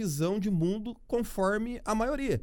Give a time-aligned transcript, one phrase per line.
[0.00, 2.42] visão de mundo conforme a maioria.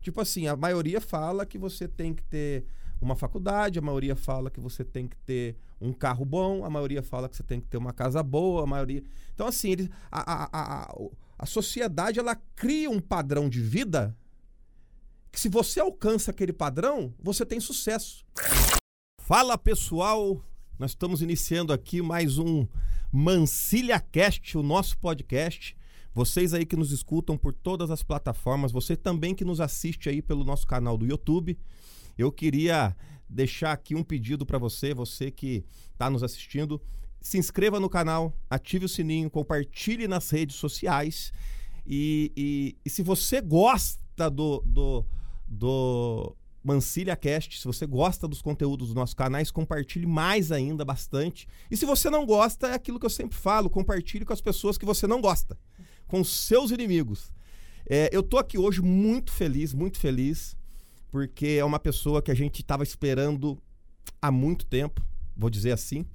[0.00, 2.64] Tipo assim, a maioria fala que você tem que ter
[2.98, 7.02] uma faculdade, a maioria fala que você tem que ter um carro bom, a maioria
[7.02, 9.02] fala que você tem que ter uma casa boa, a maioria.
[9.34, 10.94] Então, assim, eles, a, a, a,
[11.38, 14.16] a sociedade ela cria um padrão de vida
[15.30, 18.24] que, se você alcança aquele padrão, você tem sucesso.
[19.20, 20.42] Fala pessoal,
[20.78, 22.64] nós estamos iniciando aqui mais um
[23.10, 25.76] Mancilha Cast, o nosso podcast.
[26.14, 30.22] Vocês aí que nos escutam por todas as plataformas, você também que nos assiste aí
[30.22, 31.58] pelo nosso canal do YouTube.
[32.16, 32.96] Eu queria
[33.28, 36.80] deixar aqui um pedido para você, você que está nos assistindo.
[37.20, 41.32] Se inscreva no canal, ative o sininho, compartilhe nas redes sociais.
[41.84, 45.04] E, e, e se você gosta do, do,
[45.48, 51.46] do Mancilha Cast, se você gosta dos conteúdos dos nossos canais, compartilhe mais ainda, bastante.
[51.70, 54.76] E se você não gosta, é aquilo que eu sempre falo: compartilhe com as pessoas
[54.76, 55.56] que você não gosta,
[56.06, 57.32] com os seus inimigos.
[57.88, 60.58] É, eu tô aqui hoje muito feliz, muito feliz
[61.10, 63.58] porque é uma pessoa que a gente estava esperando
[64.20, 65.02] há muito tempo,
[65.36, 66.06] vou dizer assim.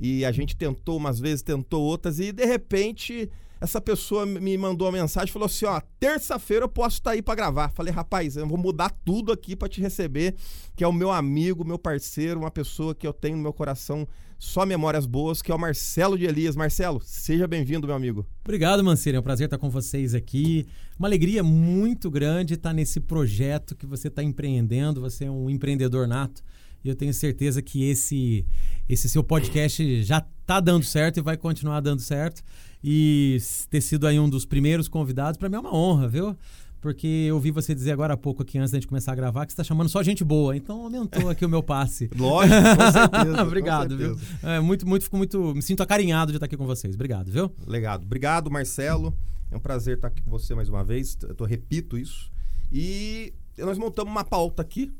[0.00, 3.30] E a gente tentou umas vezes, tentou outras, e de repente
[3.62, 7.22] essa pessoa me mandou uma mensagem falou assim: ó, terça-feira eu posso estar tá aí
[7.22, 7.70] para gravar.
[7.70, 10.34] Falei, rapaz, eu vou mudar tudo aqui para te receber,
[10.74, 14.06] que é o meu amigo, meu parceiro, uma pessoa que eu tenho no meu coração
[14.36, 16.56] só memórias boas, que é o Marcelo de Elias.
[16.56, 18.26] Marcelo, seja bem-vindo, meu amigo.
[18.42, 19.16] Obrigado, Mancini.
[19.16, 20.66] É um prazer estar com vocês aqui.
[20.98, 25.00] Uma alegria muito grande estar nesse projeto que você está empreendendo.
[25.00, 26.42] Você é um empreendedor nato.
[26.84, 28.44] E eu tenho certeza que esse,
[28.88, 32.42] esse seu podcast já está dando certo e vai continuar dando certo.
[32.82, 33.38] E
[33.70, 36.36] ter sido aí um dos primeiros convidados, para mim é uma honra, viu?
[36.82, 39.46] porque eu ouvi você dizer agora há pouco aqui, antes da gente começar a gravar,
[39.46, 40.56] que você está chamando só gente boa.
[40.56, 42.10] Então aumentou aqui o meu passe.
[42.18, 43.42] Lógico, com certeza.
[43.46, 44.14] Obrigado, com certeza.
[44.42, 44.50] viu?
[44.50, 45.54] É, muito, muito, fico muito.
[45.54, 46.96] Me sinto acarinhado de estar aqui com vocês.
[46.96, 47.52] Obrigado, viu?
[47.68, 48.02] Legado.
[48.02, 49.16] Obrigado, Marcelo.
[49.48, 51.16] É um prazer estar aqui com você mais uma vez.
[51.38, 52.32] Eu repito isso.
[52.72, 54.92] E nós montamos uma pauta aqui.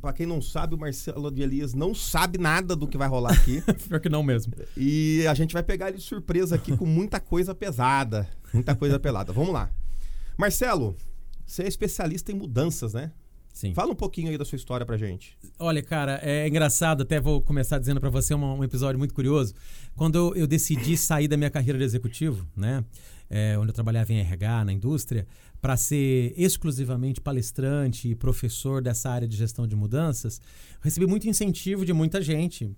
[0.00, 3.32] Para quem não sabe, o Marcelo de Elias não sabe nada do que vai rolar
[3.32, 3.62] aqui.
[3.88, 4.52] Pior que não mesmo.
[4.76, 8.28] E a gente vai pegar ele de surpresa aqui com muita coisa pesada.
[8.52, 9.32] Muita coisa pelada.
[9.32, 9.70] Vamos lá.
[10.36, 10.94] Marcelo,
[11.46, 13.12] você é especialista em mudanças, né?
[13.52, 13.74] Sim.
[13.74, 15.36] Fala um pouquinho aí da sua história pra gente.
[15.58, 19.54] Olha, cara, é engraçado, até vou começar dizendo para você um, um, episódio muito curioso.
[19.94, 22.82] Quando eu, eu, decidi sair da minha carreira de executivo, né,
[23.28, 25.26] é, onde eu trabalhava em RH, na indústria,
[25.62, 30.40] para ser exclusivamente palestrante e professor dessa área de gestão de mudanças,
[30.80, 32.68] recebi muito incentivo de muita gente.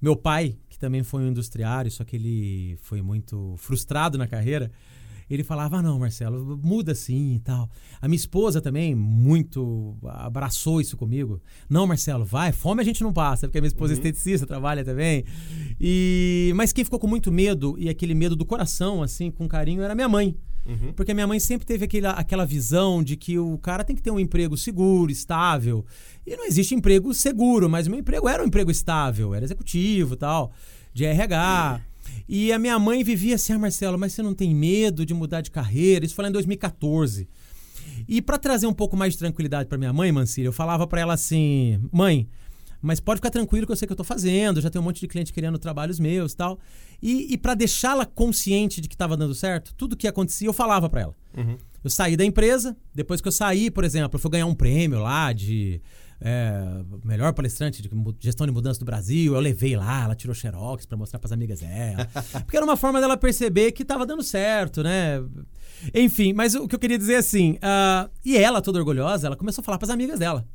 [0.00, 4.70] Meu pai, que também foi um industriário, só que ele foi muito frustrado na carreira,
[5.30, 7.70] ele falava: ah, não, Marcelo, muda assim e tal.
[7.98, 11.40] A minha esposa também muito abraçou isso comigo.
[11.66, 14.02] Não, Marcelo, vai, fome a gente não passa, porque a minha esposa é uhum.
[14.02, 15.24] é esteticista, trabalha também.
[15.80, 19.80] E Mas quem ficou com muito medo, e aquele medo do coração, assim, com carinho,
[19.80, 20.36] era minha mãe.
[20.66, 20.92] Uhum.
[20.94, 24.10] Porque minha mãe sempre teve aquele, aquela visão de que o cara tem que ter
[24.10, 25.84] um emprego seguro, estável.
[26.26, 30.52] E não existe emprego seguro, mas meu emprego era um emprego estável, era executivo tal,
[30.92, 31.80] de RH.
[31.80, 31.94] Uhum.
[32.28, 35.40] E a minha mãe vivia assim, ah, Marcelo, mas você não tem medo de mudar
[35.40, 36.04] de carreira?
[36.04, 37.28] Isso foi lá em 2014.
[38.08, 41.00] E para trazer um pouco mais de tranquilidade para minha mãe, Mancília, eu falava para
[41.00, 42.28] ela assim: mãe,
[42.84, 45.00] mas pode ficar tranquilo que eu sei que eu tô fazendo, já tem um monte
[45.00, 46.58] de cliente querendo trabalhos meus e tal.
[47.02, 50.88] E, e para deixá-la consciente de que estava dando certo, tudo que acontecia eu falava
[50.90, 51.14] para ela.
[51.34, 51.56] Uhum.
[51.82, 55.00] Eu saí da empresa, depois que eu saí, por exemplo, eu fui ganhar um prêmio
[55.00, 55.80] lá de
[56.20, 56.62] é,
[57.02, 57.90] melhor palestrante de
[58.20, 59.34] gestão de mudança do Brasil.
[59.34, 62.06] Eu levei lá, ela tirou xerox para mostrar para as amigas dela.
[62.44, 65.22] Porque era uma forma dela perceber que estava dando certo, né?
[65.94, 69.36] Enfim, mas o que eu queria dizer é assim, uh, e ela, toda orgulhosa, ela
[69.36, 70.46] começou a falar para as amigas dela.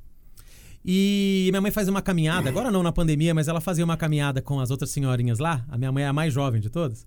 [0.84, 4.42] E minha mãe fazia uma caminhada, agora não na pandemia, mas ela fazia uma caminhada
[4.42, 5.65] com as outras senhorinhas lá.
[5.69, 7.06] A minha mãe é a mais jovem de todas.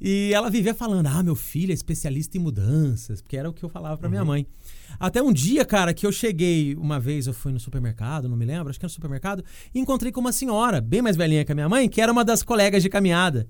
[0.00, 3.64] E ela vivia falando: Ah, meu filho é especialista em mudanças, porque era o que
[3.64, 4.10] eu falava para uhum.
[4.10, 4.46] minha mãe.
[4.98, 8.44] Até um dia, cara, que eu cheguei, uma vez eu fui no supermercado, não me
[8.44, 9.44] lembro, acho que era no supermercado,
[9.74, 12.24] e encontrei com uma senhora, bem mais velhinha que a minha mãe, que era uma
[12.24, 13.46] das colegas de caminhada.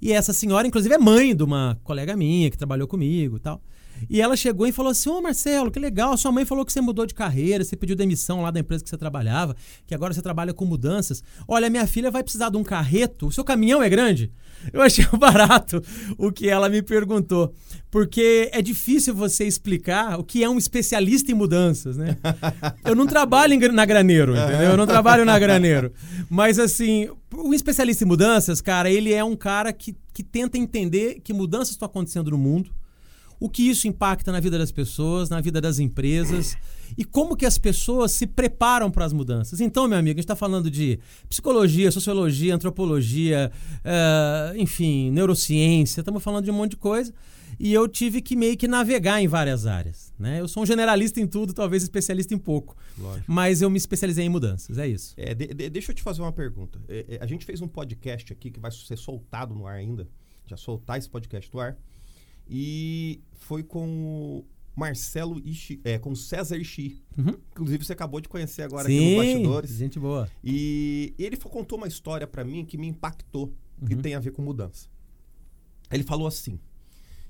[0.00, 3.60] E essa senhora, inclusive, é mãe de uma colega minha que trabalhou comigo e tal.
[4.08, 6.80] E ela chegou e falou assim: Ô Marcelo, que legal, sua mãe falou que você
[6.80, 9.56] mudou de carreira, você pediu demissão lá da empresa que você trabalhava,
[9.86, 11.22] que agora você trabalha com mudanças.
[11.46, 14.30] Olha, minha filha vai precisar de um carreto, o seu caminhão é grande?
[14.72, 15.82] Eu achei barato
[16.18, 17.52] o que ela me perguntou,
[17.90, 22.16] porque é difícil você explicar o que é um especialista em mudanças, né?
[22.84, 24.70] Eu não trabalho na graneiro, entendeu?
[24.70, 25.92] Eu não trabalho na graneiro.
[26.28, 31.20] Mas assim, o especialista em mudanças, cara, ele é um cara que, que tenta entender
[31.24, 32.70] que mudanças estão acontecendo no mundo
[33.40, 36.56] o que isso impacta na vida das pessoas, na vida das empresas
[36.96, 39.60] e como que as pessoas se preparam para as mudanças.
[39.60, 43.50] Então, meu amigo, a gente está falando de psicologia, sociologia, antropologia,
[43.84, 47.12] uh, enfim, neurociência, estamos falando de um monte de coisa.
[47.58, 50.12] e eu tive que meio que navegar em várias áreas.
[50.18, 50.40] Né?
[50.40, 52.76] Eu sou um generalista em tudo, talvez especialista em pouco.
[52.98, 53.24] Lógico.
[53.26, 55.14] Mas eu me especializei em mudanças, é isso.
[55.16, 56.78] É, de- de- deixa eu te fazer uma pergunta.
[56.88, 60.06] É, é, a gente fez um podcast aqui que vai ser soltado no ar ainda.
[60.46, 61.76] Já soltar esse podcast no ar.
[62.50, 64.44] E foi com o
[64.74, 67.02] Marcelo Ishi, é, com o César Ishi.
[67.16, 67.34] Uhum.
[67.52, 69.70] Inclusive, você acabou de conhecer agora aqui no Bastidores.
[69.76, 70.28] gente boa.
[70.42, 73.54] E ele contou uma história pra mim que me impactou,
[73.86, 74.00] que Uhum.
[74.02, 74.88] tem a ver com mudança.
[75.90, 76.58] Ele falou assim,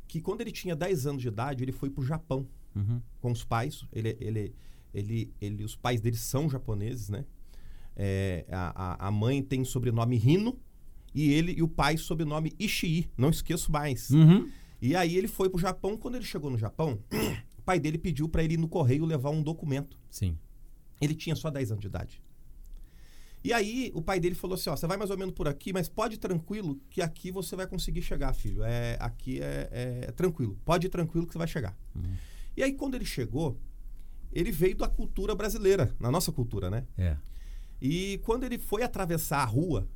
[0.09, 3.01] que quando ele tinha 10 anos de idade, ele foi pro Japão Uhum.
[3.21, 3.85] com os pais.
[3.93, 4.55] Ele, ele,
[4.95, 7.25] ele, ele, os pais dele são japoneses, né?
[7.97, 10.59] É, a, a- mãe tem sobrenome Hino
[11.15, 13.11] e ele e o pai sobrenome Ishii.
[13.19, 14.11] Não esqueço mais.
[14.11, 14.49] Uhum.
[14.81, 15.97] E aí ele foi pro Japão.
[15.97, 16.99] Quando ele chegou no Japão,
[17.59, 19.99] o pai dele pediu para ele ir no correio levar um documento.
[20.11, 20.39] Sim.
[21.01, 22.23] Ele tinha só 10 anos de idade.
[23.43, 25.73] E aí o pai dele falou assim, ó, você vai mais ou menos por aqui,
[25.73, 28.63] mas pode ir tranquilo que aqui você vai conseguir chegar, filho.
[28.63, 30.59] É, aqui é, é- é tranquilo.
[30.65, 31.75] Pode ir tranquilo que você vai chegar.
[31.95, 32.15] Uhum.
[32.57, 33.59] E aí quando ele chegou,
[34.31, 36.87] ele veio da cultura brasileira, na nossa cultura, né?
[36.99, 37.17] É.
[37.81, 39.89] E quando ele foi atravessar a rua,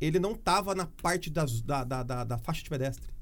[0.00, 3.12] ele não estava na parte das- da, da, da, da faixa de pedestre.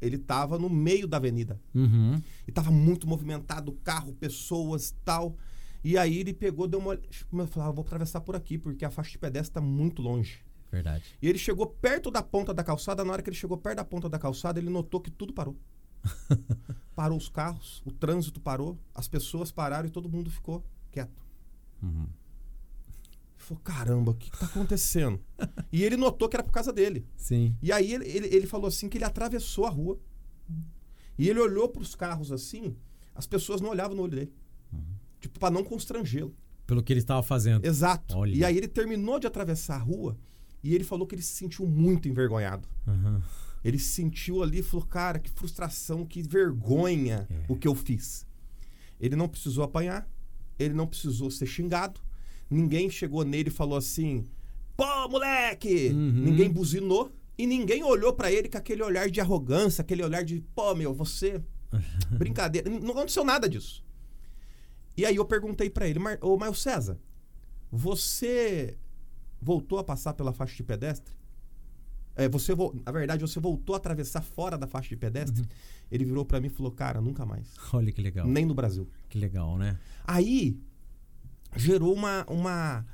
[0.00, 1.60] Ele estava no meio da avenida.
[1.74, 2.20] Uhum.
[2.46, 5.36] E tava muito movimentado, carro, pessoas, tal.
[5.82, 8.90] E aí ele pegou, deu uma eu falei, ah, vou atravessar por aqui, porque a
[8.90, 10.40] faixa de pedestre tá muito longe.
[10.70, 11.04] Verdade.
[11.22, 13.84] E ele chegou perto da ponta da calçada, na hora que ele chegou perto da
[13.84, 15.56] ponta da calçada, ele notou que tudo parou.
[16.94, 21.24] parou os carros, o trânsito parou, as pessoas pararam e todo mundo ficou quieto.
[21.82, 22.06] Uhum.
[23.46, 25.20] Falou, caramba, o que, que tá acontecendo?
[25.72, 27.06] e ele notou que era por causa dele.
[27.16, 27.56] Sim.
[27.62, 30.00] E aí ele, ele, ele falou assim que ele atravessou a rua.
[31.16, 32.74] E ele olhou para os carros assim,
[33.14, 34.32] as pessoas não olhavam no olho dele.
[35.20, 36.34] Tipo, para não constrangê-lo.
[36.66, 37.64] Pelo que ele estava fazendo.
[37.64, 38.16] Exato.
[38.18, 38.34] Olha.
[38.34, 40.18] E aí ele terminou de atravessar a rua
[40.60, 42.68] e ele falou que ele se sentiu muito envergonhado.
[42.84, 43.22] Uhum.
[43.64, 47.44] Ele se sentiu ali e falou, cara, que frustração, que vergonha É.
[47.48, 48.26] o que eu fiz.
[48.98, 50.08] Ele não precisou apanhar,
[50.58, 52.00] ele não precisou ser xingado,
[52.50, 54.26] ninguém chegou nele e falou assim,
[54.76, 55.90] pô, moleque!
[55.92, 56.24] Uhum.
[56.24, 60.40] Ninguém buzinou e ninguém olhou pra ele com aquele olhar de arrogância, aquele olhar de,
[60.54, 61.42] pô, meu, você...
[62.10, 62.70] Brincadeira.
[62.70, 63.84] Não aconteceu nada disso.
[64.96, 66.18] E aí eu perguntei pra ele, Mar...
[66.22, 66.98] ô, Maio César,
[67.70, 68.78] você
[69.40, 71.14] voltou a passar pela faixa de pedestre?
[72.14, 72.74] É, você vo...
[72.84, 75.42] Na verdade, você voltou a atravessar fora da faixa de pedestre?
[75.42, 75.48] Uhum.
[75.90, 77.46] Ele virou pra mim e falou, cara, nunca mais.
[77.74, 78.26] Olha que legal.
[78.26, 78.88] Nem no Brasil.
[79.10, 79.78] Que legal, né?
[80.04, 80.58] Aí
[81.56, 82.86] gerou uma, uma,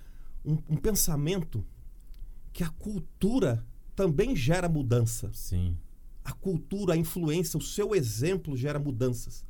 [0.44, 1.64] um, um pensamento
[2.52, 3.64] que a cultura
[3.94, 5.30] também gera mudança.
[5.32, 5.76] Sim.
[6.24, 9.44] A cultura, a influência, o seu exemplo gera mudanças.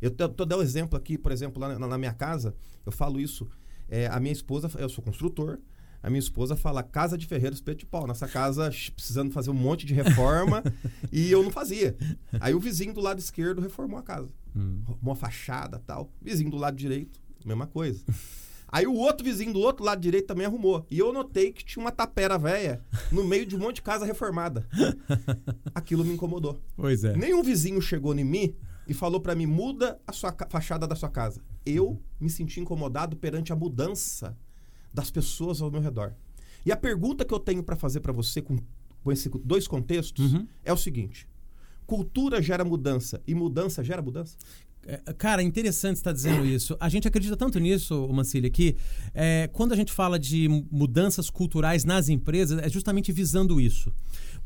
[0.00, 2.54] Eu tô, tô dando um exemplo aqui, por exemplo, lá na, na minha casa,
[2.84, 3.48] eu falo isso.
[3.88, 5.58] é, a minha esposa, eu sou construtor,
[6.02, 8.06] a minha esposa fala casa de ferreiro espeto de pau.
[8.06, 10.62] Nessa casa precisando fazer um monte de reforma
[11.10, 11.96] e eu não fazia.
[12.38, 14.32] Aí o vizinho do lado esquerdo reformou a casa.
[14.54, 14.82] Hum.
[15.02, 16.12] Uma fachada tal.
[16.22, 18.04] Vizinho do lado direito, mesma coisa.
[18.68, 20.84] Aí o outro vizinho do outro lado direito também arrumou.
[20.90, 24.04] E eu notei que tinha uma tapera velha no meio de um monte de casa
[24.04, 24.66] reformada.
[25.74, 26.60] Aquilo me incomodou.
[26.76, 27.16] Pois é.
[27.16, 28.54] Nenhum vizinho chegou em mim
[28.88, 31.40] e falou pra mim, muda a sua fachada da sua casa.
[31.64, 34.36] Eu me senti incomodado perante a mudança
[34.92, 36.12] das pessoas ao meu redor.
[36.64, 38.58] E a pergunta que eu tenho pra fazer pra você com,
[39.02, 40.46] com esses dois contextos Uhum.
[40.64, 41.28] é o seguinte:
[41.86, 44.36] cultura gera mudança e mudança gera mudança?
[44.86, 46.76] É, Cara, interessante você estar dizendo isso.
[46.78, 48.76] A gente acredita tanto nisso, Mancília, que
[49.12, 53.92] é, quando a gente fala de mudanças culturais nas empresas, é justamente visando isso.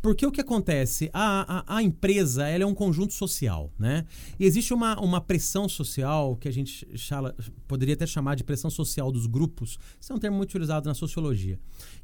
[0.02, 1.11] Porque o que acontece?
[1.12, 4.06] A, a, a empresa ela é um conjunto social, né?
[4.38, 7.35] E existe uma, uma pressão social que a gente chala-
[7.68, 9.78] poderia até chamar de pressão social dos grupos.
[10.00, 11.59] Isso é um termo muito utilizado na sociologia.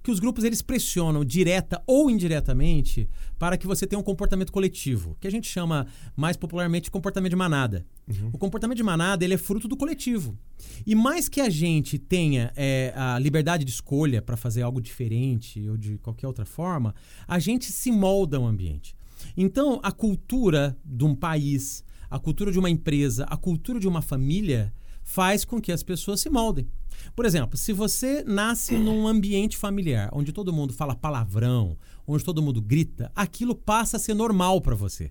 [0.07, 3.09] Que os grupos eles pressionam direta ou indiretamente
[3.41, 5.85] para que você tenha um comportamento coletivo, que a gente chama
[6.15, 7.85] mais popularmente de comportamento de manada.
[8.33, 10.39] O comportamento de manada ele é fruto do coletivo.
[10.87, 15.69] E mais que a gente tenha é, a liberdade de escolha para fazer algo diferente
[15.69, 16.95] ou de qualquer outra forma,
[17.27, 18.95] a gente se molda ao ambiente.
[19.37, 24.01] Então, a cultura de um país, a cultura de uma empresa, a cultura de uma
[24.01, 24.73] família
[25.03, 26.69] faz com que as pessoas se moldem.
[27.15, 31.76] Por exemplo, se você nasce num ambiente familiar onde todo mundo fala palavrão,
[32.07, 35.11] onde todo mundo grita, aquilo passa a ser normal para você.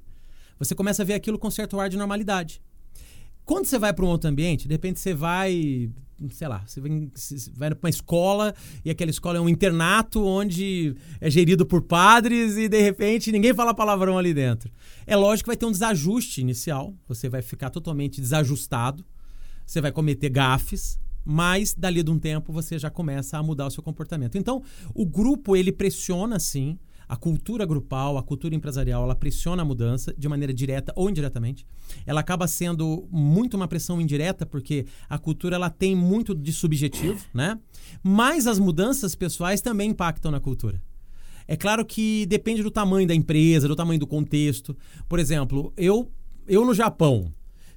[0.58, 2.62] Você começa a ver aquilo com certo ar de normalidade.
[3.44, 5.90] Quando você vai para um outro ambiente, de repente você vai,
[6.32, 10.96] sei lá, você você vai para uma escola e aquela escola é um internato onde
[11.22, 14.72] é gerido por padres e de repente ninguém fala palavrão ali dentro.
[15.06, 19.06] É lógico que vai ter um desajuste inicial, você vai ficar totalmente desajustado,
[19.64, 23.72] você vai cometer gafes, mas dali de um tempo você já começa a mudar o
[23.72, 24.38] seu comportamento.
[24.38, 24.62] Então,
[24.94, 26.78] o grupo ele pressiona sim
[27.08, 31.66] A cultura grupal, a cultura empresarial, ela pressiona a mudança de maneira direta ou indiretamente.
[32.06, 37.24] Ela acaba sendo muito uma pressão indireta, porque a cultura ela tem muito de subjetivo,
[37.34, 37.60] né?
[38.02, 40.82] Mas as mudanças pessoais também impactam na cultura.
[41.48, 44.76] É claro que depende do tamanho da empresa, do tamanho do contexto.
[45.08, 46.12] Por exemplo, eu,
[46.48, 47.32] eu no Japão,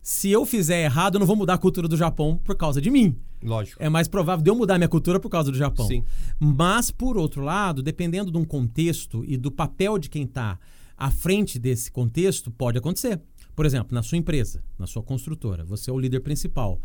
[0.09, 2.91] se eu fizer errado, eu não vou mudar a cultura do Japão por causa de
[2.91, 3.15] mim.
[3.43, 3.77] Lógico.
[3.79, 5.87] É mais provável de eu mudar minha cultura por causa do Japão.
[5.87, 6.03] Sim.
[6.41, 10.59] Mas, por outro lado, dependendo de um contexto e do papel de quem está
[10.97, 13.21] à frente desse contexto, pode acontecer.
[13.55, 16.81] Por exemplo, na sua empresa, na sua construtora, você é o líder principal.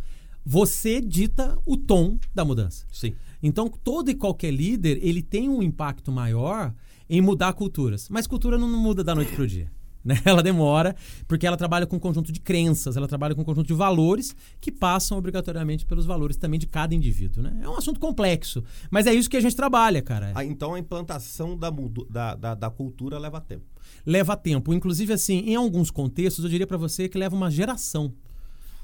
[0.46, 2.86] Você dita o tom da mudança.
[2.92, 3.16] Sim.
[3.42, 6.74] Então, todo e qualquer líder, ele tem um impacto maior
[7.10, 8.10] em mudar culturas.
[8.10, 9.72] Mas cultura não muda da noite para o dia.
[10.04, 10.20] Né?
[10.26, 10.96] Ela demora,
[11.28, 14.36] porque ela trabalha com um conjunto de crenças, ela trabalha com um conjunto de valores
[14.60, 17.42] que passam obrigatoriamente pelos valores também de cada indivíduo.
[17.42, 17.62] Né?
[17.62, 20.34] É um assunto complexo, mas é isso que a gente trabalha, cara.
[20.36, 21.72] Ah, então a implantação da,
[22.10, 23.66] da, da, da cultura leva tempo.
[24.06, 24.74] leva tempo.
[24.74, 28.14] Inclusive, assim, em alguns contextos, eu diria para você que leva uma geração.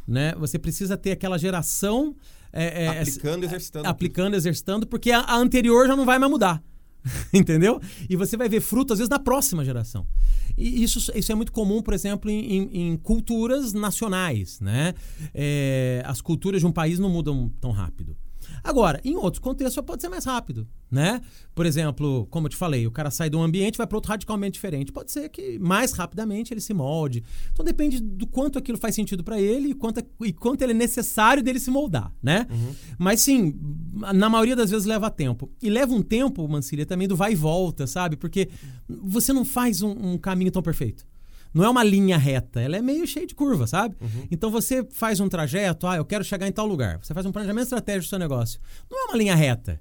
[0.08, 0.34] Né?
[0.36, 2.16] Você precisa ter aquela geração
[2.52, 3.88] é, é, aplicando, exercitando.
[3.88, 6.64] aplicando, exercitando, porque a, a anterior já não vai mais mudar.
[7.34, 7.80] Entendeu?
[8.10, 10.06] E você vai ver fruto, às vezes, na próxima geração.
[10.58, 14.60] E isso, isso é muito comum, por exemplo, em, em- culturas nacionais.
[14.60, 14.94] Né?
[15.34, 18.16] É, as culturas de um país não mudam tão rápido.
[18.64, 21.22] Agora, em outros contextos, pode ser mais rápido, né?
[21.56, 23.98] Por exemplo, como eu te falei, o cara sai de um ambiente e vai para
[23.98, 24.92] outro radicalmente diferente.
[24.92, 27.24] Pode ser que mais rapidamente ele se molde.
[27.52, 30.76] Então depende do quanto aquilo faz sentido para ele e quanto, e quanto ele é
[30.76, 32.48] necessário dele se moldar, né?
[32.98, 33.56] Mas sim,
[34.14, 35.50] na maioria das vezes leva tempo.
[35.62, 38.16] E leva um tempo, Mancília, também do vai e volta, sabe?
[38.16, 38.50] Porque
[38.88, 41.06] você não faz um, um caminho tão perfeito.
[41.54, 43.96] Não é uma linha reta, ela é meio cheia de curva, sabe?
[44.30, 47.00] Então você faz um trajeto, ah, eu quero chegar em tal lugar.
[47.02, 48.60] Você faz um planejamento estratégico do seu negócio.
[48.90, 49.80] Não é uma linha reta.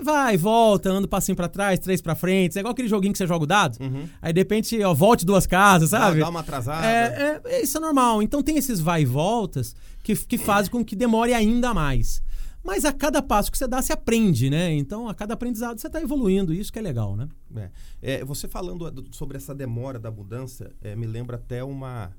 [0.00, 2.56] Vai, volta, anda um passinho pra trás, três pra frente.
[2.56, 3.78] É igual aquele joguinho que você joga o dado.
[4.22, 6.20] Aí de repente, ó, volte duas casas, sabe?
[6.20, 6.86] dá uma atrasada.
[6.86, 8.22] É, é- isso é normal.
[8.22, 12.22] Então tem esses vai e voltas que, que fazem com que demore ainda mais.
[12.68, 14.70] Mas a cada passo que você dá, você aprende, né?
[14.74, 16.52] Então, a cada aprendizado, você está evoluindo.
[16.52, 17.26] Isso que é legal, né?
[17.56, 17.70] É.
[18.02, 22.12] É, você falando do- sobre essa demora da mudança, é, me lembra até uma,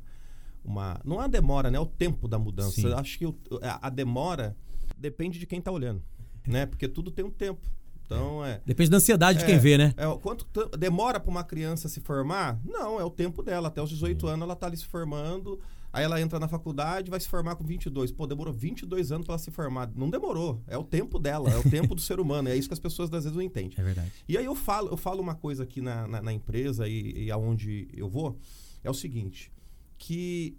[0.66, 1.00] uma.
[1.06, 1.78] Não é a demora, né?
[1.78, 2.72] É o tempo da mudança.
[2.82, 2.88] Sim.
[2.88, 4.58] Eu acho que o- a, demora
[4.98, 6.02] depende de quem está olhando.
[6.48, 6.66] Né?
[6.66, 7.62] Porque tudo tem um tempo.
[8.04, 8.60] Então é.
[8.66, 9.94] Depende da ansiedade de quem É, vê, né?
[9.96, 12.60] É, quanto demora para uma criança se formar?
[12.66, 13.68] Não, é o tempo dela.
[13.68, 15.60] Até os 18 anos ela tá ali se formando.
[15.92, 18.12] Aí ela entra na faculdade vai se formar com 22.
[18.12, 19.92] Pô, demorou 22 anos para ela se formar.
[19.96, 20.62] Não demorou.
[20.68, 22.48] É o tempo dela, é o tempo do ser humano.
[22.48, 23.74] É isso que as pessoas às vezes não entendem.
[23.78, 24.12] É verdade.
[24.28, 27.32] E aí eu falo, eu falo uma coisa aqui na, na, na empresa e, e
[27.32, 28.38] aonde eu vou,
[28.84, 29.52] é o seguinte,
[29.98, 30.56] que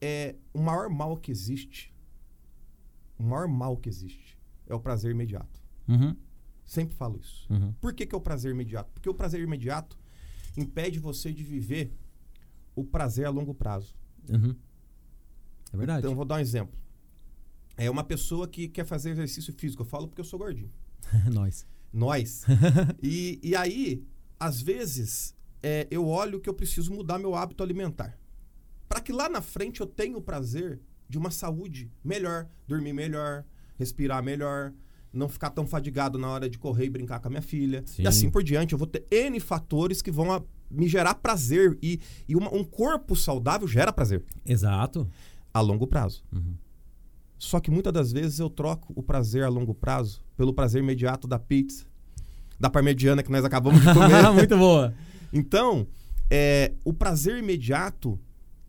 [0.00, 1.94] é o maior mal que existe,
[3.18, 5.62] o maior mal que existe é o prazer imediato.
[5.88, 6.16] Uhum,
[6.64, 7.46] Sempre falo isso.
[7.50, 7.72] uhum.
[7.80, 8.90] Por que, que é o prazer imediato?
[8.92, 9.98] Porque o prazer imediato
[10.56, 11.92] impede você de viver
[12.74, 13.94] o prazer a longo prazo.
[14.30, 14.54] Uhum.
[15.74, 15.98] É verdade.
[16.00, 16.74] Então, eu vou dar um exemplo.
[17.76, 19.82] É uma pessoa que quer fazer exercício físico.
[19.82, 20.70] Eu falo porque eu sou gordinho.
[21.32, 21.66] Nós.
[21.92, 22.44] Nós.
[23.02, 24.04] e, e aí,
[24.38, 28.18] às vezes, é, eu olho que eu preciso mudar meu hábito alimentar.
[28.88, 33.44] Para que lá na frente eu tenha o prazer de uma saúde melhor, dormir melhor,
[33.76, 34.72] respirar melhor,
[35.12, 37.82] não ficar tão fadigado na hora de correr e brincar com a minha filha.
[37.86, 38.02] Sim.
[38.02, 41.78] E assim por diante, eu vou ter N fatores que vão a- me gerar prazer.
[41.82, 45.08] E, e uma- um corpo saudável gera prazer Exato.
[45.54, 46.22] A longo prazo.
[46.32, 46.56] Uhum.
[47.38, 51.28] Só que muitas das vezes eu troco o prazer a longo prazo pelo prazer imediato
[51.28, 51.86] da pizza,
[52.58, 54.30] da parmegiana que nós acabamos de comer.
[54.34, 54.92] Muito boa.
[55.32, 55.86] então,
[56.30, 58.18] é, o prazer imediato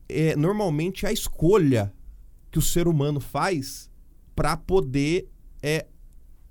[0.07, 1.91] é normalmente a escolha
[2.51, 3.89] que o ser humano faz
[4.35, 5.27] para poder
[5.63, 5.87] é,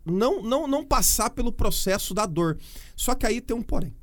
[0.04, 2.58] não, não, não passar pelo processo da dor.
[2.96, 3.94] Só que aí tem um porém.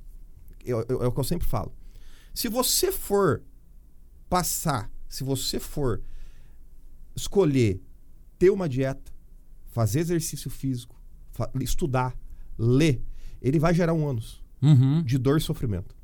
[0.64, 1.74] Eu- eu- é o que eu sempre falo.
[2.34, 3.42] Se você for
[4.30, 6.02] passar, se você for
[7.16, 7.82] escolher
[8.38, 9.12] ter uma dieta,
[9.70, 11.00] fazer exercício físico,
[11.32, 12.16] fa- estudar,
[12.58, 13.02] ler,
[13.42, 15.02] ele vai gerar um ônus Uhum.
[15.04, 15.96] de dor e sofrimento.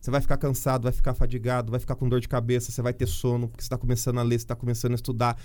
[0.00, 2.92] Você vai ficar cansado, vai ficar fadigado, vai ficar com dor de cabeça, você vai
[2.92, 5.38] ter sono, porque você está começando a ler, você está começando a estudar,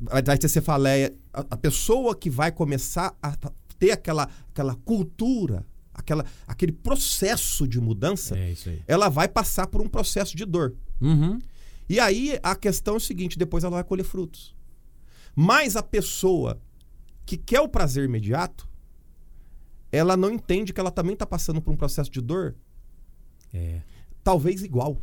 [0.00, 1.14] vai, ter cefaleia.
[1.32, 3.36] A, a pessoa que vai começar a
[3.78, 8.54] ter aquela, aquela cultura, aquela, aquele processo de mudança, É
[8.86, 10.74] ela vai passar por um processo de dor.
[11.00, 11.38] Uhum.
[11.88, 14.54] E aí a questão é o seguinte: depois ela vai colher frutos.
[15.34, 16.60] Mas a pessoa
[17.24, 18.68] que quer o prazer imediato,
[19.90, 22.54] ela não entende que ela também está passando por um processo de dor,
[23.52, 23.80] É.
[24.22, 25.00] talvez igual.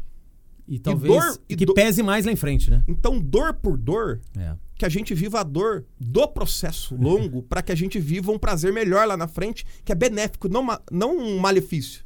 [0.68, 2.84] E talvez dor- e que do- pese mais lá em frente, né?
[2.88, 4.56] Então, dor por dor, É.
[4.76, 8.40] que a gente viva a dor do processo longo para que a gente viva um
[8.40, 12.04] prazer melhor lá na frente, que é benéfico, não, não um malefício.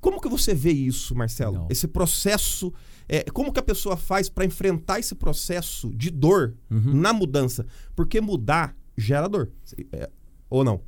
[0.00, 1.52] Como que você vê isso, Marcelo?
[1.54, 1.68] Legal.
[1.70, 2.72] Esse processo,
[3.12, 6.94] é, como que a pessoa faz para enfrentar esse processo de dor Uhum.
[6.94, 7.66] na mudança?
[7.96, 9.50] Porque mudar gera dor,
[9.92, 10.08] É,
[10.48, 10.80] ou não?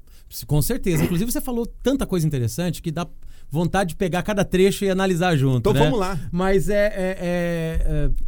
[0.47, 1.05] Com certeza.
[1.05, 3.07] Inclusive, você falou tanta coisa interessante que dá
[3.51, 5.59] vontade de pegar cada trecho e analisar junto.
[5.59, 5.81] Então né?
[5.81, 6.19] vamos lá.
[6.33, 7.83] Mas é, é- é-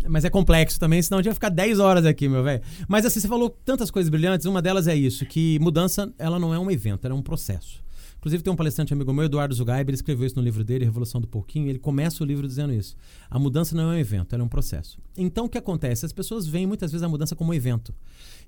[0.05, 2.63] é- mas é complexo também, senão a gente vai ficar 10 horas aqui, meu velho.
[2.89, 6.53] Mas assim, você falou tantas coisas brilhantes, uma delas é isso, que mudança, ela não
[6.53, 7.83] é um evento, ela é um processo.
[8.25, 11.21] Inclusive tem um palestrante amigo meu, Eduardo Zugaib, ele escreveu isso no livro dele, Revolução
[11.21, 12.97] do Pouquinho, ele começa o livro dizendo isso.
[13.29, 14.97] A mudança não é um evento, ela é um processo.
[15.15, 16.07] Então o que acontece?
[16.07, 17.95] As pessoas veem muitas vezes a mudança como um evento.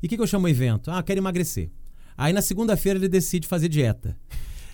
[0.03, 0.91] E o que, que eu chamo evento?
[0.91, 1.69] Ah, quero emagrecer.
[2.17, 4.17] Aí na segunda-feira ele decide fazer dieta.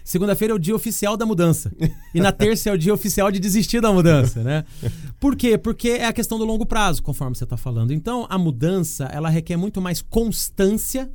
[0.05, 1.73] Segunda-feira é o dia oficial da mudança.
[2.15, 4.65] E na terça é o dia oficial de desistir da mudança, né?
[5.19, 5.59] Por quê?
[5.59, 7.93] Porque é a questão do longo prazo, conforme você está falando.
[7.93, 11.11] Então, a mudança, ela requer muito mais constância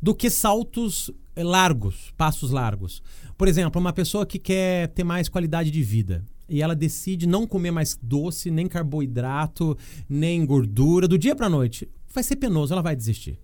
[0.00, 1.10] do que saltos
[1.42, 3.02] largos, passos largos.
[3.36, 7.46] Por exemplo, uma pessoa que quer ter mais qualidade de vida e ela decide não
[7.46, 9.76] comer mais doce, nem carboidrato,
[10.08, 13.38] nem gordura do dia para noite, vai ser penoso, ela vai desistir.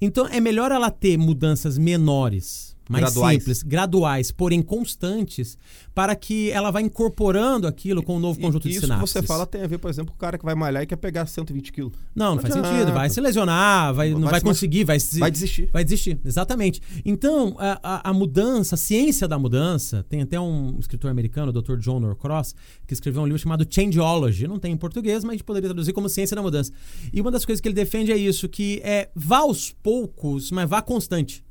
[0.00, 3.38] Então é melhor ela ter mudanças menores, mais Graduais.
[3.38, 5.56] simples, graduais, porém constantes,
[5.94, 9.22] para que ela vá incorporando aquilo com um novo conjunto E de isso que você
[9.22, 11.26] fala tem a ver, por exemplo, com o cara que vai malhar e quer pegar
[11.26, 11.92] 120 quilos.
[12.14, 12.74] Não, não, Não faz adianta.
[12.76, 12.92] sentido.
[12.94, 15.68] Vai se lesionar, vai, não Vai vai se conseguir, vai se, Vai desistir.
[15.72, 16.80] Vai desistir, exatamente.
[17.04, 21.62] Então, a, a- a mudança, a ciência da mudança, tem até um escritor americano, o
[21.62, 21.76] Dr.
[21.76, 22.54] John Norcross,
[22.86, 24.46] que escreveu um livro chamado Changeology.
[24.48, 26.72] Não tem em português, mas a gente poderia traduzir como ciência da mudança.
[27.12, 30.68] E uma das coisas que ele defende é isso, que é vá aos poucos, mas
[30.68, 31.44] vá constante.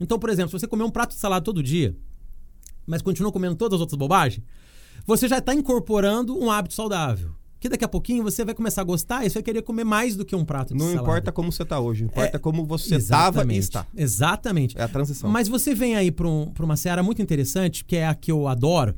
[0.00, 1.96] Então, por exemplo, se você comer um prato de salada todo dia,
[2.86, 4.44] mas continua comendo todas as outras bobagens,
[5.06, 7.30] você já está incorporando um hábito saudável.
[7.60, 10.16] Que daqui a pouquinho você vai começar a gostar e você vai querer comer mais
[10.16, 11.02] do que um prato de Não salada.
[11.02, 13.58] importa como você tá hoje, importa É, como você estava e Exatamente.
[13.60, 13.86] está.
[13.96, 14.78] Exatamente.
[14.78, 15.30] É a transição.
[15.30, 18.46] Mas você vem aí para um, uma seara muito interessante, que é a que eu
[18.48, 18.94] adoro,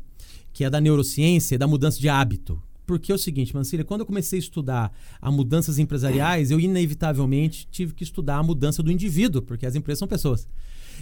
[0.52, 2.60] que é da neurociência e da mudança de hábito.
[2.84, 7.68] Porque é o seguinte, Mancília, quando eu comecei a estudar a mudanças empresariais, eu inevitavelmente
[7.70, 10.48] tive que estudar a mudança do indivíduo, porque as empresas são pessoas.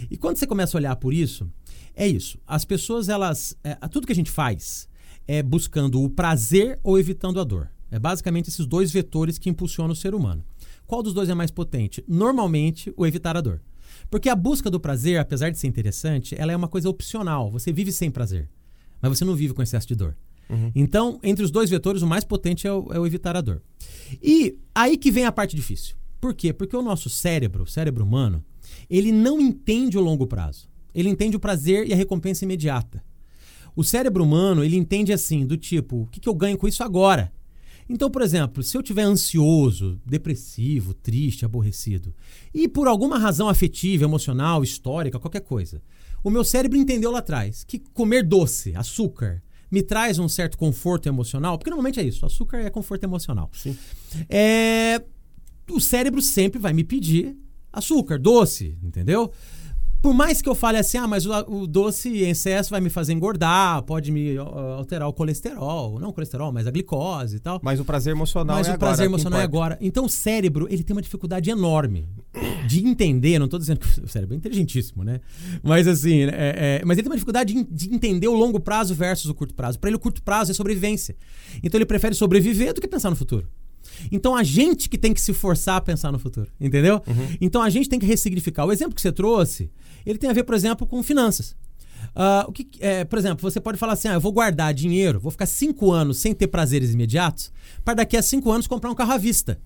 [0.09, 1.49] E quando você começa a olhar por isso,
[1.95, 2.37] é isso.
[2.45, 3.57] As pessoas, elas.
[3.63, 4.87] é, tudo que a gente faz
[5.27, 7.69] é buscando o prazer ou evitando a dor.
[7.89, 10.43] É basicamente esses dois vetores que impulsionam o ser humano.
[10.85, 12.03] Qual dos dois é mais potente?
[12.07, 13.61] Normalmente, o evitar a dor.
[14.09, 17.49] Porque a busca do prazer, apesar de ser interessante, ela é uma coisa opcional.
[17.51, 18.49] Você vive sem prazer,
[19.01, 20.15] mas você não vive com excesso de dor.
[20.75, 23.61] Então, entre os dois vetores, o mais potente é o, é o evitar a dor.
[24.21, 25.95] E aí que vem a parte difícil.
[26.21, 26.53] Por quê?
[26.53, 28.43] Porque o nosso cérebro, o cérebro humano,
[28.89, 30.67] ele não entende o longo prazo.
[30.93, 33.03] Ele entende o prazer e a recompensa imediata.
[33.75, 36.83] O cérebro humano, ele entende assim, do tipo, o que, que eu ganho com isso
[36.83, 37.31] agora?
[37.87, 42.15] Então, por exemplo, se eu estiver ansioso, depressivo, triste, aborrecido,
[42.53, 45.81] e por alguma razão afetiva, emocional, histórica, qualquer coisa,
[46.23, 51.07] o meu cérebro entendeu lá atrás que comer doce, açúcar, me traz um certo conforto
[51.07, 53.51] emocional, porque normalmente é isso, açúcar é conforto emocional.
[53.53, 53.77] Sim.
[54.29, 55.03] É,
[55.69, 57.37] o cérebro sempre vai me pedir
[57.75, 59.31] açúcar, doce, entendeu?
[60.05, 62.91] Por mais que eu fale assim, ah, mas o, o doce em excesso vai me
[62.91, 67.39] fazer engordar, pode me ó, alterar o colesterol, não o colesterol, mas a glicose e
[67.39, 67.59] tal.
[67.63, 68.87] Mas o prazer emocional Mas é o agora.
[68.87, 69.79] prazer que emocional é agora.
[69.81, 72.07] Então o cérebro, ele tem uma dificuldade enorme
[72.67, 75.21] de entender, não estou dizendo que o cérebro é inteligentíssimo, né?
[75.63, 78.93] Mas assim, é, é, mas ele tem uma dificuldade de, de entender o longo prazo
[78.93, 79.79] versus o curto prazo.
[79.79, 81.15] Para ele, o curto prazo é sobrevivência.
[81.63, 83.47] Então ele prefere sobreviver do que pensar no futuro.
[84.11, 87.01] Então a gente que tem que se forçar a pensar no futuro, entendeu?
[87.39, 88.65] Então a gente tem que ressignificar.
[88.65, 89.71] O exemplo que você trouxe,
[90.05, 91.55] ele tem a ver, por exemplo, com finanças.
[92.15, 95.19] Ah, o que, é, por exemplo, você pode falar assim: ah, eu vou guardar dinheiro,
[95.19, 97.51] vou ficar cinco anos sem ter prazeres imediatos,
[97.83, 99.59] para daqui a cinco anos comprar um carro à vista.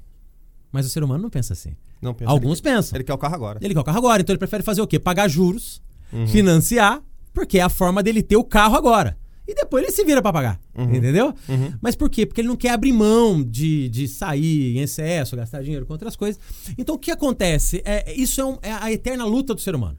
[0.72, 1.76] Mas o ser humano não pensa assim.
[2.02, 2.98] Não pensa, Alguns ele, pensam.
[2.98, 3.60] Ele quer o carro agora.
[3.62, 5.00] Ele quer o carro agora, então ele prefere fazer o quê?
[5.00, 5.82] Pagar juros,
[6.28, 7.02] financiar,
[7.34, 9.18] porque é a forma dele ter o carro agora.
[9.50, 10.60] E depois ele se vira para pagar.
[10.78, 11.34] Entendeu?
[11.82, 12.24] Mas por quê?
[12.26, 16.16] Porque ele não quer abrir mão de, de sair em excesso, gastar dinheiro com outras
[16.16, 16.40] coisas.
[16.78, 17.82] Então o que acontece?
[17.84, 19.98] É, isso é, um- é a eterna luta do ser humano.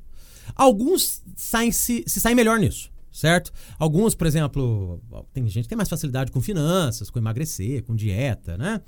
[0.54, 2.90] Alguns saem, se, se saem melhor nisso.
[3.12, 3.50] Certo?
[3.76, 8.56] Alguns, por exemplo, tem gente que tem mais facilidade com finanças, com emagrecer, com dieta,
[8.56, 8.80] né?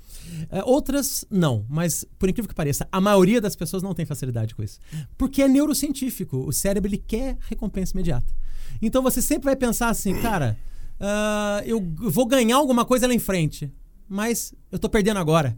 [0.49, 4.55] É, outras não, mas por incrível que pareça, a maioria das pessoas não tem facilidade
[4.55, 4.79] com isso.
[5.17, 8.33] Porque é neurocientífico, o cérebro ele quer recompensa imediata.
[8.81, 10.57] Então você sempre vai pensar assim, cara,
[10.99, 13.71] ah, eu vou ganhar alguma coisa lá em frente,
[14.07, 15.57] mas eu tô perdendo agora.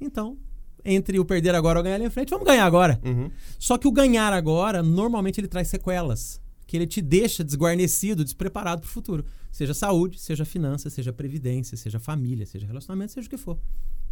[0.00, 0.36] Então,
[0.84, 3.00] entre o perder agora ou ganhar lá em frente, vamos ganhar agora.
[3.04, 3.30] Uhum.
[3.58, 6.40] Só que o ganhar agora, normalmente ele traz sequelas.
[6.66, 9.24] Que ele te deixa desguarnecido, despreparado para o futuro.
[9.52, 13.58] Seja saúde, seja finança, seja previdência, seja família, seja relacionamento, seja o que for.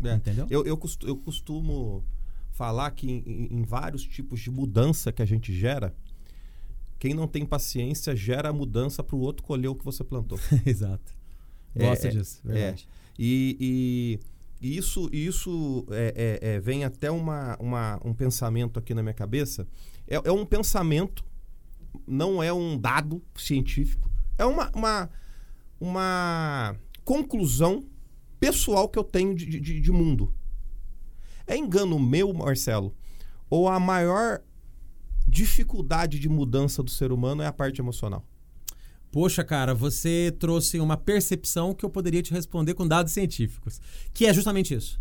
[0.05, 0.15] É.
[0.15, 0.47] Entendeu?
[0.51, 2.05] Eu, eu, costu- eu costumo
[2.53, 5.95] falar que em- em vários tipos de mudança que a gente gera,
[7.03, 10.38] quem não tem paciência gera mudança para o outro colher o que você plantou.
[10.65, 11.12] Exato.
[11.75, 12.88] É, Gosto é, disso, verdade.
[13.19, 13.57] E,
[14.61, 19.03] e- e isso, isso é, é- é- vem até uma, uma- um pensamento aqui na
[19.03, 19.67] minha cabeça.
[20.07, 21.25] É, é um pensamento,
[22.07, 24.09] não é um dado científico.
[24.38, 25.11] É uma, uma,
[25.81, 27.83] uma conclusão
[28.38, 30.33] pessoal que eu tenho de, de- de mundo.
[31.49, 32.95] É engano meu, Marcelo?
[33.51, 34.41] Ou a maior
[35.33, 38.23] dificuldade de mudança do ser humano é a parte emocional?
[39.11, 43.81] Poxa, cara, você trouxe uma percepção que eu poderia te responder com dados científicos,
[44.12, 45.01] que é justamente isso.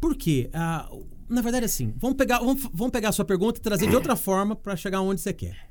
[0.00, 0.48] Por quê?
[0.54, 0.90] Ah,
[1.28, 4.16] na verdade, assim, vamos pegar, vamos, vamos pegar a sua pergunta e trazer de outra
[4.16, 5.70] forma para chegar onde você quer.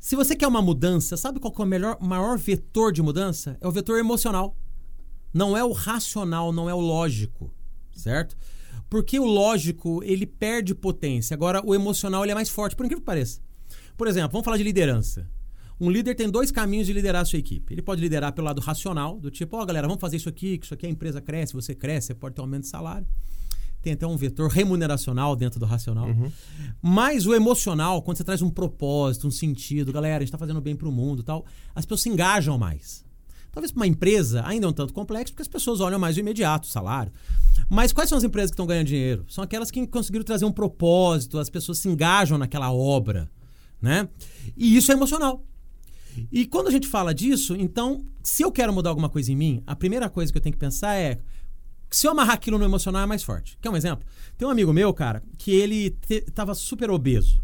[0.00, 3.58] Se você quer uma mudança, sabe qual é o melhor, maior vetor de mudança?
[3.60, 4.56] É o vetor emocional.
[5.32, 7.52] Não é o racional, não é o lógico,
[7.94, 8.34] certo?
[8.88, 11.34] Porque o lógico, ele perde potência.
[11.34, 13.40] Agora, o emocional, ele é mais forte, por incrível que pareça.
[13.96, 15.28] Por exemplo, vamos falar de liderança.
[15.78, 17.74] Um líder tem dois caminhos de liderar a sua equipe.
[17.74, 20.64] Ele pode liderar pelo lado racional, do tipo, ó, galera, vamos fazer isso aqui, que
[20.64, 23.06] isso aqui a empresa cresce, você cresce, você pode ter um aumento de salário.
[23.82, 26.08] Tem até um vetor remuneracional dentro do racional.
[26.82, 30.60] Mas o emocional, quando você traz um propósito, um sentido, galera, a gente está fazendo
[30.60, 31.44] bem para o mundo e tal,
[31.74, 33.05] as pessoas se engajam mais.
[33.56, 36.20] Talvez para uma empresa ainda é um tanto complexo, porque as pessoas olham mais o
[36.20, 37.10] imediato, o salário.
[37.70, 39.24] Mas quais são as empresas que estão ganhando dinheiro?
[39.30, 43.30] São aquelas que conseguiram trazer um propósito, as pessoas se engajam naquela obra,
[43.80, 44.10] né?
[44.54, 45.42] E isso é emocional.
[46.30, 49.62] E quando a gente fala disso, então, se eu quero mudar alguma coisa em mim,
[49.66, 51.18] a primeira coisa que eu tenho que pensar é
[51.90, 53.56] se eu amarrar aquilo no emocional é mais forte.
[53.62, 54.06] Quer um exemplo?
[54.36, 57.40] Tem um amigo meu, cara, que ele te- tava super obeso.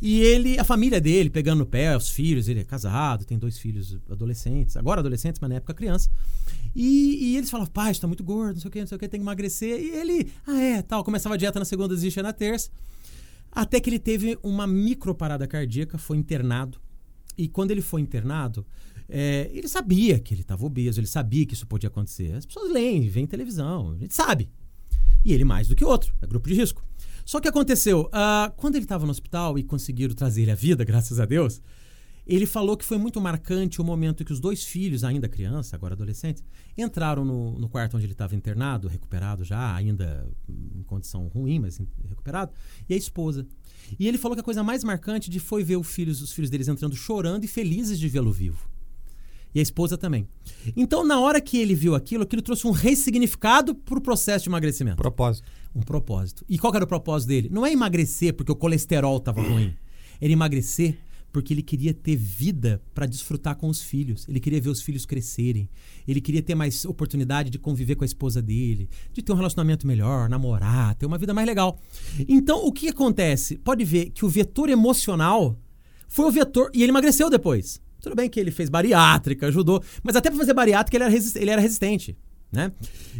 [0.00, 3.58] E ele, a família dele, pegando no pé, os filhos, ele é casado, tem dois
[3.58, 6.10] filhos adolescentes, agora adolescentes, mas na época criança.
[6.74, 8.96] E, e eles falavam, pai, você tá muito gordo, não sei o que, não sei
[8.96, 9.78] o que, tem que emagrecer.
[9.78, 12.70] E ele, ah é, tal, começava a dieta na segunda, desistia na terça.
[13.52, 16.80] Até que ele teve uma microparada cardíaca, foi internado.
[17.36, 18.64] E quando ele foi internado,
[19.06, 22.32] é, ele sabia que ele estava obeso, ele sabia que isso podia acontecer.
[22.34, 24.48] As pessoas leem, veem televisão, a gente sabe.
[25.24, 26.82] E ele mais do que outro, é grupo de risco.
[27.30, 30.82] Só que aconteceu, ah, quando ele estava no hospital e conseguiram trazer ele à vida,
[30.82, 31.62] graças a Deus,
[32.26, 35.94] ele falou que foi muito marcante o momento que os dois filhos, ainda criança, agora
[35.94, 36.42] adolescentes,
[36.76, 41.80] entraram no, no quarto onde ele estava internado, recuperado já, ainda em condição ruim, mas
[42.08, 42.50] recuperado,
[42.88, 43.46] e a esposa.
[43.96, 46.50] E ele falou que a coisa mais marcante de foi ver os filhos, os filhos
[46.50, 48.68] deles entrando chorando e felizes de vê-lo vivo.
[49.54, 50.28] E a esposa também.
[50.76, 54.50] Então, na hora que ele viu aquilo, aquilo trouxe um ressignificado para o processo de
[54.50, 54.96] emagrecimento.
[54.96, 55.50] Propósito.
[55.74, 56.44] Um propósito.
[56.48, 57.48] E qual era o propósito dele?
[57.50, 59.74] Não é emagrecer porque o colesterol estava ruim.
[60.20, 60.98] Era emagrecer
[61.32, 64.26] porque ele queria ter vida para desfrutar com os filhos.
[64.28, 65.68] Ele queria ver os filhos crescerem.
[66.06, 69.86] Ele queria ter mais oportunidade de conviver com a esposa dele, de ter um relacionamento
[69.86, 71.78] melhor, namorar, ter uma vida mais legal.
[72.28, 73.58] Então, o que acontece?
[73.58, 75.56] Pode ver que o vetor emocional
[76.08, 76.70] foi o vetor.
[76.74, 77.80] E ele emagreceu depois.
[78.00, 81.50] Tudo bem que ele fez bariátrica, ajudou, mas até para fazer bariátrica ele era, ele
[81.50, 82.16] era resistente.
[82.52, 82.72] Né?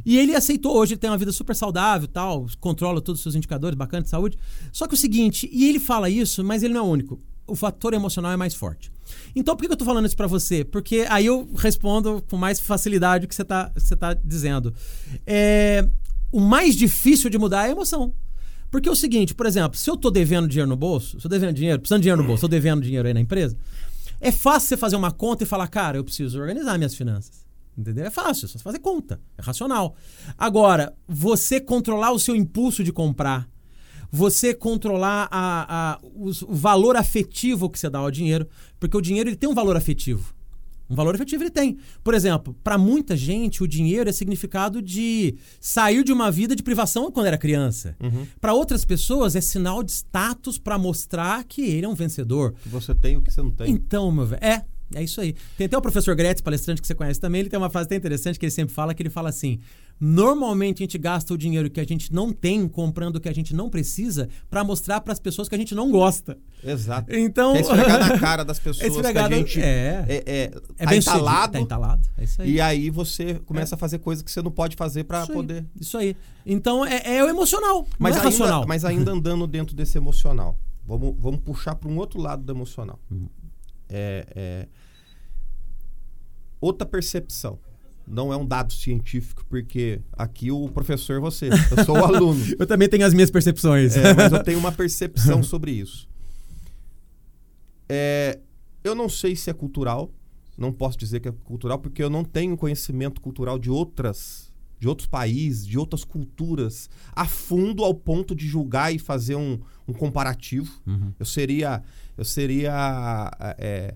[0.04, 3.34] E ele aceitou hoje, ele tem uma vida super saudável, tal, controla todos os seus
[3.34, 4.36] indicadores, bacana de saúde.
[4.72, 7.20] Só que o seguinte, e ele fala isso, mas ele não é o único.
[7.46, 8.90] O fator emocional é mais forte.
[9.34, 10.64] Então, por que eu tô falando isso para você?
[10.64, 14.74] Porque aí eu respondo com mais facilidade o que você tá, você tá dizendo.
[15.26, 15.88] É,
[16.32, 18.12] o mais difícil de mudar é a emoção.
[18.70, 21.28] Porque é o seguinte, por exemplo, se eu tô devendo dinheiro no bolso, se eu
[21.28, 23.56] devendo dinheiro, precisando de dinheiro no bolso, tô devendo dinheiro aí na empresa,
[24.20, 27.44] é fácil você fazer uma conta e falar, cara, eu preciso organizar minhas finanças.
[27.78, 28.04] Entendeu?
[28.04, 29.20] É fácil, é só fazer conta.
[29.38, 29.94] É racional.
[30.36, 33.48] Agora, você controlar o seu impulso de comprar,
[34.10, 38.46] você controlar a, a- o valor afetivo que você dá ao dinheiro,
[38.78, 40.34] porque o dinheiro ele tem um valor afetivo.
[40.90, 41.78] Um valor efetivo ele tem.
[42.02, 46.62] Por exemplo, para muita gente, o dinheiro é significado de sair de uma vida de
[46.62, 47.96] privação quando era criança.
[48.40, 52.54] Para outras pessoas, é sinal de status para mostrar que ele é um vencedor.
[52.62, 53.70] Que você tem o que você não tem.
[53.70, 55.36] Então, meu velho, é, é isso aí.
[55.56, 57.94] Tem até o professor Gretz, palestrante que você conhece também, ele tem uma frase até
[57.94, 59.60] interessante que ele sempre fala, que ele fala assim,
[60.00, 63.34] normalmente a gente gasta o dinheiro que a gente não tem comprando o que a
[63.34, 66.38] gente não precisa para mostrar para as pessoas que a gente não gosta.
[66.64, 67.14] Exato.
[67.14, 67.54] Então...
[67.54, 70.06] É esfregar na cara das pessoas que a gente é.
[70.08, 70.42] é, é,
[70.78, 72.08] É tá bem entalado, Tá entalado.
[72.16, 72.52] É isso aí.
[72.52, 75.66] e aí você começa a fazer coisas que você não pode fazer para poder.
[75.78, 76.16] Isso aí.
[76.46, 78.64] Então é, é o emocional, Mas, é ainda, racional.
[78.66, 80.58] mas ainda andando dentro desse emocional.
[80.86, 82.98] Vamos, vamos puxar para um outro lado do emocional.
[83.10, 83.28] Uhum.
[83.88, 84.68] É, é,
[86.60, 87.58] outra percepção.
[88.10, 91.48] Não é um dado científico, porque aqui o professor é você.
[91.48, 92.40] Eu sou o aluno.
[92.58, 93.96] Eu também tenho as minhas percepções.
[93.96, 96.08] É, mas eu tenho uma percepção sobre isso.
[97.88, 98.38] É,
[98.82, 100.10] eu não sei se é cultural,
[100.56, 104.88] não posso dizer que é cultural, porque eu não tenho conhecimento cultural de outras de
[104.88, 109.92] outros países, de outras culturas, a fundo ao ponto de julgar e fazer um, um
[109.92, 110.72] comparativo.
[110.86, 111.12] Uhum.
[111.20, 111.82] Eu seria,
[112.16, 113.94] eu seria é,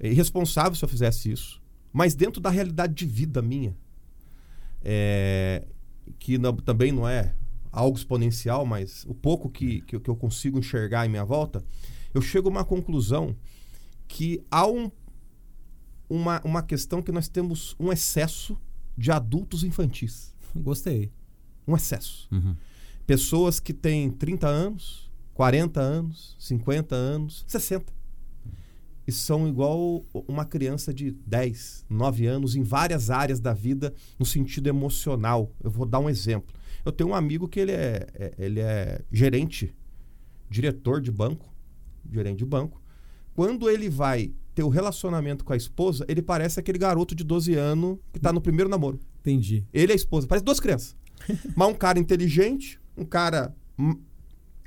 [0.00, 1.60] irresponsável se eu fizesse isso.
[1.94, 3.76] Mas dentro da realidade de vida minha,
[4.82, 5.64] é,
[6.18, 7.36] que não, também não é
[7.70, 11.64] algo exponencial, mas o pouco que, que, que eu consigo enxergar em minha volta,
[12.12, 13.36] eu chego a uma conclusão
[14.08, 14.90] que há um,
[16.10, 18.58] uma, uma questão que nós temos um excesso
[18.98, 20.34] de adultos infantis.
[20.52, 21.12] Gostei.
[21.64, 22.28] Um excesso.
[22.32, 22.56] Uhum.
[23.06, 27.92] Pessoas que têm 30 anos, 40 anos, 50 anos, 60.
[29.06, 34.24] E são igual uma criança de 10, 9 anos em várias áreas da vida no
[34.24, 35.50] sentido emocional.
[35.62, 36.54] Eu vou dar um exemplo.
[36.84, 39.74] Eu tenho um amigo que ele é, é ele é gerente,
[40.48, 41.52] diretor de banco,
[42.10, 42.80] gerente de banco.
[43.34, 47.54] Quando ele vai ter o relacionamento com a esposa, ele parece aquele garoto de 12
[47.54, 49.00] anos que está no primeiro namoro.
[49.20, 49.64] Entendi.
[49.72, 50.96] Ele e a esposa, parece duas crianças.
[51.56, 53.54] mas um cara inteligente, um cara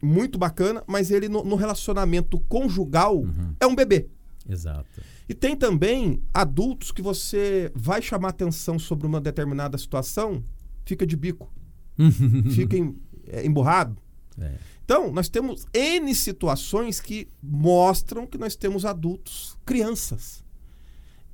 [0.01, 3.53] muito bacana, mas ele no, no relacionamento conjugal Uhum.
[3.59, 4.07] é um bebê.
[4.49, 5.01] Exato.
[5.27, 10.43] E tem também adultos que você vai chamar atenção sobre uma determinada situação,
[10.85, 11.51] fica de bico,
[12.55, 12.95] fica em,
[13.27, 13.97] é, emburrado.
[14.39, 14.55] É.
[14.85, 20.45] Então, nós temos N situações que mostram que nós temos adultos, crianças.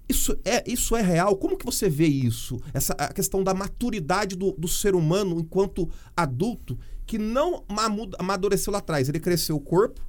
[0.09, 1.35] Isso é, isso é real?
[1.37, 2.59] Como que você vê isso?
[2.73, 7.63] Essa a questão da maturidade do, do ser humano enquanto adulto que não
[8.17, 9.07] amadureceu lá atrás.
[9.07, 10.01] Ele cresceu o corpo,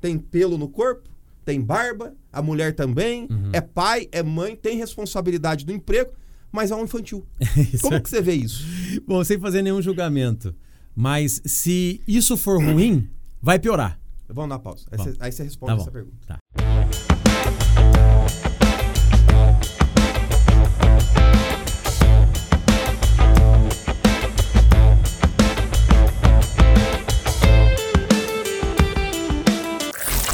[0.00, 1.08] tem pelo no corpo,
[1.44, 3.50] tem barba, a mulher também, Uhum.
[3.52, 6.12] é pai, é mãe, tem responsabilidade do emprego,
[6.50, 7.26] mas é um infantil.
[7.82, 8.64] Como é- que você vê isso?
[9.06, 10.54] Bom, sem fazer nenhum julgamento.
[10.94, 13.08] Mas se isso for ruim,
[13.40, 13.98] vai piorar.
[14.28, 14.86] Vamos dar pausa.
[14.90, 16.16] Aí, você, aí você responde Tá essa pergunta.
[16.26, 16.38] Tá.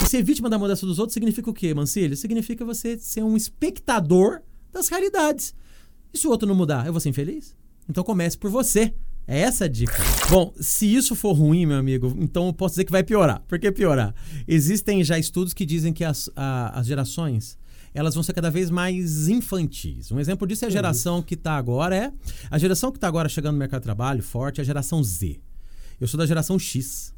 [0.08, 2.14] Ser vítima da mudança dos outros significa o quê, Mancilha?
[2.16, 4.40] Significa você ser um espectador
[4.72, 5.54] das realidades.
[6.12, 7.54] E se o outro não mudar, eu vou ser infeliz?
[7.88, 8.94] Então comece por você.
[9.26, 9.92] É essa a dica.
[10.30, 13.42] Bom, se isso for ruim, meu amigo, então eu posso dizer que vai piorar.
[13.46, 14.14] Por que piorar?
[14.46, 17.58] Existem já estudos que dizem que as, a- as gerações
[17.94, 20.10] elas vão ser cada vez mais infantis.
[20.12, 22.12] Um exemplo disso é a geração que está agora é
[22.50, 25.40] a geração que está agora chegando no mercado de trabalho forte é a geração Z.
[26.00, 27.12] Eu sou da geração X.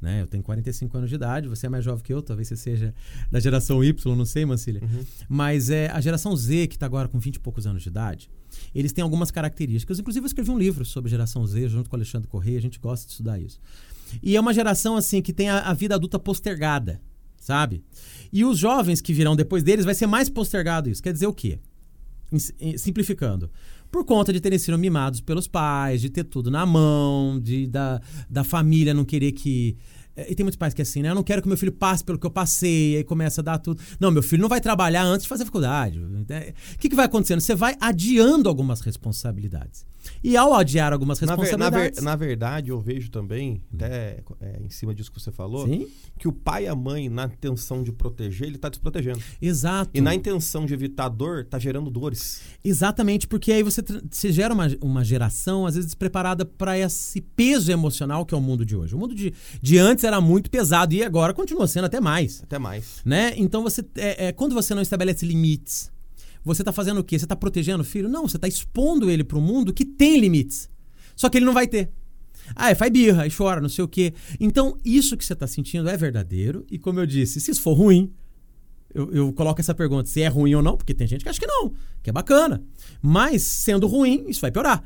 [0.00, 0.20] Né?
[0.20, 2.94] Eu tenho 45 anos de idade, você é mais jovem que eu, talvez você seja
[3.30, 4.82] da geração Y, não sei, Mancília.
[5.28, 8.30] Mas é a geração Z, que está agora com 20 e poucos anos de idade,
[8.74, 9.98] eles têm algumas características.
[9.98, 12.78] Inclusive, eu escrevi um livro sobre geração Z, junto com o Alexandre Correia, a gente
[12.78, 13.58] gosta de estudar isso.
[14.22, 17.00] E é uma geração, assim, que tem a, a vida adulta postergada,
[17.40, 17.82] sabe?
[18.32, 21.02] E os jovens que virão depois deles vai ser mais postergado isso.
[21.02, 21.58] Quer dizer o quê?
[22.76, 23.50] Simplificando.
[23.90, 28.00] Por conta de terem sido mimados pelos pais, de ter tudo na mão, de da,
[28.28, 29.76] da família não querer que.
[30.16, 31.10] eh, E tem muitos pais que é assim, né?
[31.10, 33.58] Eu não quero que meu filho passe pelo que eu passei, aí começa a dar
[33.58, 33.80] tudo.
[34.00, 36.00] Não, meu filho não vai trabalhar antes de fazer faculdade.
[36.28, 37.40] Eh, O que, que vai acontecendo?
[37.40, 39.86] Você vai adiando algumas responsabilidades.
[40.22, 42.02] E ao adiar algumas Na, ver- na, ver- responsabilidades.
[42.02, 45.86] na verdade, eu vejo também, até é, em cima disso que você falou, Sim,
[46.18, 49.20] que o pai e a mãe, na intenção de proteger, ele tá desprotegendo.
[49.40, 49.90] exato.
[49.94, 52.40] E na intenção de evitar dor, tá gerando dores.
[52.64, 57.70] Exatamente, porque aí você, você gera uma, uma geração, às vezes, despreparada para esse peso
[57.70, 58.94] emocional que é o mundo de hoje.
[58.94, 62.42] O mundo de, de antes era muito pesado e agora continua sendo até mais.
[62.42, 63.00] Até mais.
[63.04, 63.32] Né?
[63.36, 65.90] Então, você é, é, quando você não estabelece limites,
[66.46, 67.18] você está fazendo o quê?
[67.18, 68.08] Você está protegendo o filho?
[68.08, 70.70] Não, você está expondo ele para o mundo que tem limites.
[71.16, 71.90] Só que ele não vai ter.
[72.54, 74.14] Ah, é, faz birra, aí chora, não sei o quê.
[74.38, 76.64] Então, isso que você está sentindo é verdadeiro.
[76.70, 78.12] E como eu disse, se isso for ruim,
[78.94, 81.40] eu, eu coloco essa pergunta, se é ruim ou não, porque tem gente que acha
[81.40, 82.62] que não, que é bacana.
[83.02, 84.84] Mas, sendo ruim, isso vai piorar.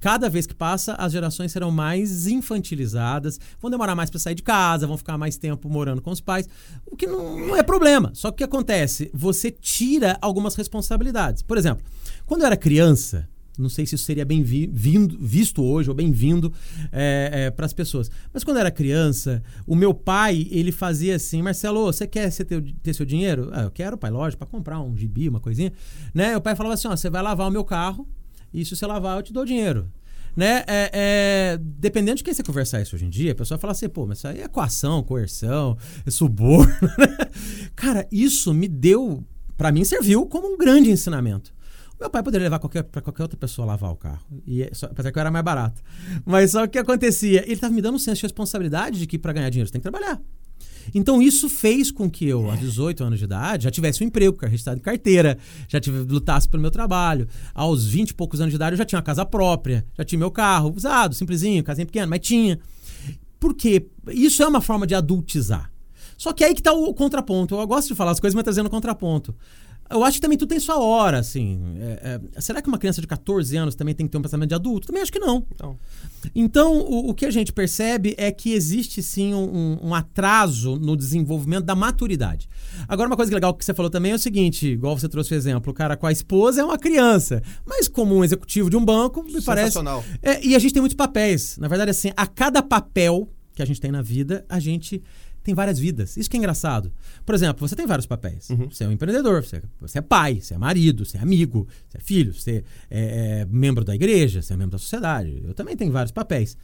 [0.00, 4.42] Cada vez que passa, as gerações serão mais infantilizadas, vão demorar mais para sair de
[4.42, 6.48] casa, vão ficar mais tempo morando com os pais,
[6.86, 8.10] o que não, não é problema.
[8.14, 9.10] Só que o que acontece?
[9.12, 11.42] Você tira algumas responsabilidades.
[11.42, 11.84] Por exemplo,
[12.24, 15.94] quando eu era criança, não sei se isso seria bem vi- vindo, visto hoje ou
[15.94, 16.50] bem-vindo
[17.54, 18.10] para as pessoas.
[18.32, 22.62] Mas quando eu era criança, o meu pai, ele fazia assim, Marcelo, você quer ter,
[22.82, 23.50] ter seu dinheiro?
[23.52, 25.72] Ah, eu quero, pai, lógico, para comprar um gibi, uma coisinha.
[26.14, 26.34] Né?
[26.38, 28.08] O pai falava assim, ó, você vai lavar o meu carro
[28.52, 29.90] e se você lavar, eu te dou dinheiro.
[30.36, 30.64] Né?
[30.66, 33.88] É, é, dependendo de quem você conversar isso hoje em dia, a pessoa fala assim,
[33.88, 36.72] pô, mas isso aí é coação, coerção, é suborno.
[36.98, 37.30] né?
[37.74, 39.24] Cara, isso me deu,
[39.56, 41.52] para mim, serviu como um grande ensinamento.
[42.00, 44.24] Meu pai poderia levar qualquer, pra qualquer outra pessoa lavar o carro.
[44.46, 45.82] E é só, apesar que eu era mais barato.
[46.24, 47.42] Mas só o que acontecia?
[47.42, 49.80] Ele estava me dando um senso de responsabilidade de que para ganhar dinheiro você tem
[49.82, 50.18] que trabalhar.
[50.94, 54.36] Então isso fez com que eu, aos 18 anos de idade, já tivesse um emprego,
[54.40, 57.28] registrado em carteira, já tive, lutasse pelo meu trabalho.
[57.54, 60.18] Aos 20 e poucos anos de idade eu já tinha uma casa própria, já tinha
[60.18, 62.58] meu carro usado, simplesinho, casinha pequena, mas tinha.
[63.38, 63.86] Por quê?
[64.08, 65.70] Isso é uma forma de adultizar.
[66.16, 67.54] Só que aí que tá o contraponto.
[67.54, 69.34] Eu gosto de falar as coisas, mas trazendo contraponto.
[69.90, 71.60] Eu acho que também tudo tem sua hora, assim.
[71.80, 74.48] É, é, será que uma criança de 14 anos também tem que ter um pensamento
[74.48, 74.86] de adulto?
[74.86, 75.44] Também acho que não.
[75.60, 75.76] Não.
[76.34, 80.96] Então, o, o que a gente percebe é que existe sim um, um, atraso no
[80.96, 82.48] desenvolvimento da maturidade.
[82.86, 85.36] Agora, uma coisa legal que você falou também é o seguinte: igual você trouxe o
[85.36, 88.84] exemplo, o cara com a esposa é uma criança, mas como um executivo de um
[88.84, 89.76] banco, me parece.
[90.22, 91.58] É, e a gente tem muitos papéis.
[91.58, 95.02] Na verdade, assim, a cada papel que a gente tem na vida, a gente
[95.42, 96.16] tem várias vidas.
[96.16, 96.92] Isso que é engraçado.
[97.24, 98.50] Por exemplo, você tem vários papéis.
[98.50, 98.70] Uhum.
[98.70, 101.98] Você é um empreendedor, você, você, é pai, você é marido, você é amigo, você
[101.98, 105.42] é filho, você é, é membro da igreja, você é membro da sociedade.
[105.44, 106.56] Eu também tenho vários papéis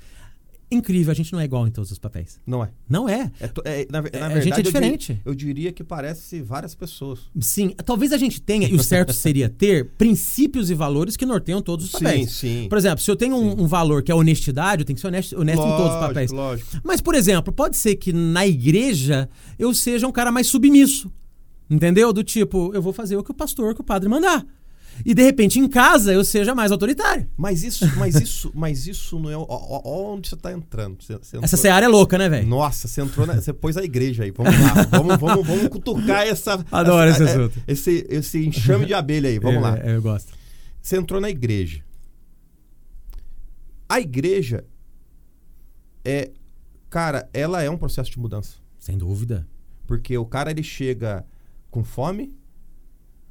[0.70, 2.40] incrível, a gente não é igual em todos os papéis.
[2.46, 2.70] Não é.
[2.88, 3.30] Não é.
[3.40, 5.20] é, é na, na verdade, a gente é diferente.
[5.24, 7.20] Eu, diria, eu diria que parece várias pessoas.
[7.40, 11.62] Sim, talvez a gente tenha, e o certo seria ter, princípios e valores que norteiam
[11.62, 12.32] todos os papéis.
[12.32, 12.68] Sim, sim.
[12.68, 15.08] Por exemplo, se eu tenho um, um, valor que é honestidade, eu tenho que ser
[15.08, 16.30] honesto, honesto lógico, em todos os papéis.
[16.32, 16.70] Lógico.
[16.82, 21.10] Mas, por exemplo, pode ser que na igreja eu seja um cara mais submisso.
[21.68, 22.12] Entendeu?
[22.12, 24.46] Do tipo, eu vou fazer o que o pastor, que o padre mandar
[25.04, 27.28] e de repente em casa eu seja mais autoritário.
[27.36, 29.36] Mas isso, mas isso, mas isso não é.
[29.36, 31.02] Ó, ó onde você tá entrando.
[31.02, 32.46] Você, você essa seara é louca, né, velho?
[32.46, 34.30] Nossa, você entrou na, Você pôs a igreja aí.
[34.30, 34.82] Vamos lá.
[34.90, 36.64] vamos, vamos, vamos cutucar essa.
[36.70, 37.62] Adoro essa, esse é, assunto.
[37.66, 39.38] Esse, esse enxame de abelha aí.
[39.38, 39.78] Vamos é, lá.
[39.78, 40.32] É, eu gosto.
[40.80, 41.82] Você entrou na igreja.
[43.88, 44.64] A igreja
[46.04, 46.30] é.
[46.88, 48.54] Cara, ela é um processo de mudança.
[48.78, 49.46] Sem dúvida.
[49.86, 51.24] Porque o cara ele chega
[51.70, 52.34] com fome,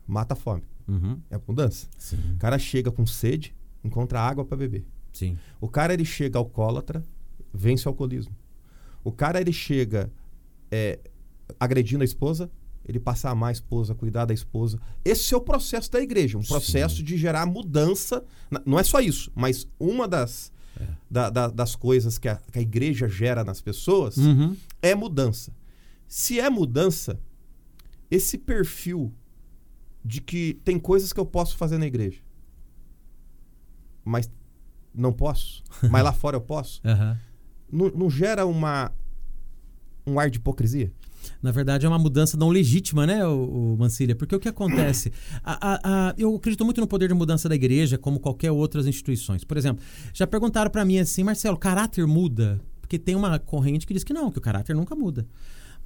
[0.07, 0.63] mata a fome.
[0.87, 1.19] Uhum.
[1.29, 1.87] É mudança.
[1.97, 2.17] Sim.
[2.35, 4.85] O cara chega com sede, encontra água para beber.
[5.13, 5.37] Sim.
[5.59, 7.03] O cara ele chega alcoólatra,
[7.53, 8.35] vence o alcoolismo.
[9.03, 10.11] O cara ele chega
[10.71, 10.99] é,
[11.59, 12.49] agredindo a esposa,
[12.87, 14.79] ele passa a amar a esposa, cuidar da esposa.
[15.03, 17.03] Esse é o processo da igreja, um processo Sim.
[17.03, 18.23] de gerar mudança.
[18.65, 20.87] Não é só isso, mas uma das, é.
[21.09, 24.55] da, da, das coisas que a, que a, igreja gera nas pessoas uhum.
[24.81, 25.51] é mudança.
[26.07, 27.19] Se é mudança,
[28.11, 29.11] esse perfil
[30.05, 32.19] de que tem coisas que eu posso fazer na igreja,
[34.03, 34.29] mas
[34.93, 36.79] não posso, mas lá fora eu posso.
[36.85, 37.17] Uhum.
[37.71, 38.91] Não, não, gera uma
[40.05, 40.93] um ar de hipocrisia?
[41.41, 44.15] Na verdade, é uma mudança não legítima, né, o, o Mancília?
[44.15, 45.11] Porque o que acontece?
[45.43, 48.85] A, a, a, eu acredito muito no poder de mudança da igreja, como qualquer outras
[48.85, 49.43] instituições.
[49.43, 52.61] Por exemplo, já perguntaram para mim assim, Marcelo, caráter muda?
[52.79, 55.25] Porque tem uma corrente que diz que não, que o caráter nunca muda.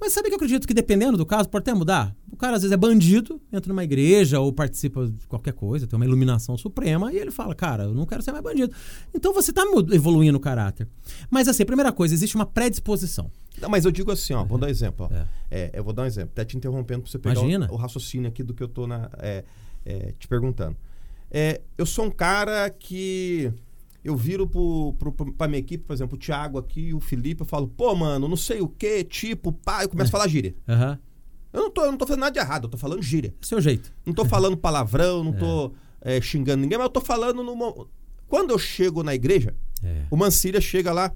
[0.00, 2.16] Mas sabe que eu acredito que dependendo do caso, pode até mudar.
[2.32, 5.96] O cara às vezes é bandido, entra numa igreja ou participa de qualquer coisa, tem
[5.96, 8.74] uma iluminação suprema, e ele fala, cara, eu não quero ser mais bandido.
[9.14, 10.88] Então você está evoluindo o caráter.
[11.28, 13.30] Mas assim, primeira coisa, existe uma predisposição.
[13.60, 15.08] Não, mas eu digo assim, ó, vou dar um exemplo.
[15.10, 15.14] Ó.
[15.14, 15.26] É.
[15.50, 18.28] É, eu vou dar um exemplo, até te interrompendo para você pegar o, o, raciocínio
[18.28, 19.44] aqui do que eu estou é,
[19.84, 20.76] é, te perguntando.
[21.30, 23.52] É, eu sou um cara que
[24.04, 27.46] eu viro pro, pro, pra minha equipe, por exemplo, o Thiago aqui, o Felipe, eu
[27.46, 30.54] falo, pô, mano, não sei o que, tipo, pá, eu começo a falar gíria.
[31.52, 33.34] Eu não, tô, eu não tô fazendo nada de errado, eu tô falando gíria.
[33.40, 33.92] Seu jeito.
[34.06, 35.36] Não tô falando palavrão, não é.
[35.36, 37.88] tô é, xingando ninguém, mas eu tô falando no.
[38.28, 40.04] Quando eu chego na igreja, é.
[40.10, 41.12] o Mancília chega lá.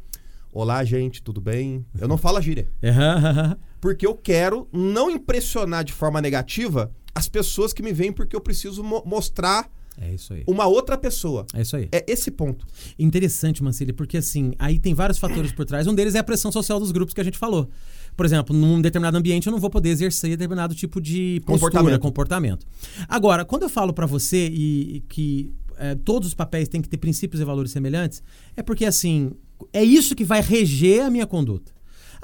[0.53, 1.85] Olá, gente, tudo bem?
[1.99, 2.70] Eu não falo a gíria.
[3.81, 8.40] Porque eu quero não impressionar de forma negativa as pessoas que me veem, porque eu
[8.40, 10.42] preciso mo mostrar é isso aí.
[10.46, 11.46] Uma outra pessoa.
[11.54, 11.88] É isso aí.
[11.92, 12.66] É esse ponto.
[12.98, 15.87] Interessante, Mancini, porque assim, aí tem vários fatores por trás.
[15.87, 17.68] Um deles é a pressão social dos grupos que a gente falou.
[18.16, 22.00] Por exemplo, num determinado ambiente eu não vou poder exercer determinado tipo de postura, comportamento.
[22.00, 22.66] comportamento.
[23.09, 26.88] Agora, quando eu falo para você e, e que é, todos os papéis têm que
[26.88, 28.22] ter princípios e valores semelhantes,
[28.57, 29.33] é porque assim,
[29.72, 31.74] é isso que vai reger a minha conduta.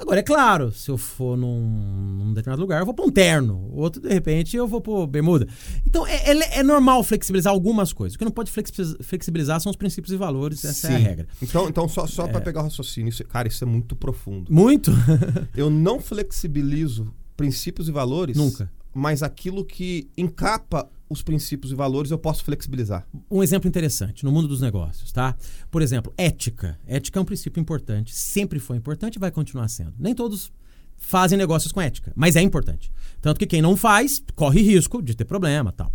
[0.01, 3.69] Agora, é claro, se eu for num, num determinado lugar, eu vou para um terno.
[3.71, 5.47] Outro, de repente, eu vou para bermuda.
[5.85, 8.15] Então, é, é, é, normal flexibilizar algumas coisas.
[8.15, 10.65] O que não pode flexibilizar são os princípios e valores.
[10.65, 10.93] Essa Sim.
[10.93, 11.27] é a regra.
[11.39, 12.41] Então, então só, só para é.
[12.41, 13.09] pegar o raciocínio.
[13.09, 14.51] Isso, cara, isso é muito profundo.
[14.51, 14.91] Muito?
[15.55, 18.35] eu não flexibilizo princípios e valores.
[18.35, 18.71] Nunca.
[18.91, 23.05] Mas aquilo que encapa os princípios e valores eu posso flexibilizar.
[23.29, 25.35] Um exemplo interessante no mundo dos negócios, tá?
[25.69, 26.79] Por exemplo, ética.
[26.87, 29.93] Ética é um princípio importante, sempre foi importante e vai continuar sendo.
[29.99, 30.53] Nem todos
[30.97, 32.89] fazem negócios com ética, mas é importante.
[33.19, 35.91] Tanto que quem não faz corre risco de ter problema, tal.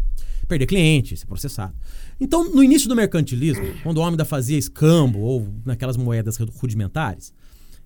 [0.47, 1.75] Perder cliente, ser processado.
[2.21, 7.33] Então, no início do mercantilismo, quando o homem ainda fazia escambo ou naquelas moedas rudimentares,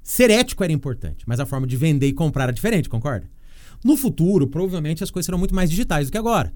[0.02, 3.30] ser ético era importante, mas a forma de vender e comprar era diferente, concorda?
[3.84, 6.52] No futuro, provavelmente as coisas serão muito mais digitais do que agora.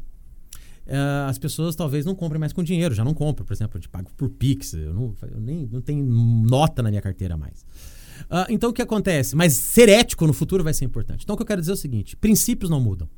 [0.87, 3.89] Uh, as pessoas talvez não comprem mais com dinheiro, já não compram, por exemplo, te
[3.89, 7.65] pago por Pix, eu, não, eu nem não tenho nota na minha carteira mais.
[8.29, 9.35] Ah, então o que acontece?
[9.35, 11.25] Mas ser ético no futuro vai ser importante.
[11.25, 13.09] Então o que eu quero dizer é o seguinte: princípios não mudam.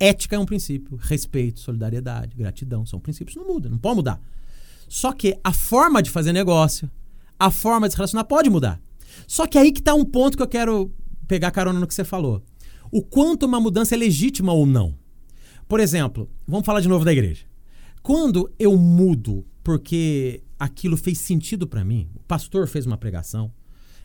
[0.00, 4.20] Ética é um princípio, respeito, solidariedade, gratidão são princípios não mudam, não pode mudar.
[4.88, 6.88] Só que a forma de fazer negócio,
[7.38, 8.80] a forma de se relacionar pode mudar.
[9.26, 10.92] Só que aí que está um ponto que eu quero
[11.26, 12.42] pegar carona no que você falou.
[12.92, 14.94] O quanto uma mudança é legítima ou não.
[15.68, 17.44] Por exemplo, vamos falar de novo da igreja.
[18.02, 23.52] Quando eu mudo porque aquilo fez sentido para mim, o pastor fez uma pregação,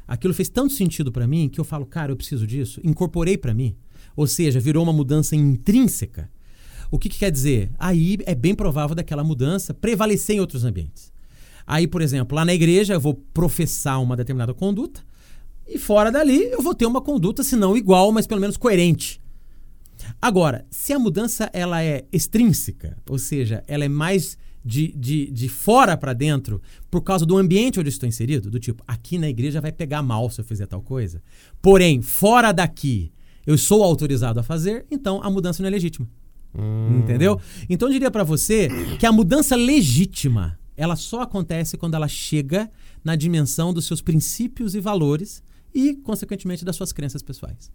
[0.05, 3.53] aquilo fez tanto sentido para mim que eu falo, cara, eu preciso disso, incorporei para
[3.53, 3.78] mim.
[4.14, 6.30] Ou seja, virou uma mudança intrínseca.
[6.91, 7.72] O que, que quer dizer?
[7.80, 11.14] Aí é bem provável daquela mudança prevalecer em outros ambientes.
[11.66, 15.01] Aí, por exemplo, lá na igreja eu vou professar uma determinada conduta
[15.66, 19.22] e fora dali eu vou ter uma conduta, se não igual, mas pelo menos coerente.
[20.22, 25.49] Agora, se a mudança ela é extrínseca, ou seja, ela é mais de, de, de
[25.49, 29.60] fora para dentro por causa do ambiente onde estou inserido, do tipo, aqui na igreja
[29.60, 31.22] vai pegar mal se eu fizer tal coisa,
[31.62, 33.12] porém, fora daqui
[33.45, 36.08] eu sou autorizado a fazer, então a mudança não é legítima.
[36.56, 36.99] Hum.
[36.99, 37.39] Entendeu?
[37.70, 42.70] Então eu diria para você que a mudança legítima, ela só acontece quando ela chega
[43.04, 45.43] na dimensão dos seus princípios e valores
[45.74, 47.72] e, consequentemente, das suas crenças pessoais.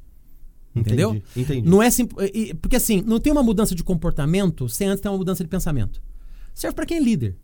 [0.75, 1.11] Entendeu?
[1.11, 1.69] Entendi, entendi.
[1.69, 5.19] Não é sim, porque assim, não tem uma mudança de comportamento sem antes ter uma
[5.19, 6.01] mudança de pensamento.
[6.55, 7.37] Serve para quem é líder.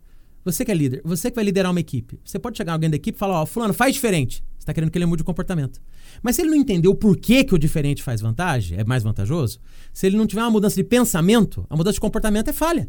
[0.45, 2.21] Você que é líder, você que vai liderar uma equipe.
[2.23, 4.45] Você pode chegar alguém da equipe e falar, ó, oh, fulano, faz diferente.
[4.59, 5.81] Você está querendo que ele mude o comportamento.
[6.23, 9.59] Mas se ele não entendeu o porquê que o diferente faz vantagem, é mais vantajoso,
[9.93, 12.89] se ele não tiver uma mudança de pensamento, a mudança de comportamento é falha.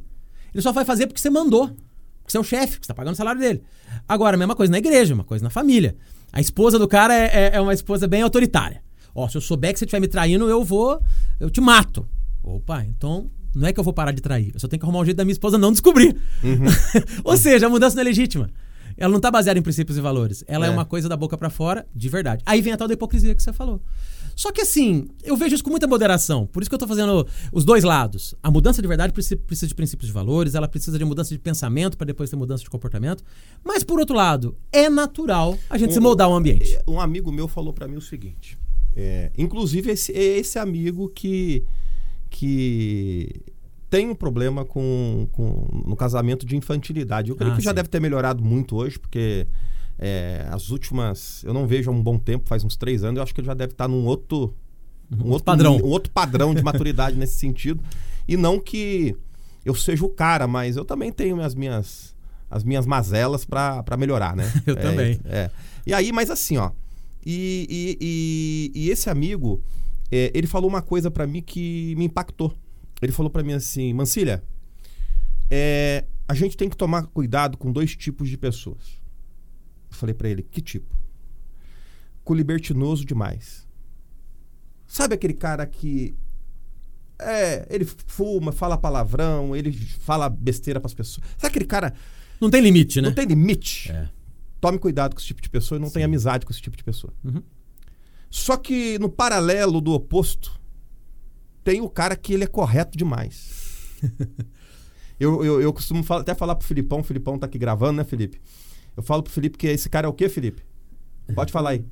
[0.54, 1.68] Ele só vai fazer porque você mandou.
[1.68, 3.62] Porque você é o chefe, que está pagando o salário dele.
[4.08, 5.96] Agora, a mesma coisa na igreja, uma coisa na família.
[6.34, 8.84] A esposa do cara é, é, é uma esposa bem autoritária.
[9.16, 11.02] Ó, se eu souber que você estiver me traindo, eu vou.
[11.40, 12.06] Eu te mato.
[12.44, 14.52] Opa, então não é que eu vou parar de trair.
[14.54, 16.16] Eu só tenho que arrumar um jeito da minha esposa não descobrir.
[16.44, 16.66] Uhum.
[17.24, 18.50] Ou seja, a mudança não é legítima.
[18.98, 20.44] Ela não está baseada em princípios e valores.
[20.48, 22.44] Ela é, é uma coisa da boca para fora, de verdade.
[22.46, 23.82] Aí vem a tal da hipocrisia que você falou.
[24.36, 26.46] Só que assim, eu vejo isso com muita moderação.
[26.46, 28.36] Por isso que eu estou fazendo os dois lados.
[28.44, 31.98] A mudança de verdade precisa de princípios de valores, ela precisa de mudança de pensamento
[31.98, 33.24] para depois ter mudança de comportamento.
[33.64, 36.78] Mas por outro lado, é natural a gente um, se moldar um ambiente.
[36.86, 38.58] Um amigo meu falou para mim o seguinte:
[38.96, 41.64] é, inclusive esse, esse amigo que
[42.30, 43.30] que
[43.90, 47.30] tem um problema com, com no casamento de infantilidade.
[47.30, 47.66] Eu creio ah, que sim.
[47.66, 49.48] já deve ter melhorado muito hoje, porque
[49.98, 51.44] é, as últimas.
[51.44, 53.48] Eu não vejo há um bom tempo, faz uns três anos, eu acho que ele
[53.48, 54.54] já deve estar num outro.
[55.12, 55.78] Um outro padrão.
[55.78, 57.82] Um outro padrão de maturidade nesse sentido.
[58.28, 59.16] E não que
[59.64, 62.16] eu seja o cara, mas eu também tenho as minhas,
[62.50, 64.52] as minhas mazelas para melhorar, né?
[64.66, 65.20] eu é, também.
[65.26, 65.50] É.
[65.86, 66.72] E aí, mas assim, ó.
[67.26, 69.64] E, e, e, e esse amigo,
[70.12, 72.56] é, ele falou uma coisa para mim que me impactou.
[73.02, 74.44] Ele falou para mim assim, Mancilha,
[75.50, 79.02] é, a gente tem que tomar cuidado com dois tipos de pessoas.
[79.90, 80.96] Eu falei para ele, que tipo?
[82.24, 83.68] Com libertinoso demais.
[84.88, 86.16] Sabe aquele cara que
[87.20, 91.26] é, ele fuma, fala palavrão, ele fala besteira para as pessoas.
[91.38, 91.94] Sabe aquele cara
[92.40, 93.08] não tem limite, né?
[93.08, 93.92] Não tem limite.
[93.92, 94.10] É.
[94.60, 95.96] Tome cuidado com esse tipo de pessoa e não Sim.
[95.96, 97.14] tenha amizade com esse tipo de pessoa.
[97.24, 97.42] Uhum.
[98.30, 100.60] Só que no paralelo do oposto,
[101.64, 104.00] tem o cara que ele é correto demais.
[105.20, 108.04] eu, eu, eu, costumo falar, até falar pro Filipão, o Filipão tá aqui gravando, né,
[108.04, 108.42] Felipe?
[108.96, 110.64] Eu falo pro Felipe que esse cara é o quê, Felipe?
[111.34, 111.86] Pode falar aí.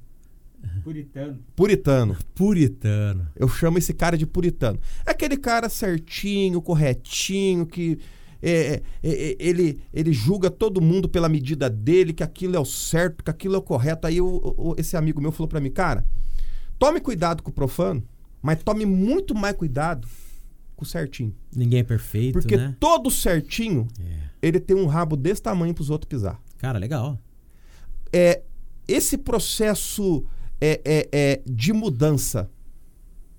[0.83, 1.39] Puritano.
[1.55, 2.17] Puritano.
[2.33, 3.27] Puritano.
[3.35, 4.79] Eu chamo esse cara de puritano.
[5.05, 7.99] É aquele cara certinho, corretinho, que
[8.45, 12.65] é, é, é, ele, ele julga todo mundo pela medida dele, que aquilo é o
[12.65, 14.05] certo, que aquilo é o correto.
[14.05, 14.17] Aí
[14.77, 16.05] esse amigo meu falou para mim, cara,
[16.77, 18.03] tome cuidado com o profano,
[18.41, 20.05] mas tome muito mais cuidado
[20.75, 21.33] com o certinho.
[21.55, 22.75] Ninguém é perfeito, Porque né?
[22.81, 24.29] todo certinho, é.
[24.41, 26.37] ele tem um rabo desse tamanho para os outros pisar.
[26.57, 27.17] Cara, legal.
[28.11, 28.41] É,
[28.85, 30.25] esse processo
[30.59, 32.51] é, é, é de mudança,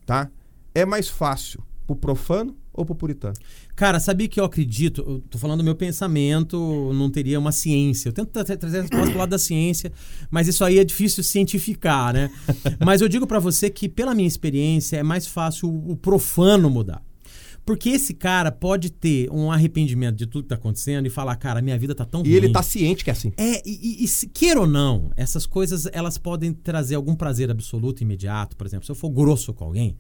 [0.07, 0.31] tá?
[0.75, 3.35] É mais fácil pro profano ou pro puritano?
[3.77, 8.09] Cara, sabia que eu acredito, eu tô falando do meu pensamento, não teria uma ciência.
[8.09, 9.93] Eu tento trazer a resposta pro lado da ciência,
[10.31, 12.31] mas isso aí é difícil cientificar, né?
[12.85, 17.03] mas eu digo para você que, pela minha experiência, é mais fácil o profano mudar.
[17.64, 21.62] Porque esse cara pode ter um arrependimento de tudo que tá acontecendo e falar, cara,
[21.62, 22.33] minha vida tá tão e ruim.
[22.33, 23.33] E ele tá ciente que é assim.
[23.39, 28.03] É, e, e, e queira ou não, essas coisas, elas podem trazer algum prazer absoluto,
[28.03, 28.55] imediato.
[28.55, 29.97] Por exemplo, se eu for grosso com alguém,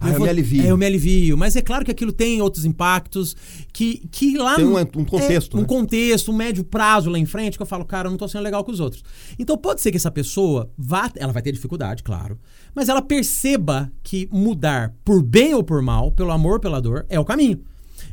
[0.00, 0.62] ah, eu, eu vou, me alivio.
[0.62, 1.36] É, eu me alivio.
[1.36, 3.36] Mas é claro que aquilo tem outros impactos
[3.72, 4.56] que, que lá...
[4.56, 5.62] Tem um, um contexto, é, né?
[5.62, 8.28] Um contexto, um médio prazo lá em frente, que eu falo, cara, eu não tô
[8.28, 9.02] sendo legal com os outros.
[9.38, 11.10] Então pode ser que essa pessoa vá...
[11.16, 12.38] Ela vai ter dificuldade, claro.
[12.74, 17.18] Mas ela perceba que mudar por bem ou por mal, pelo amor, pela dor, é
[17.18, 17.60] o caminho.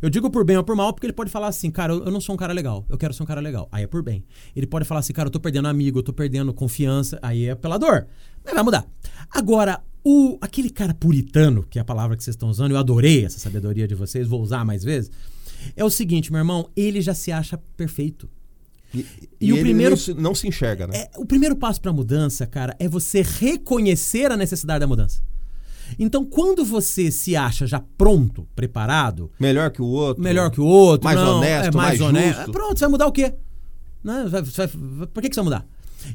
[0.04, 2.12] Eu digo por bem ou por mal porque ele pode falar assim, cara, eu eu
[2.12, 3.70] não sou um cara legal, eu quero ser um cara legal.
[3.72, 4.26] Aí é por bem.
[4.54, 7.18] Ele pode falar assim, cara, eu tô perdendo amigo, eu tô perdendo confiança.
[7.22, 8.06] Aí é pela dor.
[8.43, 8.86] Mas vai mudar.
[9.32, 13.24] Agora, o, aquele cara puritano, que é a palavra que vocês estão usando, eu adorei
[13.24, 15.10] essa sabedoria de vocês, vou usar mais vezes.
[15.76, 18.30] É o seguinte, meu irmão, ele já se acha perfeito.
[18.93, 19.06] E,
[19.39, 20.97] E o ele primeiro- não se, não se enxerga, né?
[20.97, 25.22] É, o primeiro passo para a mudança, cara, é você reconhecer a necessidade da mudança.
[26.00, 30.24] Então, quando você se acha já pronto, preparado, Melhor que o outro.
[30.24, 32.52] melhor que o outro, mais não, honesto, é mais, mais honesto, justo.
[32.52, 33.34] pronto, você vai mudar o quê?
[34.04, 34.26] Né?
[34.30, 35.66] Vai- vai- vai- por que, que você vai mudar?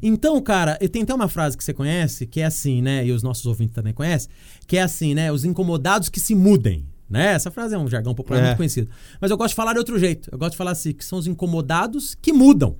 [0.02, 3.06] Então, cara, eu tenho até uma frase que você conhece, que é assim, né?
[3.06, 4.28] E os nossos ouvintes também conhecem,
[4.66, 5.32] que é assim, né?
[5.32, 6.86] Os incomodados que se mudem.
[7.08, 7.32] Né?
[7.32, 8.44] Essa frase é um jargão popular É.
[8.48, 8.90] muito conhecido.
[9.18, 10.28] Mas eu gosto de falar de outro jeito.
[10.30, 12.76] Eu gosto de falar assim, que são os incomodados que mudam.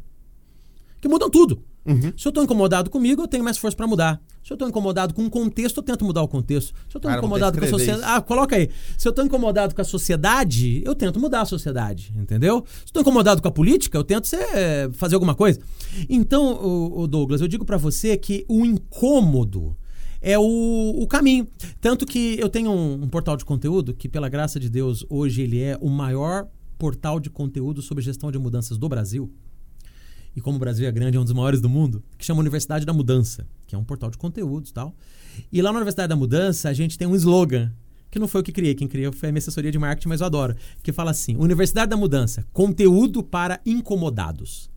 [1.01, 1.63] Que mudam tudo.
[1.87, 2.13] Uhum.
[2.15, 4.21] Se eu tô incomodado comigo, eu tenho mais força para mudar.
[4.43, 6.75] Se eu tô incomodado com um contexto, eu tento mudar o contexto.
[6.89, 8.03] Se eu vou incomodado com a sociedade.
[8.05, 8.71] Ah, coloca aí.
[8.97, 12.65] Se eu tô incomodado com a sociedade, eu tento mudar a sociedade, entendeu?
[12.67, 15.61] Se eu tô incomodado com a política, eu tento ser, fazer alguma coisa.
[16.09, 16.59] Então,
[16.97, 19.77] o, Douglas, eu digo para você que o incômodo
[20.21, 20.43] é o,
[20.99, 21.47] o caminho.
[21.81, 25.43] Tanto que eu tenho um, um portal de conteúdo que, pela graça de Deus, hoje
[25.43, 29.31] ele é o maior portal de conteúdo sobre gestão de mudanças do Brasil
[30.39, 32.87] e como o Brasil é grande, é um dos maiores do mundo, que chama Universidade
[32.87, 34.95] da Mudança, que é um portal de conteúdos e tal.
[35.51, 37.73] E lá na Universidade da Mudança, a gente tem um slogan,
[38.09, 40.21] que não foi eu que criei, quem criou foi a minha assessoria de marketing, mas
[40.21, 44.71] eu adoro, que fala assim: Universidade da Mudança, conteúdo para incomodados.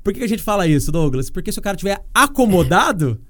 [0.00, 1.28] Por que a gente fala isso, Douglas?
[1.28, 3.20] Porque se o cara tiver acomodado,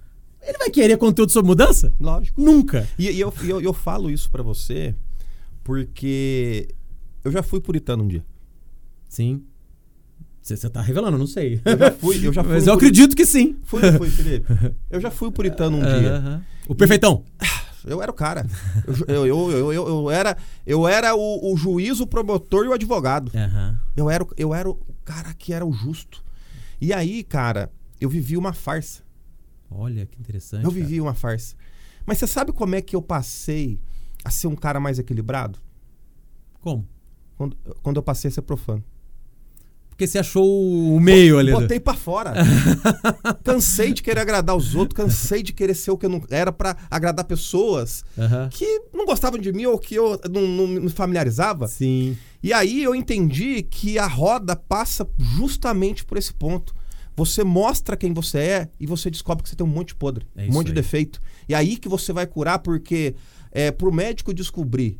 [0.42, 1.90] ele vai querer conteúdo sobre mudança?
[1.98, 2.38] Lógico.
[2.38, 2.86] Nunca.
[2.98, 4.94] E, e eu, eu, eu falo isso pra você
[5.64, 6.68] porque
[7.24, 8.24] eu já fui puritano um dia.
[9.08, 9.42] Sim.
[10.42, 11.60] Você você tá revelando, eu não sei.
[11.64, 12.52] Eu já fui, eu já fui.
[12.54, 13.56] Mas eu acredito que sim.
[13.64, 14.46] Fui, fui, Felipe.
[14.90, 16.42] Eu já fui o puritano um dia.
[16.68, 17.24] O perfeitão.
[17.84, 18.46] Eu era o cara.
[19.08, 20.36] Eu, eu, eu, eu, era,
[20.66, 23.30] eu era o, juiz, o promotor e o advogado.
[23.96, 26.22] Eu era, o- eu era o cara que era o justo.
[26.80, 27.70] E aí, cara,
[28.00, 29.02] eu vivi uma farsa.
[29.70, 30.64] Olha que interessante.
[30.64, 31.54] Eu vivi uma farsa.
[32.06, 33.78] Mas você sabe como é que eu passei
[34.24, 35.58] a ser um cara mais equilibrado?
[36.60, 36.86] Como?
[37.36, 38.84] Quando, quando eu passei a ser profano.
[40.00, 41.52] Porque você achou o meio ali.
[41.52, 42.32] do- Botei pra fora.
[43.44, 46.50] cansei de querer agradar os outros, cansei de querer ser o que eu não era
[46.50, 48.48] pra agradar pessoas Aham.
[48.50, 51.68] que não gostavam de mim ou que eu não, não me familiarizava.
[51.68, 52.16] Sim.
[52.42, 56.74] E aí eu entendi que a roda passa justamente por esse ponto.
[57.14, 60.26] Você mostra quem você é e você descobre que você tem um monte de podre,
[60.34, 60.76] É um monte de aí.
[60.76, 61.20] defeito.
[61.46, 63.14] E aí que você vai curar, porque
[63.52, 64.98] é, pro médico descobrir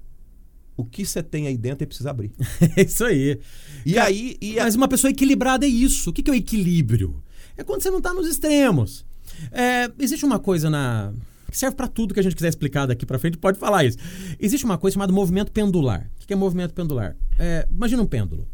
[0.80, 2.32] o que você tem aí dentro, ele precisa abrir.
[2.76, 3.38] É isso aí.
[3.86, 4.36] E aí.
[4.40, 6.10] E a- Mas uma pessoa equilibrada é isso.
[6.10, 7.22] O que que é o equilíbrio?
[7.56, 9.04] É quando você não tá nos extremos.
[9.52, 11.12] É, existe uma coisa na.
[11.50, 13.98] que serve pra tudo que a gente quiser explicar daqui pra frente, pode falar isso.
[14.38, 16.10] Existe uma coisa chamada movimento pendular.
[16.22, 17.16] O que é movimento pendular?
[17.38, 18.46] É, imagina um pêndulo.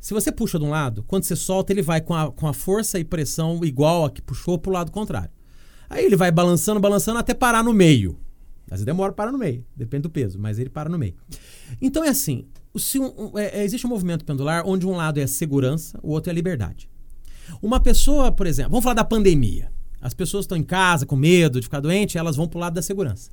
[0.00, 2.54] Se você puxa de um lado, quando você solta, ele vai com a, com a
[2.54, 5.30] força e pressão igual a que puxou pro lado contrário.
[5.90, 8.18] Aí ele vai balançando, balançando até parar no meio.
[8.66, 11.14] Às vezes demora para no meio, depende do peso, mas ele para no meio.
[11.80, 12.78] Então é assim: o-
[13.34, 16.30] um- é- é- existe um movimento pendular onde um lado é a segurança, o outro
[16.30, 16.88] é a liberdade.
[17.60, 19.72] Uma pessoa, por exemplo, vamos falar da pandemia.
[20.00, 22.82] As pessoas estão em casa com medo de ficar doente, elas vão pro lado da
[22.82, 23.30] segurança.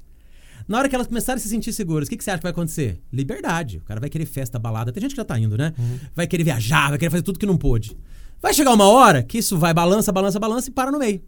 [0.68, 2.44] Na hora que elas começarem a se sentir seguras, o que, que você acha que
[2.44, 3.00] vai acontecer?
[3.14, 3.78] Liberdade.
[3.78, 4.92] O cara vai querer festa, balada.
[4.92, 5.74] Tem gente que já tá indo, né?
[6.14, 7.96] Vai querer viajar, vai querer fazer tudo que não pôde.
[8.42, 11.22] Vai chegar uma hora que isso vai balança, balança, balança e para no meio.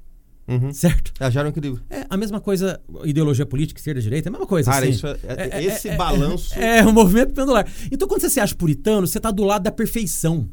[0.49, 0.73] Uhum.
[0.73, 1.13] Certo?
[1.19, 1.83] É, já era um equilíbrio.
[1.89, 4.71] É a mesma coisa, ideologia política, esquerda, direita, é a mesma coisa.
[4.71, 4.95] Cara, assim.
[4.95, 7.67] isso é- é- esse balanço- É, um movimento pendular.
[7.91, 10.49] Então, quando você se acha puritano, você tá do lado da perfeição.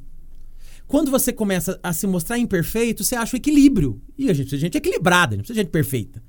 [0.86, 4.00] Quando você começa a se mostrar imperfeito, você acha o equilíbrio.
[4.16, 6.22] E a gente, a gente é equilibrada, não precisa de gente perfeita.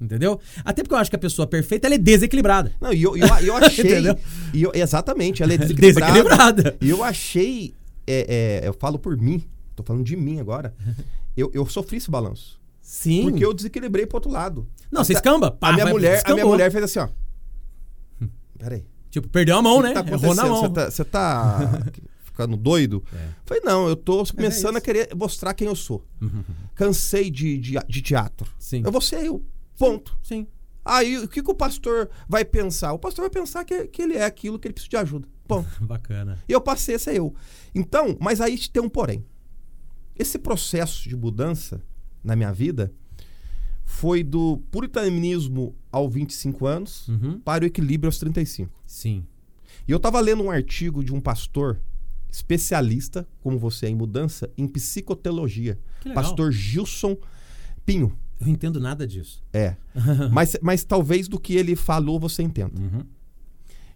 [0.00, 0.40] Entendeu?
[0.64, 2.72] Até porque eu acho que a pessoa perfeita ela é desequilibrada.
[2.80, 4.00] Não, e eu, eu, eu achei.
[4.54, 6.12] E eu- exatamente, ela é desequilibrada.
[6.12, 6.76] Desequilibrada.
[6.80, 7.74] E eu achei.
[8.06, 9.42] é, é, eu falo por mim,
[9.74, 10.72] tô falando de mim agora.
[11.36, 12.57] Eu, eu sofri esse balanço.
[12.88, 13.24] Sim.
[13.24, 14.66] Porque eu desequilibrei pro outro lado.
[14.90, 15.50] Não, você escamba.
[15.50, 17.08] Pá, a, minha vai- mulher, a minha mulher fez assim, ó.
[18.58, 18.86] Peraí.
[19.10, 19.92] Tipo, perdeu a mão, né?
[19.92, 20.72] tá Errou na mão.
[20.72, 21.82] Você tá, tá
[22.24, 23.04] ficando doido?
[23.12, 23.28] É.
[23.44, 24.78] Falei, não, eu tô começando isso.
[24.78, 26.02] a querer mostrar quem eu sou.
[26.18, 26.42] Uhum.
[26.74, 28.50] Cansei de, de, de teatro.
[28.58, 28.80] Sim.
[28.82, 29.44] Eu vou ser eu.
[29.76, 30.18] Ponto.
[30.22, 30.46] Sim.
[30.82, 32.94] Aí, o que, que o pastor vai pensar?
[32.94, 35.28] O pastor vai pensar que, que ele é aquilo que ele precisa de ajuda.
[35.46, 35.68] Ponto.
[35.84, 36.38] Bacana.
[36.48, 37.34] E eu passei a ser eu.
[37.74, 39.22] Então, mas aí tem um porém.
[40.16, 41.82] Esse processo de mudança
[42.22, 42.92] na minha vida
[43.84, 47.40] foi do puritanismo aos 25 anos Uhum.
[47.40, 48.70] para o equilíbrio aos 35.
[48.86, 49.24] Sim.
[49.86, 51.80] E eu tava lendo um artigo de um pastor
[52.30, 55.78] especialista, como você é em mudança, em psicoteologia.
[56.14, 57.16] Pastor Gilson
[57.86, 58.14] Pinho.
[58.38, 59.42] Eu não entendo nada disso.
[59.52, 59.76] É.
[60.30, 62.78] mas, mas talvez do que ele falou você entenda.
[62.78, 63.02] Uhum.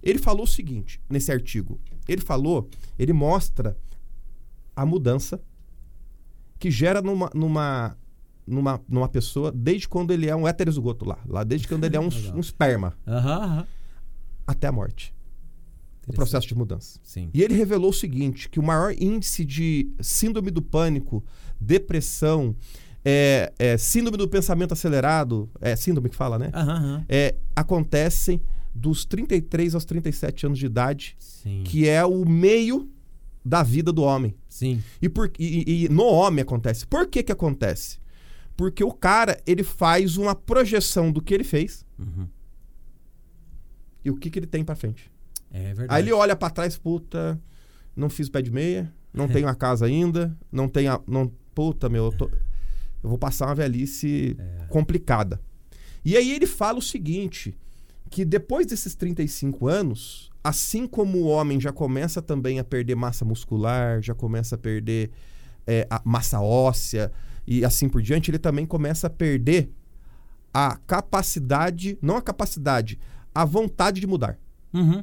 [0.02, 1.78] Ele falou o seguinte nesse artigo.
[2.08, 2.68] Ele falou,
[2.98, 3.76] ele mostra
[4.74, 5.40] a mudança
[6.58, 7.96] que gera numa, numa,
[8.46, 11.18] numa, numa pessoa desde quando ele é um heterozigoto lá.
[11.26, 13.66] Lá desde quando ele é um, um esperma aham.
[14.46, 15.14] até a morte.
[16.06, 16.98] O processo de mudança.
[17.02, 17.30] Sim.
[17.32, 21.24] E ele revelou o seguinte: que o maior índice de síndrome do pânico,
[21.60, 22.56] depressão,
[23.04, 26.50] é, é, síndrome do pensamento acelerado, é síndrome que fala, né?
[26.52, 27.04] Aham.
[27.08, 28.40] É, acontecem
[28.74, 31.62] dos 33 aos 37 anos de idade, Sim.
[31.64, 32.90] que é o meio
[33.44, 34.34] da vida do homem.
[34.48, 34.82] Sim.
[35.00, 36.86] E, por, e, e no homem acontece.
[36.86, 37.98] Por que que acontece?
[38.56, 42.26] Porque o cara, ele faz uma projeção do que ele fez Uhum.
[44.04, 45.10] e o que, que ele tem pra frente.
[45.50, 45.88] É verdade.
[45.90, 47.40] Aí ele olha pra trás, puta,
[47.96, 51.88] não fiz pé de meia, não tenho a casa ainda, não tenho a, não, puta,
[51.88, 52.30] meu, eu, tô-
[53.02, 54.64] eu vou passar uma velhice É.
[54.68, 55.40] complicada.
[56.04, 57.56] E aí ele fala o seguinte,
[58.10, 63.24] que depois desses 35 anos, assim como o homem já começa também a perder massa
[63.24, 65.10] muscular, já começa a perder
[65.66, 67.12] é, a massa óssea
[67.46, 69.70] e assim por diante, ele também começa a perder
[70.52, 72.98] a capacidade, não a capacidade,
[73.34, 74.38] a vontade de mudar.
[74.72, 75.02] Uhum.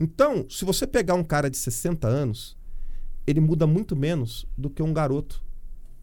[0.00, 2.56] Então, se você pegar um cara de 60 anos,
[3.26, 5.44] ele muda muito menos do que um garoto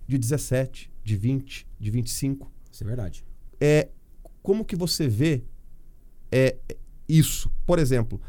[0.08, 2.52] de 17, de 20, de 25.
[2.72, 3.26] Isso é verdade.
[3.60, 3.90] É
[4.42, 5.44] como que você vê
[6.32, 6.56] é
[7.08, 7.52] isso?
[7.66, 8.22] Por exemplo,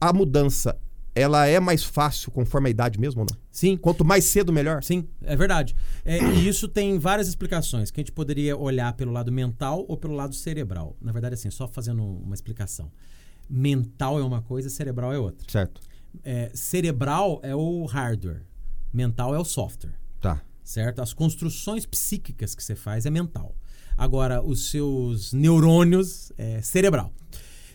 [0.00, 0.78] a mudança,
[1.16, 3.36] ela é mais fácil conforme a idade mesmo ou não?
[3.50, 3.74] Sim.
[3.76, 4.82] Quanto mais cedo melhor?
[4.82, 5.74] Sim, é verdade.
[6.04, 9.96] É, e isso tem várias explicações, que a gente poderia olhar pelo lado mental ou
[9.96, 10.94] pelo lado cerebral.
[11.00, 12.92] Na verdade, assim, só fazendo uma explicação.
[13.48, 15.46] Mental é uma coisa, cerebral é outra.
[15.50, 15.80] Certo.
[16.22, 18.42] É, cerebral é o hardware,
[18.92, 20.42] mental é o software, Tá.
[20.62, 21.00] certo?
[21.00, 23.54] As construções psíquicas que você faz é mental.
[23.96, 27.10] Agora, os seus neurônios é cerebral.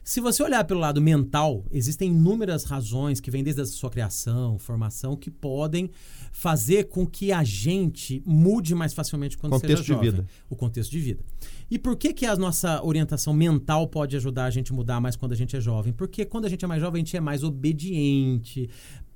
[0.03, 4.57] Se você olhar pelo lado mental, existem inúmeras razões que vêm desde a sua criação,
[4.57, 5.91] formação, que podem
[6.31, 10.11] fazer com que a gente mude mais facilmente quando Contexto seja de jovem.
[10.11, 10.27] vida.
[10.49, 11.23] O contexto de vida.
[11.69, 15.15] E por que, que a nossa orientação mental pode ajudar a gente a mudar mais
[15.15, 15.93] quando a gente é jovem?
[15.93, 18.69] Porque quando a gente é mais jovem, a gente é mais obediente.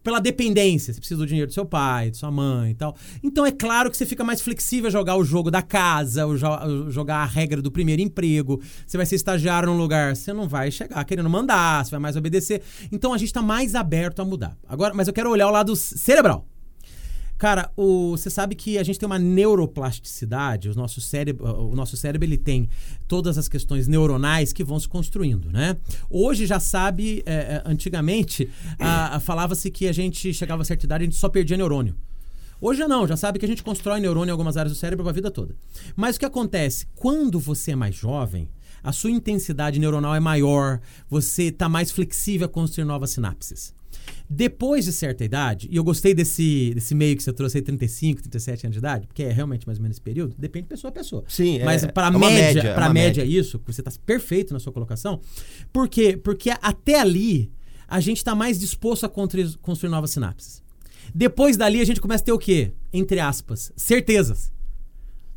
[0.06, 2.96] Pela dependência, você precisa do dinheiro do seu pai, de sua mãe e tal.
[3.24, 6.38] Então é claro que você fica mais flexível a jogar o jogo da casa, o
[6.38, 8.62] jo- jogar a regra do primeiro emprego.
[8.86, 12.16] Você vai ser estagiário num lugar, você não vai chegar querendo mandar, você vai mais
[12.16, 12.62] obedecer.
[12.92, 14.56] Então a gente está mais aberto a mudar.
[14.70, 16.46] Agora, mas eu quero olhar o lado cerebral.
[17.38, 22.26] Cara, você sabe que a gente tem uma neuroplasticidade, o nosso cérebro, o nosso cérebro
[22.26, 22.70] ele tem
[23.08, 25.76] todas as questões neuronais que vão se construindo, né?
[26.10, 31.04] Hoje já sabe, é, é, antigamente a- falava-se que a gente chegava a certa idade
[31.04, 31.96] e a gente só perdia neurônio.
[32.62, 35.08] Hoje já não, já sabe que a gente constrói neurônio em algumas áreas do cérebro
[35.08, 35.54] a vida toda.
[35.96, 36.88] Mas o que acontece?
[36.96, 38.48] Quando você é mais jovem,
[38.82, 40.80] a sua intensidade neuronal é maior,
[41.10, 43.74] você está mais flexível a construir novas sinapses.
[44.30, 48.22] Depois de certa idade, e eu gostei desse, desse meio que você trouxe aí, 35,
[48.24, 50.90] 37 anos de idade, porque é realmente mais ou menos esse período, depende de pessoa
[50.90, 51.24] a pessoa.
[51.28, 53.40] Sim, é- Mas para é média, média, é para uma média média.
[53.40, 55.22] isso, você está perfeito na sua colocação.
[55.72, 56.18] Por quê?
[56.18, 57.52] Porque até ali
[57.88, 59.56] a gente está mais disposto a construir,
[59.90, 60.64] novas sinapses.
[61.14, 62.72] Depois dali a gente começa a ter o quê?
[62.92, 64.52] Entre aspas, certezas.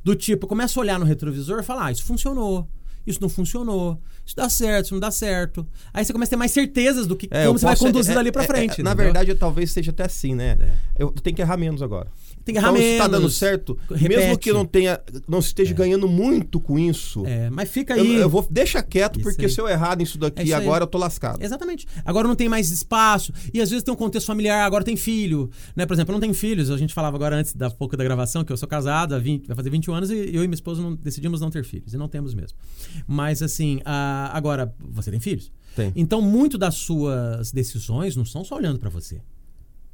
[0.02, 2.66] Do tipo, eu começo a olhar no retrovisor e falar, ah, isso funcionou,
[3.06, 5.66] isso não funcionou, isso dá certo, isso não dá certo.
[5.92, 8.12] Aí você começa a ter mais certezas do que É, como você vai posso- conduzir
[8.12, 8.80] é- dali pra é- frente.
[8.80, 9.04] é- na entendeu?
[9.12, 10.56] verdade, talvez seja até assim, né?
[10.98, 12.08] Eu tenho que errar menos agora.
[12.48, 12.92] Tem que errar então, menos.
[12.92, 14.38] se tá dando certo, mesmo repete.
[14.38, 18.14] que eu não tenha, não esteja ganhando muito com isso, É, mas fica eu, aí.
[18.16, 19.50] eu vou deixa quieto, Isso porque aí.
[19.50, 20.52] se eu errar nisso É daqui aí.
[20.54, 21.42] agora, eu tô lascado.
[21.42, 21.86] Exatamente.
[22.04, 23.32] Agora não tem mais espaço.
[23.52, 25.50] E às vezes tem um contexto familiar, agora tem filho.
[25.76, 25.84] Né?
[25.86, 26.70] Por exemplo, eu não tenho filhos.
[26.70, 29.46] A gente falava agora antes da pouco da gravação que eu sou casado, há 20,
[29.46, 31.92] vai fazer 21 anos, e eu e minha esposa não, decidimos não ter filhos.
[31.92, 32.56] E não temos mesmo.
[33.06, 35.50] Mas assim, ah, agora, você tem filhos?
[35.76, 35.92] Tem.
[35.94, 39.20] Então, muito das suas decisões não são só olhando para você.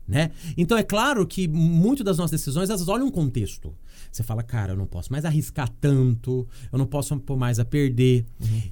[0.06, 0.32] Né?
[0.54, 3.74] Então é claro que muito das nossas decisões elas olham um contexto.
[4.12, 7.64] Você fala, cara, eu não posso mais arriscar tanto, eu não posso pôr mais a
[7.64, 8.26] perder.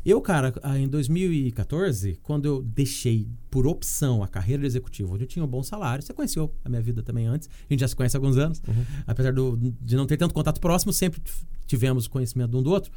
[0.04, 5.24] Eu, cara, ah, em 2014, quando eu deixei por opção a carreira de executivo, onde
[5.24, 7.88] eu tinha um bom salário, você conheceu a minha vida também antes, a gente já
[7.88, 8.62] se conhece há alguns anos,
[9.06, 11.20] apesar do- de não ter tanto contato próximo, sempre
[11.66, 12.92] tivemos conhecimento de um do outro.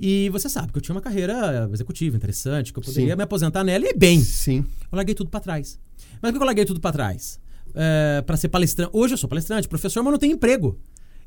[0.00, 3.16] E você sabe que eu tinha uma carreira executiva interessante, que eu poderia Sim.
[3.16, 4.20] me aposentar nela e bem.
[4.20, 4.64] Sim.
[4.90, 5.78] Eu larguei tudo pra trás.
[6.22, 7.38] Mas por que eu larguei tudo pra trás?
[7.74, 8.90] É, para ser palestrante.
[8.94, 10.78] Hoje eu sou palestrante, professor, mas não tenho emprego.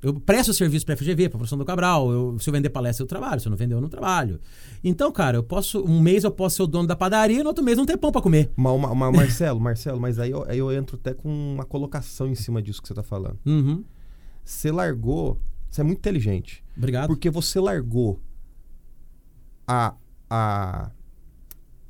[0.02, 2.12] Eu presto serviço para FGV, para professor do Cabral.
[2.12, 3.42] Eu, se eu vender palestra, eu trabalho.
[3.42, 4.40] Se eu não vender, eu não trabalho.
[4.84, 5.84] Então, cara, eu posso.
[5.84, 7.98] Um mês eu posso ser o dono da padaria e no outro mês não ter
[7.98, 8.52] pão para comer.
[8.56, 12.28] Ma- ma- ma- Marcelo, Marcelo, mas aí eu, aí eu entro até com uma colocação
[12.28, 13.40] em cima disso que você tá falando.
[13.44, 13.84] Uhum.
[14.46, 17.08] Você largou, você é muito inteligente, Obrigado.
[17.08, 18.20] porque você largou
[19.68, 19.96] a,
[20.30, 20.92] a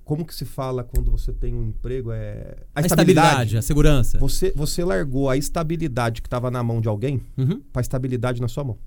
[0.07, 2.11] como que se fala quando você tem um emprego?
[2.13, 4.17] É a, estabilidade, a segurança.
[4.19, 7.61] Você, você largou a estabilidade que estava na mão de alguém Uhum.
[7.73, 8.77] para estabilidade na sua mão.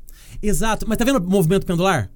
[0.43, 0.87] Exato.
[0.89, 2.11] Mas tá vendo o movimento pendular?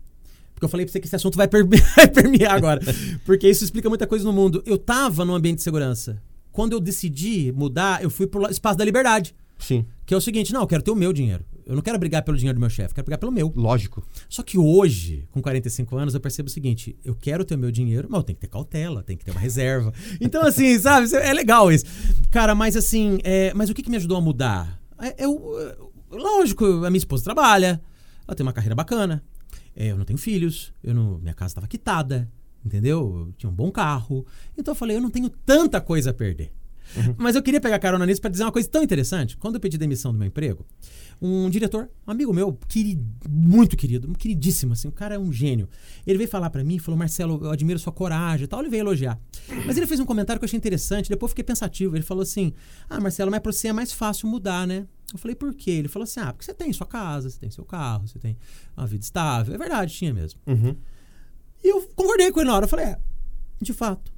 [0.54, 2.80] Porque eu falei pra você que esse assunto vai, perme- vai permear agora.
[3.26, 4.62] Porque isso explica muita coisa no mundo.
[4.64, 6.22] Eu tava num ambiente de segurança.
[6.50, 9.34] Quando eu decidi mudar, eu fui pro la- espaço da liberdade.
[9.58, 11.44] Sim, Que é o seguinte: não, eu quero ter o meu dinheiro.
[11.66, 13.52] Eu não quero brigar pelo dinheiro do meu chefe, quero brigar pelo meu.
[13.56, 14.06] lógico.
[14.28, 17.70] Só que hoje, com 45 anos, eu percebo o seguinte: eu quero ter o meu
[17.70, 19.92] dinheiro, mas eu tenho que ter cautela, tem que ter uma reserva.
[20.20, 21.84] Então, assim, sabe, é legal isso.
[22.30, 24.80] Cara, mas assim, é, mas o que, que me ajudou a mudar?
[25.00, 27.80] É, eu, lógico, a minha esposa trabalha,
[28.26, 29.22] ela tem uma carreira bacana,
[29.76, 32.30] é, eu não tenho filhos, eu não, minha casa estava quitada,
[32.64, 33.26] entendeu?
[33.26, 34.24] Eu tinha um bom carro.
[34.56, 36.52] Então eu falei, eu não tenho tanta coisa a perder.
[37.16, 39.36] Mas eu queria pegar carona nisso para dizer uma coisa tão interessante.
[39.36, 40.64] Quando eu pedi demissão do meu emprego,
[41.20, 45.68] um diretor, um amigo meu, querido, muito querido, queridíssimo, assim, o cara é um gênio.
[46.06, 48.60] Ele veio falar para mim, falou: Marcelo, eu admiro sua coragem e tal.
[48.60, 49.18] Ele veio elogiar.
[49.66, 51.96] Mas ele fez um comentário que eu achei interessante, depois eu fiquei pensativo.
[51.96, 52.52] Ele falou assim:
[52.88, 54.86] Ah, Marcelo, mas pra você é mais fácil mudar, né?
[55.12, 55.70] Eu falei, por quê?
[55.70, 58.36] Ele falou assim: Ah, porque você tem sua casa, você tem seu carro, você tem
[58.76, 59.54] uma vida estável.
[59.54, 60.40] É verdade, tinha mesmo.
[60.46, 60.76] Uhum.
[61.64, 62.64] E eu concordei com ele na hora.
[62.66, 62.98] Eu falei, é,
[63.60, 64.12] de fato.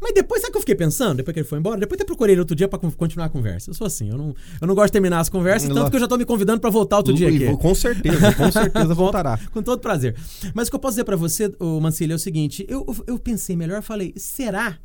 [0.00, 1.16] Mas depois, sabe o que eu fiquei pensando?
[1.16, 1.78] Depois que ele foi embora?
[1.80, 3.70] Depois até procurei ele outro dia pra con- continuar a conversa.
[3.70, 6.00] Eu sou assim, eu não, eu não gosto de terminar as conversas, tanto que eu
[6.00, 7.46] já tô me convidando pra voltar outro dia aqui.
[7.46, 9.38] vou- Com certeza, com certeza voltará.
[9.52, 10.14] Com todo prazer.
[10.54, 13.18] Mas o que eu posso dizer pra você, ô Mancilha, é o seguinte: eu, eu
[13.18, 14.78] pensei melhor, falei, será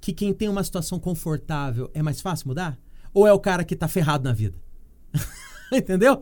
[0.00, 2.76] que quem tem uma situação confortável é mais fácil mudar?
[3.12, 4.56] Ou é o cara que tá ferrado na vida?
[5.72, 6.20] Entendeu?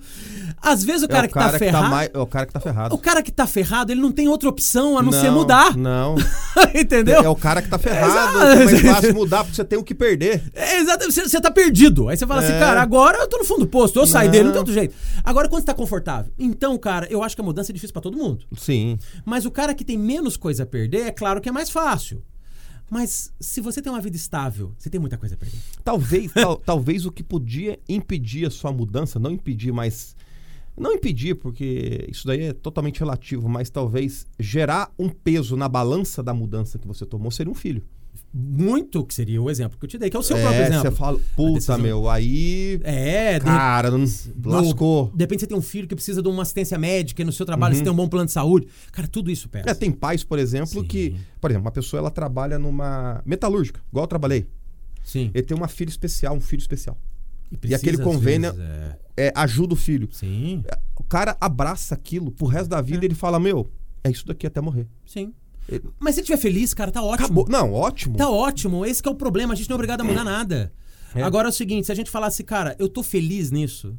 [0.60, 1.84] Às vezes o cara, é o que cara tá que ferrado.
[1.84, 2.94] tá mais, é o cara que tá ferrado.
[2.94, 5.76] O cara que tá ferrado, ele não tem outra opção a não, ser Não, mudar.
[5.76, 6.14] Não.
[6.74, 7.22] Entendeu?
[7.22, 8.38] É o cara que tá ferrado.
[8.38, 10.42] É mais fácil mudar porque você tem o que perder.
[10.54, 11.14] É, exatamente.
[11.14, 12.08] Você, você tá perdido.
[12.08, 12.58] Aí você fala assim, É.
[12.58, 14.94] cara, agora eu tô no fundo do posto, eu saio dele, não tem outro jeito.
[15.24, 16.32] Agora, quando você tá confortável.
[16.38, 18.44] Então, cara, eu acho que a mudança é difícil pra todo mundo.
[18.56, 18.98] Sim.
[19.24, 22.22] Mas o cara que tem menos coisa a perder, é claro que é mais fácil.
[22.92, 25.58] Mas se você tem uma vida estável, você tem muita coisa a perder.
[25.82, 30.14] Talvez, tal- talvez o que podia impedir a sua mudança, não impedir, mas.
[30.76, 36.22] Não impedir, porque isso daí é totalmente relativo, mas talvez gerar um peso na balança
[36.22, 37.82] da mudança que você tomou seria um filho.
[38.34, 40.62] Muito que seria o exemplo que eu te dei, que é o seu é, próprio
[40.62, 40.90] exemplo.
[40.90, 42.80] Você fala, puta, decisão- meu, aí.
[42.82, 45.10] É, de Cara, não, No- lascou.
[45.14, 47.44] De repente você tem um filho que precisa de uma assistência médica e no seu
[47.44, 48.68] trabalho você tem um bom plano de saúde.
[48.90, 49.66] Cara, tudo isso pesa.
[49.66, 49.70] Uhum.
[49.70, 50.84] É, tem pais, por exemplo, Sim.
[50.84, 51.14] que.
[51.40, 54.46] Por exemplo, uma pessoa ela trabalha numa metalúrgica, igual eu trabalhei.
[55.04, 55.30] Sim.
[55.34, 56.96] Ele tem uma filha especial, um filho especial.
[57.60, 59.26] precisa, aquele às convênio- vezes, é.
[59.28, 60.08] É, ajuda o filho.
[60.10, 60.64] Sim,
[60.96, 63.68] O cara abraça aquilo pro resto da vida e ele fala: Meu,
[64.02, 64.86] é isso daqui até morrer.
[65.04, 65.34] sim.
[65.98, 67.24] Mas se ele estiver feliz, cara, tá ótimo.
[67.26, 67.48] Acabou.
[67.48, 68.16] Não, ótimo.
[68.16, 70.72] Tá ótimo, esse que é o problema, a gente não é obrigado a mudar nada.
[71.14, 71.22] É.
[71.22, 73.96] Agora é o seguinte, se a gente falasse, cara, eu tô feliz nisso,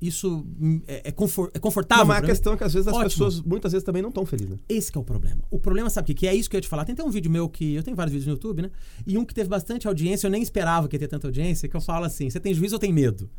[0.00, 0.44] isso
[0.86, 2.04] é, é, é confortável.
[2.04, 2.32] Não, mas a pra mim?
[2.32, 3.10] questão é que às vezes as Ótimo.
[3.10, 4.50] pessoas muitas vezes também não estão felizes.
[4.50, 4.58] né?
[4.68, 5.42] Esse que é o problema.
[5.50, 6.30] O problema, sabe o que, que é?
[6.30, 6.84] É isso que eu ia te falar.
[6.84, 7.74] Tem até um vídeo meu que.
[7.74, 8.70] Eu tenho vários vídeos no YouTube, né?
[9.06, 11.76] E um que teve bastante audiência, eu nem esperava que ia ter tanta audiência, que
[11.76, 13.30] eu falo assim: você tem juízo ou tem medo?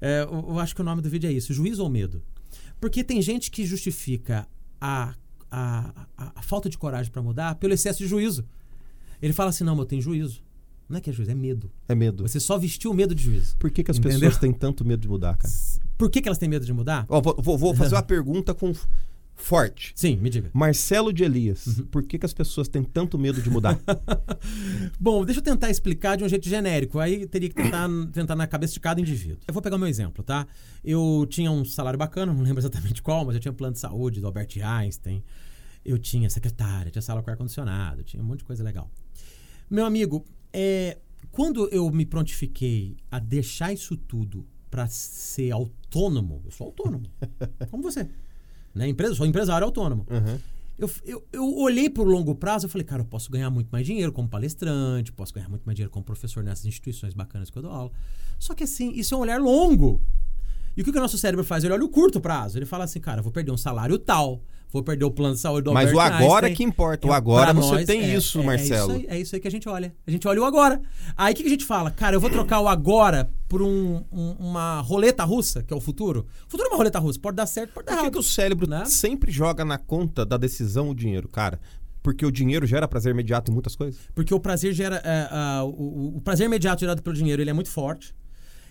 [0.00, 2.22] É, eu, eu acho que o nome do vídeo é isso: juízo ou medo?
[2.80, 4.48] Porque tem gente que justifica
[4.80, 5.14] a,
[5.50, 8.44] a, a, a falta de coragem pra mudar pelo excesso de juízo.
[9.20, 10.42] Ele fala assim: não, mas eu tenho juízo.
[10.88, 11.70] Não é que é juízo, é medo.
[11.88, 12.26] É medo.
[12.26, 13.56] Você só vestiu o medo de juízo.
[13.58, 14.18] Por que, que as Entendeu?
[14.20, 15.52] pessoas têm tanto medo de mudar, cara?
[15.96, 17.06] Por que, que elas têm medo de mudar?
[17.08, 18.72] Vou, vou- vou fazer uma pergunta com
[19.40, 19.92] forte.
[19.96, 20.50] Sim, me diga.
[20.52, 21.86] Marcelo de Elias, Uhum.
[21.86, 23.78] por que, que as pessoas têm tanto medo de mudar?
[24.98, 26.98] Bom, deixa eu tentar explicar de um jeito genérico.
[26.98, 29.38] Aí teria que tentar, tentar na cabeça de cada indivíduo.
[29.46, 30.46] Eu vou pegar o meu exemplo, tá?
[30.84, 34.20] Eu tinha um salário bacana, não lembro exatamente qual, mas eu tinha plano de saúde
[34.20, 35.22] do Albert Einstein.
[35.84, 38.90] Eu tinha secretária, tinha sala com ar-condicionado, tinha um monte de coisa legal.
[39.70, 40.98] Meu amigo, é,
[41.30, 47.06] quando eu me prontifiquei a deixar isso tudo para ser autônomo, eu sou autônomo,
[47.70, 48.06] como você.
[48.74, 48.88] Né?
[48.88, 50.06] Empresa, sou empresário autônomo.
[50.10, 50.38] Uhum.
[50.78, 53.84] Eu, eu, eu olhei pro longo prazo e falei, cara, eu posso ganhar muito mais
[53.84, 57.62] dinheiro como palestrante, posso ganhar muito mais dinheiro como professor nessas instituições bacanas que eu
[57.62, 57.92] dou aula.
[58.38, 60.00] Só que assim, isso é um olhar longo.
[60.74, 61.64] E o que, que o nosso cérebro faz?
[61.64, 62.56] Ele olha o curto prazo.
[62.56, 64.42] Ele fala assim, cara, eu vou perder um salário tal,
[64.72, 66.54] vou perder o plano de saúde do Mas o Albert agora é Einstein.
[66.68, 67.06] que importa.
[67.08, 68.92] O É, agora pra você nós, tem é- isso, é- Marcelo.
[68.92, 69.94] É isso, aí, é isso aí que a gente olha.
[70.06, 70.80] A gente olha o agora.
[71.16, 71.90] Aí o que, que a gente fala?
[71.90, 75.80] Cara, eu vou trocar o agora por um- um- uma roleta russa, que é o
[75.80, 76.26] futuro.
[76.46, 77.18] O futuro é uma roleta russa.
[77.18, 78.12] Pode dar certo, pode dar Por que, errado.
[78.12, 78.84] que o cérebro né?
[78.86, 81.60] sempre joga na conta da decisão o dinheiro, cara?
[82.02, 84.00] Porque o dinheiro gera prazer imediato em muitas coisas?
[84.14, 85.02] Porque o prazer gera.
[85.04, 88.14] é, o, o- o prazer imediato gerado pelo dinheiro ele é muito forte.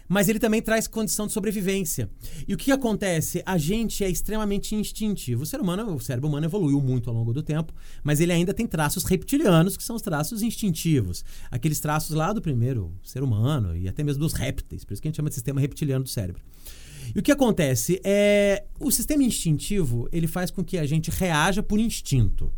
[0.10, 2.10] Mas ele também traz condição de sobrevivência.
[2.48, 3.44] E o que acontece?
[3.46, 5.44] A gente é extremamente instintivo.
[5.44, 7.72] O ser humano, o cérebro humano evoluiu muito ao longo do tempo,
[8.04, 11.24] mas ele ainda tem traços reptilianos, que são os traços instintivos.
[11.52, 14.84] Aqueles traços lá do primeiro ser humano e até mesmo dos répteis.
[14.84, 16.42] Por isso que a gente chama de sistema reptiliano do cérebro.
[17.16, 21.62] E o que acontece é o sistema instintivo, ele faz com que a gente reaja
[21.62, 22.52] por instinto.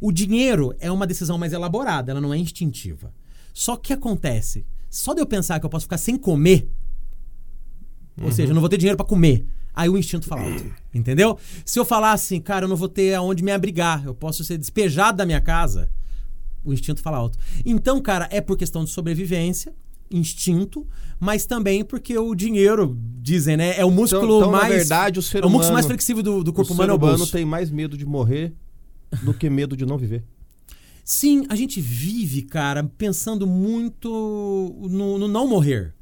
[0.00, 3.12] O dinheiro é uma decisão mais elaborada, ela não é instintiva.
[3.52, 6.68] Só que acontece, só de eu pensar que eu posso ficar sem comer,
[8.20, 11.38] ou seja, eu não vou ter dinheiro para comer, aí o instinto fala alto, entendeu?
[11.64, 14.58] Se eu falar assim, cara, eu não vou ter aonde me abrigar, eu posso ser
[14.58, 15.90] despejado da minha casa,
[16.64, 17.38] o instinto fala alto.
[17.64, 19.72] Então, cara, é por questão de sobrevivência,
[20.10, 20.86] instinto,
[21.20, 25.18] mas também porque o dinheiro, dizem, né, é o músculo Então, então, mais na verdade,
[25.18, 26.94] o ser é o músculo humano, mais flexível do, do corpo o humano ser é
[26.94, 27.32] o humano bolso.
[27.32, 28.52] tem mais medo de morrer
[29.22, 30.24] do que medo de não viver.
[31.08, 34.10] Sim, a gente vive, cara, pensando muito
[34.90, 35.94] no, no não morrer.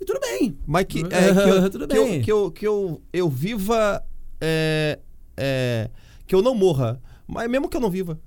[0.00, 0.58] E tudo bem.
[0.66, 2.22] Mas que, é, que, eu, Tudo que, eu, bem.
[2.22, 4.04] que, eu, que eu, eu viva.
[4.40, 4.98] é,
[5.36, 5.88] é,
[6.26, 7.00] que eu não morra.
[7.24, 8.18] Mas mesmo que eu não viva.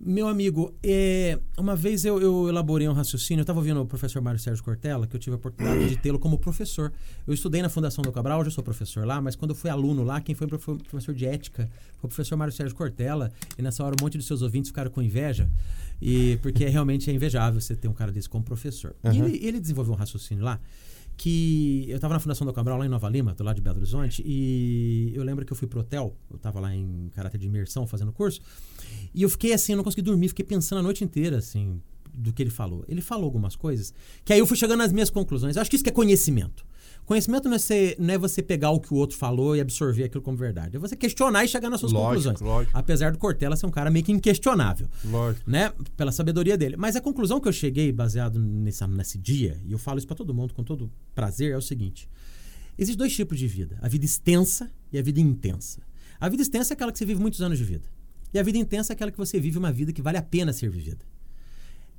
[0.00, 4.22] Meu amigo, é, uma vez eu, eu elaborei um raciocínio, eu estava ouvindo o professor
[4.22, 6.92] Mário Sérgio Cortella, que eu tive a oportunidade de tê-lo como professor.
[7.26, 9.68] Eu estudei na Fundação do Cabral, hoje eu sou professor lá, mas quando eu fui
[9.68, 11.68] aluno lá, quem foi prof- professor de ética
[11.98, 14.88] foi o professor Mário Sérgio Cortella, e nessa hora um monte de seus ouvintes ficaram
[14.88, 15.50] com inveja,
[16.00, 18.94] e porque é, realmente é invejável você ter um cara desse como professor.
[19.02, 19.26] E Aham.
[19.26, 20.60] ele, ele desenvolveu um raciocínio lá,
[21.18, 23.76] que eu estava na Fundação do Cabral, lá em Nova Lima, do lado de Belo
[23.76, 27.46] Horizonte, e eu lembro que eu fui pro hotel, eu estava lá em caráter de
[27.46, 28.40] imersão fazendo curso,
[29.12, 31.82] e eu fiquei assim, eu não consegui dormir, fiquei pensando a noite inteira, assim,
[32.14, 32.84] do que ele falou.
[32.88, 33.92] Ele falou algumas coisas
[34.24, 35.56] que aí eu fui chegando nas minhas conclusões.
[35.56, 36.64] Eu acho que isso que é conhecimento.
[37.08, 40.04] Conhecimento não é, ser, não é você pegar o que o outro falou e absorver
[40.04, 40.76] aquilo como verdade.
[40.76, 42.40] É você questionar e chegar nas suas Lógico, conclusões.
[42.42, 42.76] lógico.
[42.76, 45.50] Apesar do Cortella ser um cara meio que inquestionável Lógico.
[45.50, 45.72] né?
[45.96, 46.76] Pela sabedoria dele.
[46.76, 50.14] Mas a conclusão que eu cheguei, baseado nessa, nesse dia, e eu falo isso pra
[50.14, 52.06] todo mundo com todo prazer, é o seguinte:
[52.76, 55.80] existem dois tipos de vida: a vida extensa e a vida intensa.
[56.20, 57.88] A vida extensa é aquela que você vive muitos anos de vida.
[58.34, 60.52] E a vida intensa é aquela que você vive uma vida que vale a pena
[60.52, 61.06] ser vivida.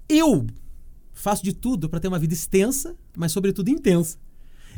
[0.08, 0.46] Eu
[1.14, 4.20] faço de tudo pra ter uma vida extensa, mas sobretudo intensa.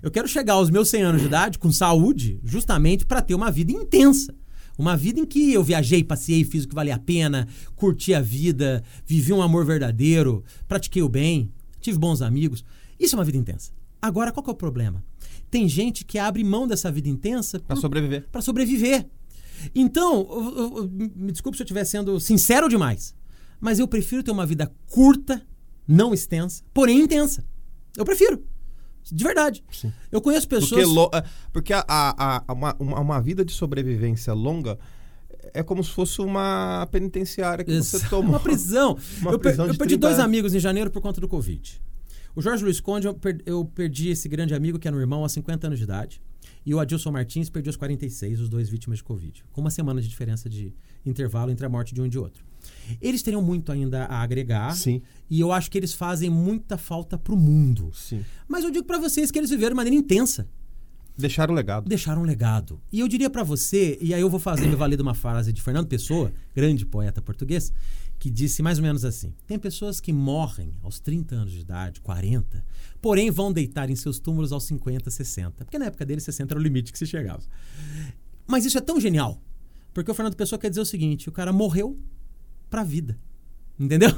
[0.02, 3.52] Eu quero chegar aos meus 100 anos de idade com saúde, justamente para ter uma
[3.52, 4.34] vida intensa.
[4.78, 8.22] Uma vida em que eu viajei, passei, fiz o que valia a pena, curti a
[8.22, 12.64] vida, vivi um amor verdadeiro, pratiquei o bem, tive bons amigos.
[13.00, 13.72] Isso é uma vida intensa.
[14.02, 15.04] Agora, qual que é o problema?
[15.52, 18.28] Tem gente que abre mão dessa vida intensa por- sobreviver.
[18.32, 19.06] para sobreviver.
[19.76, 23.14] Então, eu- eu- eu- me desculpe se eu estiver sendo sincero demais,
[23.60, 25.46] mas eu prefiro ter uma vida curta,
[25.88, 27.46] não extensa, porém intensa.
[27.96, 28.44] Eu prefiro.
[29.12, 29.64] De verdade.
[29.72, 29.92] Sim.
[30.12, 30.88] Eu conheço Porque, pessoas.
[30.88, 31.24] lo- é,
[31.54, 34.78] porque a, a- a- uma, uma, vida de sobrevivência longa
[35.54, 38.30] é como se fosse uma penitenciária que você Exa- toma.
[38.30, 38.98] Uma prisão.
[39.22, 40.26] uma eu, per- prisão eu de perdi 30 dois anos.
[40.26, 41.82] amigos em janeiro por conta do Covid.
[42.36, 45.22] O Jorge Luiz Conde, eu, per- eu perdi esse grande amigo, que era um irmão,
[45.24, 46.22] aos 50 anos de idade.
[46.66, 49.44] E o Adilson Martins perdi aos 46, os dois vítimas de Covid.
[49.52, 50.74] Com uma semana de diferença de
[51.06, 52.44] intervalo entre a morte de um e de outro.
[53.02, 54.76] Eles teriam muito ainda a agregar.
[54.76, 57.92] Sim, E eu acho que eles fazem muita falta pro mundo.
[57.94, 58.24] sim.
[58.48, 60.48] Mas eu digo pra vocês que eles viveram de maneira intensa.
[61.18, 61.88] Deixaram o legado.
[61.88, 62.82] Deixaram um legado.
[62.92, 65.52] E eu diria pra você, e aí eu vou fazer me valer de uma frase
[65.54, 67.72] de Fernando Pessoa, grande poeta português,
[68.18, 72.00] que disse mais ou menos assim: Tem pessoas que morrem aos 30 anos de idade,
[72.02, 72.64] 40,
[73.02, 75.66] porém vão deitar em seus túmulos aos 50, 60.
[75.66, 77.44] Porque na época dele, 60 era o limite que se chegava.
[78.48, 79.42] Mas isso é tão genial.
[79.94, 82.00] Porque o Fernando Pessoa quer dizer o seguinte: o cara morreu
[82.72, 83.16] pra vida.
[83.80, 84.12] Entendeu?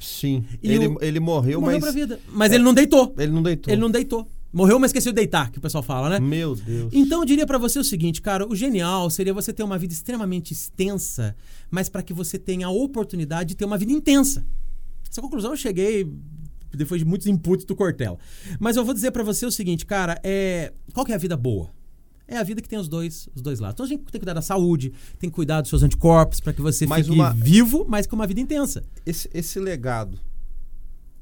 [0.00, 0.44] Sim.
[0.62, 2.18] E Ele, o- ele morreu, morreu mas pra vida.
[2.28, 3.14] Mas ele não deitou.
[3.18, 3.72] ele não deitou.
[3.72, 4.26] Ele não deitou.
[4.52, 6.18] Morreu, mas esqueceu de deitar, que o pessoal fala, né?
[6.20, 6.90] Meu Deus.
[6.94, 9.92] Então eu diria pra você o seguinte, cara, o genial seria você ter uma vida
[9.92, 11.36] extremamente extensa,
[11.70, 14.46] mas para que você tenha a oportunidade de ter uma vida intensa.
[15.10, 16.10] Essa conclusão eu cheguei
[16.72, 18.18] depois de muitos inputs do Cortella.
[18.60, 21.36] Mas eu vou dizer pra você o seguinte, cara, é qual que é a vida
[21.36, 21.70] boa?
[22.28, 23.74] É a vida que tem os dois, os dois lados.
[23.74, 26.52] Então a gente tem que cuidar da saúde, tem que cuidar dos seus anticorpos para
[26.52, 28.82] que você Mas fique uma- vivo, mas com uma vida intensa.
[29.04, 30.18] Esse, esse legado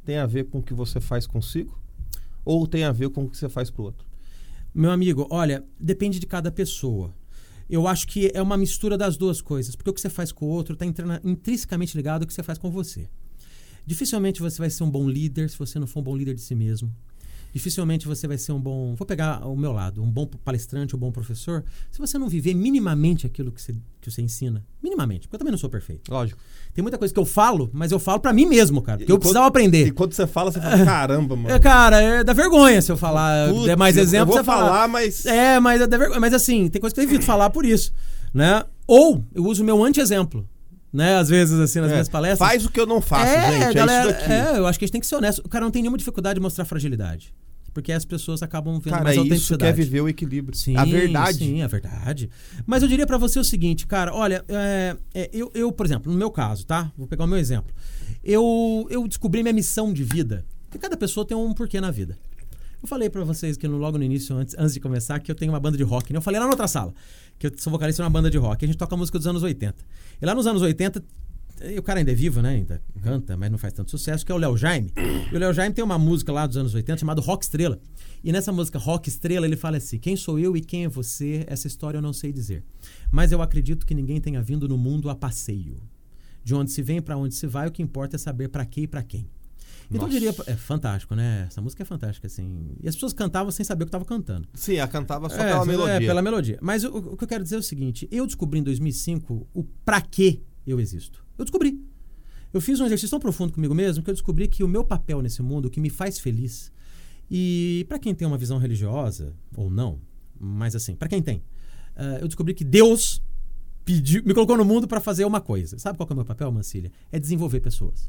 [0.05, 1.79] tem a ver com o que você faz consigo?
[2.45, 4.07] Ou tem a ver com o que você faz pro outro?
[4.75, 7.15] Meu amigo, olha, depende de cada pessoa.
[7.69, 10.47] Eu acho que é uma mistura das duas coisas, porque o que você faz com
[10.47, 10.85] o outro está
[11.25, 13.09] intrinsecamente ligado ao que você faz com você.
[13.87, 16.41] Dificilmente você vai ser um bom líder se você não for um bom líder de
[16.41, 16.95] si mesmo.
[17.55, 18.97] Dificilmente você vai ser um bom.
[18.97, 22.53] Vou pegar o meu lado, um bom palestrante, um bom professor, se você não viver
[22.53, 24.65] minimamente aquilo que você, que você ensina.
[24.83, 26.11] Minimamente, porque eu também não sou perfeito.
[26.13, 26.41] Lógico.
[26.75, 28.99] Tem muita coisa que eu falo, mas eu falo pra mim mesmo, cara.
[28.99, 29.87] Porque E eu precisava aprender.
[29.87, 31.55] E quando você fala, você fala, caramba, mano.
[31.55, 33.49] É, cara, é da vergonha se eu falar.
[33.49, 34.67] Putz, der mais exemplo, eu vou você falar.
[34.67, 35.25] falar, mas...
[35.25, 36.19] É, mas, é da vergonha.
[36.19, 37.95] mas assim, tem coisa que eu evito falar por isso.
[38.35, 38.65] Né?
[38.85, 40.45] Ou eu uso o meu anti-exemplo.
[40.95, 41.17] Né?
[41.17, 42.39] Às vezes, assim, nas É, minhas palestras.
[42.49, 43.75] Faz o que eu não faço, é, gente.
[43.75, 44.33] galera, é isso daqui.
[44.33, 45.41] é, eu acho que a gente tem que ser honesto.
[45.45, 47.35] O cara não tem nenhuma dificuldade de mostrar fragilidade.
[47.73, 49.69] Porque as pessoas acabam vendo Cara, mais é isso que autenticidade.
[49.69, 50.57] é viver o equilíbrio.
[50.57, 51.39] Sim, a verdade.
[51.39, 52.31] Sim, a verdade.
[52.65, 56.13] Mas eu diria pra você o seguinte, cara, olha, é, é, eu, eu, por exemplo,
[56.13, 56.93] no meu caso, tá?
[56.97, 57.75] Vou pegar o meu exemplo.
[58.23, 60.45] Eu, eu descobri minha missão de vida.
[60.67, 62.17] Porque cada pessoa tem um porquê na vida.
[62.81, 65.35] Eu falei pra vocês que no- logo no início, antes, antes de começar, que eu
[65.35, 66.13] tenho uma banda de rock.
[66.13, 66.19] Né?
[66.19, 66.93] Eu falei lá na outra sala,
[67.39, 68.65] que eu sou vocalista de uma banda de rock.
[68.65, 69.85] A gente toca música dos anos 80.
[70.21, 71.03] E lá nos anos 80
[71.63, 72.51] E o cara ainda é vivo, né?
[72.51, 74.93] Ainda canta, mas não faz tanto sucesso, que é o Léo Jaime.
[75.31, 77.79] E o Léo Jaime tem uma música lá dos anos 80 chamada Rock Estrela.
[78.23, 81.45] E nessa música Rock Estrela ele fala assim: Quem sou eu e quem é você?
[81.47, 82.65] Essa história eu não sei dizer.
[83.11, 85.77] Mas eu acredito que ninguém tenha vindo no mundo a passeio.
[86.43, 88.83] De onde se vem para onde se vai, o que importa é saber para quê
[88.83, 89.27] e para quem.
[89.91, 90.17] Então Nossa.
[90.17, 91.45] eu diria, é fantástico, né?
[91.49, 92.77] Essa música é fantástica, assim.
[92.83, 94.49] E as pessoas cantavam sem saber o que estavam cantando.
[94.55, 96.09] Sim, ela cantava só É, pela é, melodia.
[96.09, 96.59] pela melodia.
[96.63, 99.65] Mas o, o que eu quero dizer é o seguinte: eu descobri em 2005 o
[99.85, 101.25] pra que eu existo.
[101.37, 101.81] Eu descobri.
[102.53, 105.21] Eu fiz um exercício tão profundo comigo mesmo que eu descobri que o meu papel
[105.21, 106.71] nesse mundo, o que me faz feliz,
[107.31, 109.99] e para quem tem uma visão religiosa ou não,
[110.39, 111.43] mas assim, para quem tem,
[111.97, 113.21] ah, eu descobri que Deus
[113.85, 115.79] pediu, me colocou no mundo para fazer uma coisa.
[115.79, 116.93] Sabe qual é o meu papel, Mancília?
[117.11, 118.09] É desenvolver pessoas.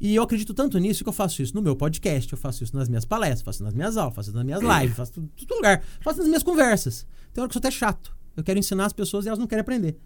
[0.00, 2.76] E eu acredito tanto nisso que eu faço isso no meu podcast, eu faço isso
[2.76, 5.56] nas minhas palestras, faço nas minhas aulas, faço isso nas minhas lives, faço tudo, todo
[5.56, 7.06] lugar, faço nas minhas conversas.
[7.32, 8.16] Tem hora que eu sou até chato.
[8.36, 9.96] Eu quero ensinar as pessoas e elas não querem aprender.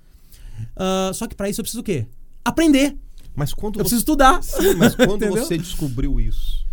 [0.77, 2.07] Ah, só que para isso eu preciso o quê?
[2.45, 2.97] Aprender.
[3.35, 3.91] Mas quando Eu você...
[3.91, 4.43] preciso estudar.
[4.43, 6.67] Sim, mas quando você descobriu isso?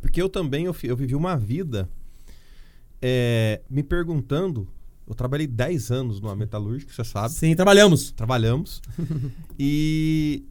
[0.00, 1.88] Porque eu também, eu, eu vivi uma vida
[3.00, 4.68] é, me perguntando.
[5.06, 7.32] Eu trabalhei 10 anos numa metalúrgica, você sabe.
[7.34, 8.12] Sim, trabalhamos.
[8.12, 8.82] Trabalhamos.
[9.58, 10.44] e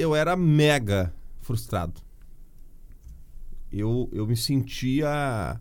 [0.00, 2.00] eu era mega frustrado.
[3.70, 5.60] Eu, eu me sentia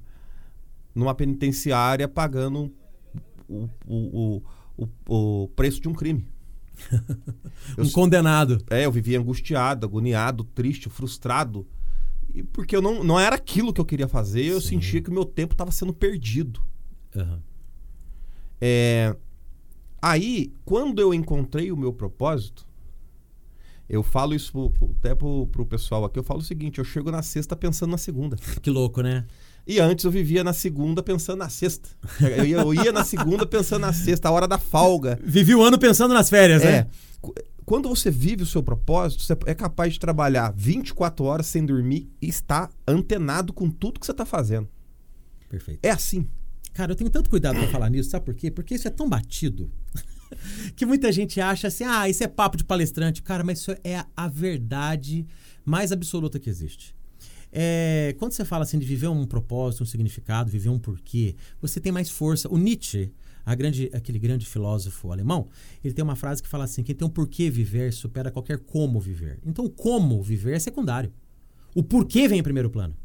[0.95, 2.73] numa penitenciária pagando
[3.47, 4.41] o, o,
[4.77, 6.27] o, o, preço de um crime.
[7.77, 8.63] Eu um condenado.
[8.69, 11.67] É, eu vivia angustiado, agoniado, triste, frustrado.
[12.33, 14.79] E porque eu não, não era aquilo que eu queria fazer, eu Sim.
[14.81, 16.61] sentia que o meu tempo estava sendo perdido.
[17.15, 17.43] Aham.
[18.61, 19.15] É,
[20.01, 22.65] aí, quando eu encontrei o meu propósito,
[23.89, 26.85] eu falo isso pro- pro- até pro, pro pessoal aqui, eu falo o seguinte, eu
[26.85, 28.37] chego na sexta pensando na segunda.
[28.61, 29.25] Que louco, né?
[29.67, 31.89] E antes eu vivia na segunda pensando na sexta.
[32.21, 35.19] Eu ia, eu ia na segunda pensando na sexta, a hora da folga.
[35.23, 36.71] Vivi o ano pensando nas férias, É.
[36.83, 36.87] né?
[37.21, 37.33] Qu-
[37.65, 42.09] Quando você vive o seu propósito, você é capaz de trabalhar 24 horas sem dormir
[42.19, 44.67] e estar antenado com tudo que você está fazendo.
[45.47, 45.79] Perfeito.
[45.83, 46.27] É assim.
[46.73, 48.49] Cara, eu tenho tanto cuidado pra falar nisso, sabe por quê?
[48.49, 49.69] Porque isso é tão batido
[50.75, 53.21] que muita gente acha assim, ah, isso é papo de palestrante.
[53.21, 55.25] Cara, mas isso é a verdade
[55.65, 56.95] mais absoluta que existe.
[57.51, 61.79] É, quando você fala assim de viver um propósito, um significado, viver um porquê, você
[61.79, 62.47] tem mais força.
[62.47, 63.11] O Nietzsche,
[63.57, 65.47] grande, aquele grande filósofo alemão,
[65.83, 68.99] ele tem uma frase que fala assim: quem tem um porquê viver supera qualquer como
[68.99, 69.39] viver.
[69.45, 71.11] Então, o como viver é secundário.
[71.73, 72.95] O porquê vem em primeiro plano.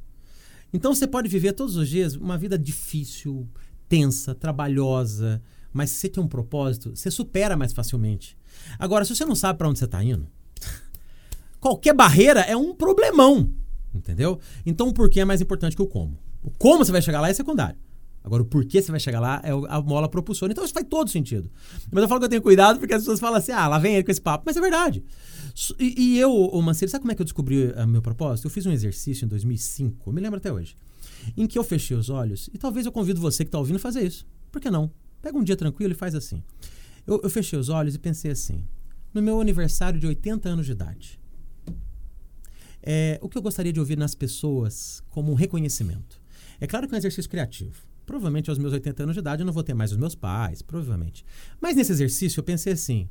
[0.74, 3.48] Então você pode viver todos os dias uma vida difícil,
[3.88, 5.40] tensa, trabalhosa,
[5.74, 8.34] mas se você tem um propósito, você supera mais facilmente.
[8.78, 10.26] Agora, se você não sabe para onde você está indo,
[11.60, 13.50] qualquer barreira é um problemão,
[13.94, 14.38] entendeu?
[14.64, 16.16] Então o porquê é mais importante que o como.
[16.42, 17.78] O como você vai chegar lá é secundário.
[18.22, 20.50] Agora, o porquê você vai chegar lá é o- a mola propulsora.
[20.50, 21.50] Então, isso faz todo sentido.
[21.92, 23.96] Mas eu falo que eu tenho cuidado porque as pessoas falam assim, ah, lá vem
[23.96, 24.44] ele com esse papo.
[24.46, 25.04] Mas é verdade.
[25.78, 28.46] E, e eu, ô Mancini, sabe como é que eu descobri o meu propósito?
[28.46, 30.74] Eu fiz um exercício em 2005, eu me lembro até hoje,
[31.36, 33.78] em que eu fechei os olhos, e talvez eu convido você que está ouvindo a
[33.78, 34.26] fazer isso.
[34.50, 34.90] Por que não?
[35.24, 36.42] Pega um dia tranquilo e faz assim.
[37.06, 38.62] Eu, eu fechei os olhos e pensei assim,
[39.14, 41.18] no meu aniversário de 80 anos de idade,
[42.82, 46.20] é, o que eu gostaria de ouvir nas pessoas como um reconhecimento?
[46.60, 47.86] É claro que é um exercício criativo.
[48.04, 50.60] Provavelmente aos meus 80 anos de idade eu não vou ter mais os meus pais,
[50.60, 51.24] provavelmente.
[51.58, 53.08] Mas nesse exercício eu pensei assim: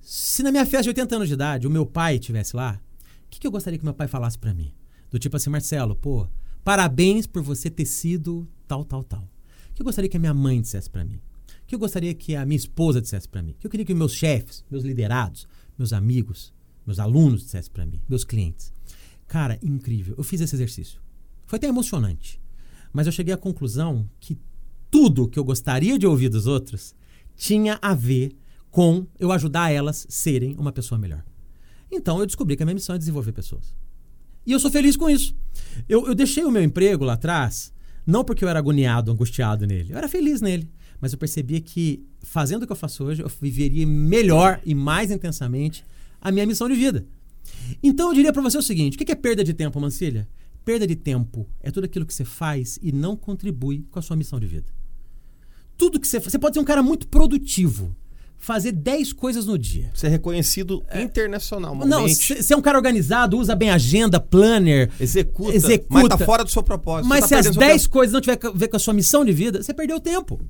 [0.00, 2.82] se na minha festa de 80 anos de idade o meu pai estivesse lá,
[3.24, 4.74] o que, que eu gostaria que meu pai falasse pra mim?
[5.12, 6.26] Do tipo assim, Marcelo, pô,
[6.64, 9.22] parabéns por você ter sido tal, tal, tal.
[9.70, 11.20] O que eu gostaria que a minha mãe dissesse pra mim?
[11.72, 13.56] Que eu gostaria que a minha esposa dissesse pra mim?
[13.58, 15.48] Que eu queria que meus chefes, meus liderados,
[15.78, 16.52] meus amigos,
[16.86, 18.74] meus alunos dissessem pra mim, meus clientes?
[19.26, 20.14] Cara, incrível.
[20.18, 21.00] Eu fiz esse exercício.
[21.46, 22.38] Foi até emocionante.
[22.92, 24.38] Mas eu cheguei à conclusão que
[24.90, 26.94] tudo que eu gostaria de ouvir dos outros
[27.34, 28.36] tinha a ver
[28.70, 31.24] com eu ajudar elas serem uma pessoa melhor.
[31.90, 33.74] Então eu descobri que a minha missão é desenvolver pessoas.
[34.44, 35.34] E eu sou feliz com isso.
[35.88, 37.72] Eu, eu deixei o meu emprego lá atrás,
[38.06, 39.94] não porque eu era agoniado, angustiado nele.
[39.94, 40.70] Eu era feliz nele.
[41.02, 45.10] Mas eu percebia que, fazendo o que eu faço hoje, eu viveria melhor e mais
[45.10, 45.84] intensamente
[46.20, 47.04] a minha missão de vida.
[47.82, 50.28] Então eu diria para você o seguinte: o que é perda de tempo, Mancilha?
[50.64, 54.16] Perda de tempo é tudo aquilo que você faz e não contribui com a sua
[54.16, 54.66] missão de vida.
[55.76, 57.92] Tudo que você Você pode ser um cara muito produtivo,
[58.38, 59.90] fazer 10 coisas no dia.
[59.94, 61.88] Ser reconhecido internacionalmente.
[61.90, 65.86] Não, você é um cara organizado, usa bem agenda, planner, executa, executa.
[65.94, 67.08] mas tá fora do seu propósito.
[67.08, 67.92] Mas Você se tá as perdendo seu 10 tempo.
[67.92, 70.40] coisas não tiver a ver com a sua missão de vida, você perdeu tempo.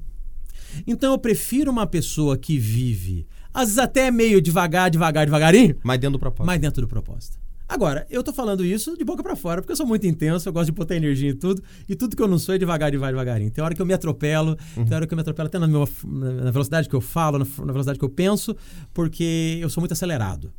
[0.86, 5.98] Então eu prefiro uma pessoa que vive, às vezes até meio devagar, devagar, devagarinho, Mas
[5.98, 6.46] dentro do propósito.
[6.46, 7.42] mas dentro do propósito.
[7.72, 10.52] Agora, eu tô falando isso de boca para fora, porque eu sou muito intenso, eu
[10.52, 13.12] gosto de botar energia em tudo, e tudo que eu não sou é devagar, devagar,
[13.12, 13.50] devagarinho.
[13.50, 14.84] Tem hora que eu me atropelo, uhum.
[14.84, 17.44] tem hora que eu me atropelo até na, meu, na velocidade que eu falo, na,
[17.44, 18.54] na, velocidade que eu penso,
[18.92, 20.52] porque eu sou muito acelerado.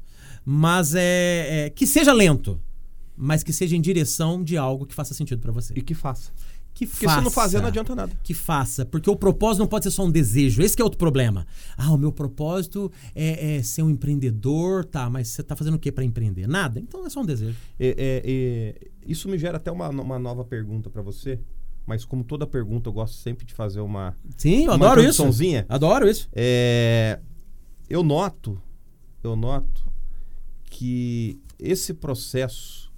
[0.44, 2.60] Mas é, é que seja lento,
[3.16, 5.72] mas que seja em direção de algo que faça sentido para você.
[5.76, 6.32] E que faça.
[6.74, 7.20] Que Porque faça.
[7.20, 8.12] se não fazer, não adianta nada.
[8.24, 8.86] Que faça.
[8.86, 10.62] Porque o propósito não pode ser só um desejo.
[10.62, 11.46] Esse é outro problema.
[11.78, 15.80] Ah, o meu propósito é, é ser um empreendedor, tá, mas você tá fazendo o
[15.80, 16.48] que para empreender?
[16.48, 16.80] Nada.
[16.80, 17.56] Então é só um desejo.
[17.80, 17.96] É, é,
[18.26, 21.40] é, isso me gera até uma, uma nova pergunta para você.
[21.86, 24.16] Mas como toda pergunta, eu gosto sempre de fazer uma.
[24.38, 25.24] Sim, eu uma adoro isso.
[25.68, 26.30] Adoro isso.
[26.34, 27.20] É,
[27.90, 28.60] eu noto,
[29.22, 29.86] eu noto
[30.64, 32.92] que esse processo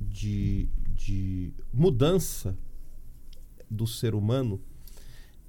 [0.00, 2.56] de, de mudança
[3.70, 4.60] do ser humano,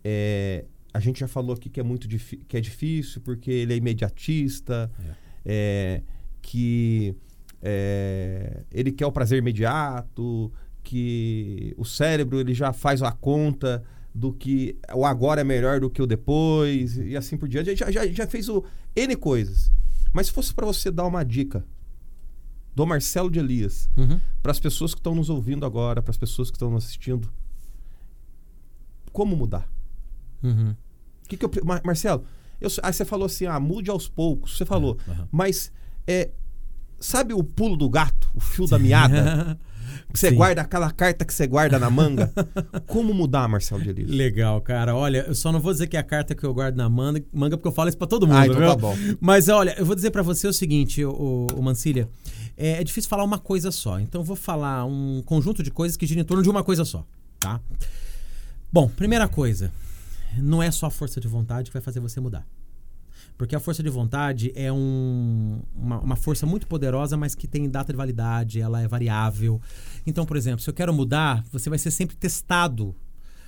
[0.04, 2.08] é, a gente já falou aqui que é muito
[2.48, 5.16] que é difícil porque ele é imediatista, é.
[5.44, 6.02] É,
[6.42, 7.16] que
[7.62, 10.52] é, ele quer o prazer imediato,
[10.84, 15.90] que o cérebro ele já faz a conta do que o agora é melhor do
[15.90, 17.76] que o depois e assim por diante.
[17.76, 18.64] Já, já, já fez o
[18.96, 19.72] N coisas.
[20.12, 21.66] Mas se fosse para você dar uma dica
[22.76, 24.20] do Marcelo de Elias uhum.
[24.42, 27.32] para as pessoas que estão nos ouvindo agora, para as pessoas que estão nos assistindo,
[29.12, 29.68] como mudar?
[30.44, 30.76] Uhum.
[31.28, 32.24] Que que eu, Mar Marcelo,
[32.60, 34.58] eu, aí você falou assim, ah, mude aos poucos.
[34.58, 35.28] Você falou, uhum.
[35.32, 35.72] mas
[36.08, 36.30] é,
[37.00, 39.60] sabe o pulo do gato, o fio da meada?
[40.12, 40.36] que você Sim.
[40.36, 42.32] guarda aquela carta que você guarda na manga.
[42.86, 44.04] Como mudar, Marcelo de?
[44.04, 44.96] Legal, cara.
[44.96, 47.24] Olha, eu só não vou dizer que é a carta que eu guardo na manga,
[47.34, 48.38] manga porque eu falo isso para todo mundo.
[48.38, 48.68] Ah, então viu?
[48.68, 48.96] tá bom.
[49.20, 52.10] Mas olha, eu vou dizer para você o seguinte, o, o Mancilha.
[52.58, 54.00] É, é, difícil falar uma coisa só.
[54.00, 56.86] Então eu vou falar um conjunto de coisas que giram em torno de uma coisa
[56.86, 57.06] só,
[57.40, 57.60] tá?
[58.74, 59.70] Bom, primeira coisa,
[60.38, 62.48] não é só a força de vontade que vai fazer você mudar.
[63.38, 67.70] Porque a força de vontade é um, uma, uma, força muito poderosa, mas que tem
[67.70, 69.60] data de validade, ela é variável.
[70.06, 72.96] Então, por exemplo, se eu quero mudar, você vai ser sempre testado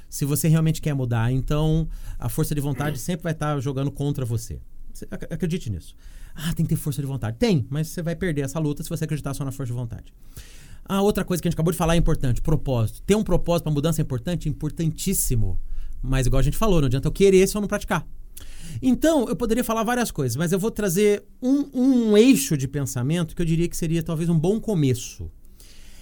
[0.10, 1.32] se você realmente quer mudar.
[1.32, 1.88] Então,
[2.20, 4.60] a força de vontade sempre vai estar jogando contra você.
[4.94, 5.96] você acredite nisso.
[6.36, 7.38] Ah, tem que ter força de vontade.
[7.38, 10.14] Tem, mas você vai perder essa luta se você acreditar só na força de vontade.
[10.86, 13.02] A outra coisa que a gente acabou de falar é importante: propósito.
[13.04, 14.50] Ter um propósito para mudança é importante?
[14.50, 15.60] Importantíssimo.
[16.02, 18.06] Mas, igual a gente falou, não adianta eu querer se eu não praticar.
[18.82, 23.36] Então, eu poderia falar várias coisas, mas eu vou trazer um, um eixo de pensamento
[23.36, 25.32] que eu diria que seria talvez um bom começo.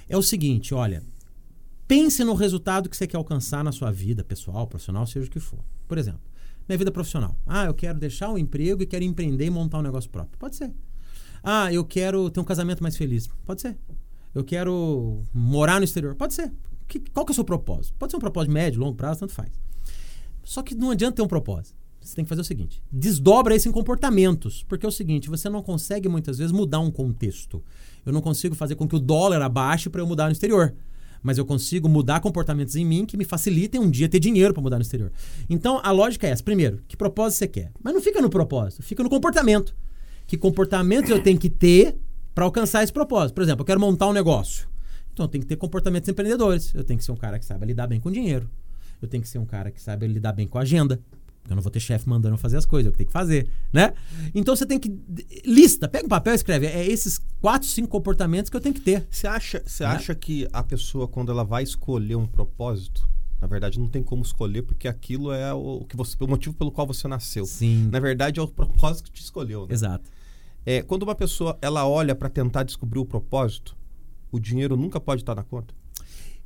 [0.09, 1.03] É o seguinte: olha,
[1.87, 5.39] pense no resultado que você quer alcançar na sua vida pessoal, profissional, seja o que
[5.39, 5.59] for.
[5.87, 6.21] Por exemplo,
[6.67, 7.35] minha vida profissional.
[7.45, 10.39] Ah, eu quero deixar o emprego e quero empreender e montar um negócio próprio.
[10.39, 10.73] Pode ser.
[11.43, 13.27] Ah, eu quero ter um casamento mais feliz.
[13.45, 13.77] Pode ser
[14.33, 16.15] eu quero morar no exterior.
[16.15, 16.51] Pode ser.
[16.87, 17.95] Que, qual que é o seu propósito?
[17.97, 19.51] Pode ser um propósito médio, longo prazo, tanto faz.
[20.43, 21.75] Só que não adianta ter um propósito.
[22.01, 24.63] Você tem que fazer o seguinte: desdobra isso em comportamentos.
[24.63, 27.63] Porque é o seguinte, você não consegue muitas vezes mudar um contexto.
[28.05, 30.73] Eu não consigo fazer com que o dólar abaixe para eu mudar no exterior.
[31.21, 34.63] Mas eu consigo mudar comportamentos em mim que me facilitem um dia ter dinheiro para
[34.63, 35.11] mudar no exterior.
[35.47, 37.71] Então a lógica é essa: primeiro, que propósito você quer?
[37.83, 39.75] Mas não fica no propósito, fica no comportamento.
[40.25, 41.97] Que comportamentos eu tenho que ter
[42.33, 43.35] para alcançar esse propósito.
[43.35, 44.67] Por exemplo, eu quero montar um negócio.
[45.13, 46.73] Então eu tenho que ter comportamentos empreendedores.
[46.73, 48.49] Eu tenho que ser um cara que saiba lidar bem com dinheiro.
[49.01, 50.99] Eu tenho que ser um cara que saiba lidar bem com a agenda.
[51.49, 53.93] Eu não vou ter chefe mandando fazer as coisas, eu tenho que fazer, né?
[54.33, 54.95] Então você tem que
[55.43, 58.81] lista, pega um papel e escreve, é esses quatro, cinco comportamentos que eu tenho que
[58.81, 59.07] ter.
[59.09, 59.89] Você acha, você né?
[59.89, 63.09] acha que a pessoa quando ela vai escolher um propósito,
[63.41, 66.71] na verdade não tem como escolher porque aquilo é o que você, o motivo pelo
[66.71, 67.45] qual você nasceu.
[67.45, 67.89] Sim.
[67.91, 69.73] Na verdade é o propósito que te escolheu, né?
[69.73, 70.09] Exato.
[70.65, 73.75] É, quando uma pessoa ela olha para tentar descobrir o propósito,
[74.31, 75.73] o dinheiro nunca pode estar na conta?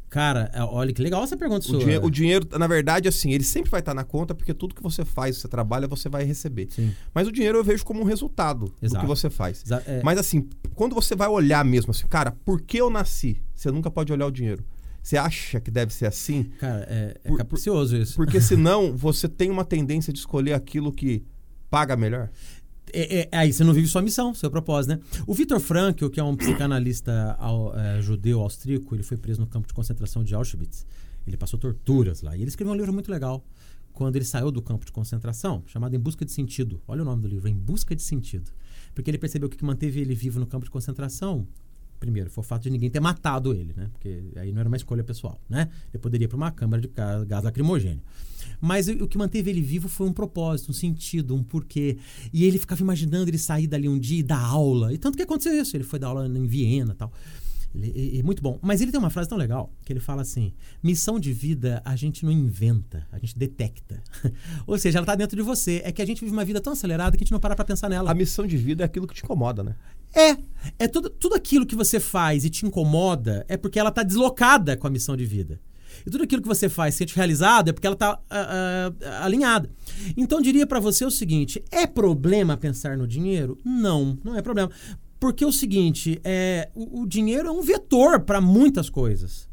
[0.09, 1.79] Cara, é, olha que legal essa pergunta o sua.
[1.79, 4.81] Dinheiro, o dinheiro, na verdade, assim, ele sempre vai estar na conta porque tudo que
[4.81, 6.69] você faz, você trabalha, você vai receber.
[6.71, 6.93] Sim.
[7.13, 8.95] Mas o dinheiro eu vejo como um resultado Exato.
[8.95, 9.63] do que você faz.
[9.65, 10.01] Exa é...
[10.03, 13.41] Mas assim, quando você vai olhar mesmo assim, cara, por que eu nasci?
[13.53, 14.63] Você nunca pode olhar o dinheiro.
[15.03, 16.45] Você acha que deve ser assim?
[16.59, 17.59] Cara, é, é por,
[17.93, 18.15] isso.
[18.15, 21.23] Porque senão você tem uma tendência de escolher aquilo que
[21.69, 22.29] paga melhor.
[22.97, 24.99] É, é, aí você não vive sua missão, seu propósito, né?
[25.27, 29.47] O Viktor Frankl, que é um psicanalista ao, é, judeu austríaco, ele foi preso no
[29.47, 30.85] campo de concentração de Auschwitz.
[31.27, 32.37] Ele passou torturas lá.
[32.37, 33.43] E ele escreveu um livro muito legal
[33.91, 36.81] quando ele saiu do campo de concentração, chamado Em Busca de Sentido.
[36.87, 38.49] Olha o nome do livro, Em Busca de Sentido.
[38.93, 41.45] Porque ele percebeu que o que manteve ele vivo no campo de concentração
[41.99, 43.89] primeiro, foi o fato de ninguém ter matado ele, né?
[43.91, 45.69] Porque aí não era uma escolha pessoal, né?
[45.93, 46.89] Ele poderia ir para uma câmara de
[47.25, 48.01] gás lacrimogênio.
[48.65, 51.97] Mas o que manteve ele vivo foi um propósito, um sentido, um porquê.
[52.33, 54.91] E ele ficava imaginando ele sair dali um dia e dar aula.
[54.91, 55.77] E tanto que aconteceu isso.
[55.77, 57.11] Ele foi dar aula em Viena tal.
[57.75, 58.57] Ele, é, é muito bom.
[58.63, 60.51] Mas ele tem uma frase tão legal que ele fala assim:
[60.81, 64.01] missão de vida a gente não inventa, a gente detecta.
[64.65, 65.81] Ou seja, ela está dentro de você.
[65.85, 67.65] É que a gente vive uma vida tão acelerada que a gente não para para
[67.65, 68.09] pensar nela.
[68.09, 69.75] A missão de vida é aquilo que te incomoda, né?
[70.13, 70.37] É.
[70.79, 74.75] É tudo, tudo aquilo que você faz e te incomoda é porque ela está deslocada
[74.75, 75.59] com a missão de vida.
[76.05, 79.23] E tudo aquilo que você faz se sente realizado é porque ela está uh, uh,
[79.23, 79.69] alinhada.
[80.15, 83.57] Então, diria para você o seguinte: é problema pensar no dinheiro?
[83.63, 84.71] Não, não é problema.
[85.19, 89.47] Porque é o seguinte, é, o, o dinheiro é um vetor para muitas coisas.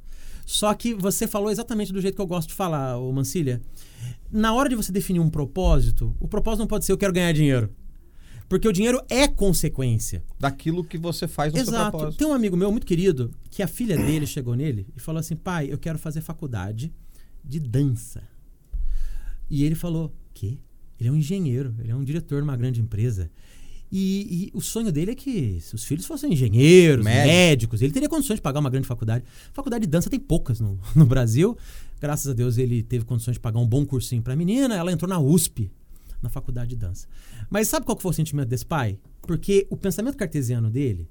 [0.45, 3.61] Só que você falou exatamente do jeito que eu gosto de falar, o Mancilha.
[4.31, 7.33] Na hora de você definir um propósito, o propósito não pode ser eu quero ganhar
[7.33, 7.71] dinheiro.
[8.53, 10.23] Porque o dinheiro é consequência.
[10.39, 11.75] Daquilo que você faz no Exato.
[11.75, 12.19] seu propósito.
[12.19, 15.35] Tem um amigo meu muito querido que a filha dele chegou nele e falou assim:
[15.35, 16.93] pai, eu quero fazer faculdade
[17.43, 18.23] de dança.
[19.49, 20.61] E ele falou: que?
[21.01, 23.31] Ele é um engenheiro, ele é um diretor de uma grande empresa.
[23.91, 27.29] E, e, o sonho dele é que se os filhos fossem engenheiros, Médico.
[27.29, 29.25] médicos, ele teria condições de pagar uma grande faculdade.
[29.55, 31.57] Faculdade de dança tem poucas no, no Brasil.
[31.99, 34.75] Graças a Deus ele teve condições de pagar um bom cursinho para a menina.
[34.75, 35.71] Ela entrou na USP,
[36.23, 37.07] na faculdade de dança.
[37.51, 38.99] Mas sabe qual que foi o sentimento desse pai?
[39.23, 41.09] Porque o pensamento cartesiano dele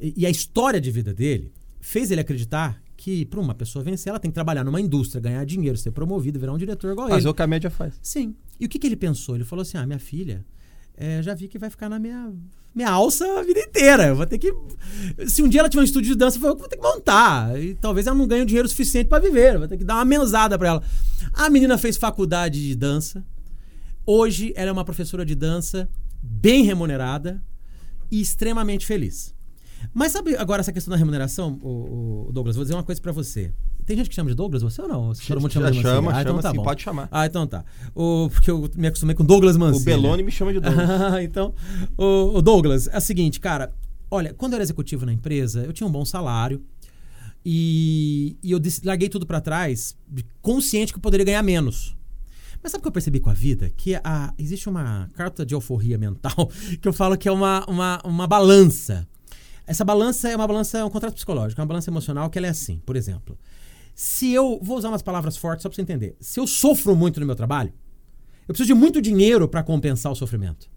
[0.00, 4.18] e, a história de vida dele fez ele acreditar que para uma pessoa vencer, ela
[4.18, 7.16] tem que trabalhar numa indústria, ganhar dinheiro, ser promovido, virar um diretor igual ele.
[7.16, 7.98] Fazer o que a média faz.
[8.02, 8.34] Sim.
[8.58, 9.34] E o que, que ele pensou?
[9.34, 10.44] Ele falou assim: ah, minha filha
[10.96, 12.32] é, já vi que vai ficar na minha,
[12.74, 14.06] minha alça a vida inteira.
[14.06, 14.52] Eu vou ter que.
[15.26, 17.60] Se um dia ela tiver um estúdio de dança, eu vou ter que montar.
[17.60, 19.54] E talvez ela não ganhe o dinheiro suficiente para viver.
[19.54, 20.82] Eu vou ter que dar uma mensada para ela.
[21.34, 23.22] A menina fez faculdade de dança.
[24.06, 25.88] Hoje ela é uma professora de dança
[26.22, 27.42] bem remunerada
[28.10, 29.34] e extremamente feliz.
[29.92, 32.54] Mas sabe agora essa questão da remuneração, o, o Douglas?
[32.54, 33.52] Vou dizer uma coisa para você.
[33.84, 35.12] Tem gente que chama de Douglas, você ou não?
[35.12, 36.62] Todo mundo chama de chama, ah, então tá sim, bom.
[36.62, 37.08] pode chamar.
[37.10, 37.64] Ah, então tá.
[37.94, 39.82] O, porque eu me acostumei com Douglas Mancini.
[39.82, 40.88] O Belone me chama de Douglas.
[41.22, 41.54] então,
[41.96, 43.72] o, o, Douglas, é o seguinte, cara.
[44.08, 46.62] Olha, quando eu era executivo na empresa, eu tinha um bom salário.
[47.44, 49.96] E, e eu larguei tudo para trás,
[50.42, 51.95] consciente que eu poderia ganhar menos.
[52.66, 53.70] Mas sabe o que eu percebi com a vida?
[53.76, 56.50] Que a, existe uma carta de alforria mental
[56.82, 59.06] que eu falo que é uma, uma, uma balança.
[59.64, 62.48] Essa balança é uma balança, é um contrato psicológico, é uma balança emocional que ela
[62.48, 62.82] é assim.
[62.84, 63.38] Por exemplo,
[63.94, 64.58] se eu.
[64.60, 66.16] Vou usar umas palavras fortes só pra você entender.
[66.18, 67.72] Se eu sofro muito no meu trabalho,
[68.48, 70.68] eu preciso de muito dinheiro para compensar o sofrimento.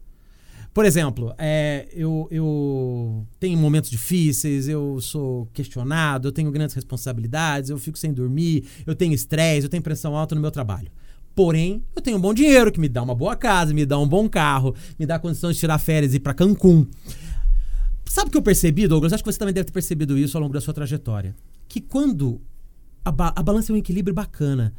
[0.72, 7.72] Por exemplo, é, eu, eu tenho momentos difíceis, eu sou questionado, eu tenho grandes responsabilidades,
[7.72, 10.92] eu fico sem dormir, eu tenho estresse, eu tenho pressão alta no meu trabalho.
[11.40, 14.06] Porém, eu tenho um bom dinheiro que me dá uma boa casa, me dá um
[14.06, 16.86] bom carro, me dá condições de tirar férias e ir para Cancún.
[18.04, 19.14] Sabe o que eu percebi, Douglas?
[19.14, 21.34] Acho que você também deve ter percebido isso ao longo da sua trajetória.
[21.70, 22.42] Que quando
[23.06, 24.74] a, ba a balança é um equilíbrio bacana.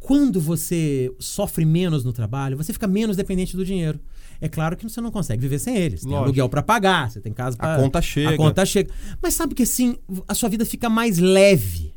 [0.00, 4.00] Quando você sofre menos no trabalho, você fica menos dependente do dinheiro.
[4.40, 6.04] É claro que você não consegue viver sem eles.
[6.04, 7.74] Tem aluguel para pagar, você tem casa para.
[7.74, 8.30] A conta chega.
[8.30, 8.90] A conta chega.
[9.20, 11.92] Mas sabe que assim, a sua vida fica mais leve.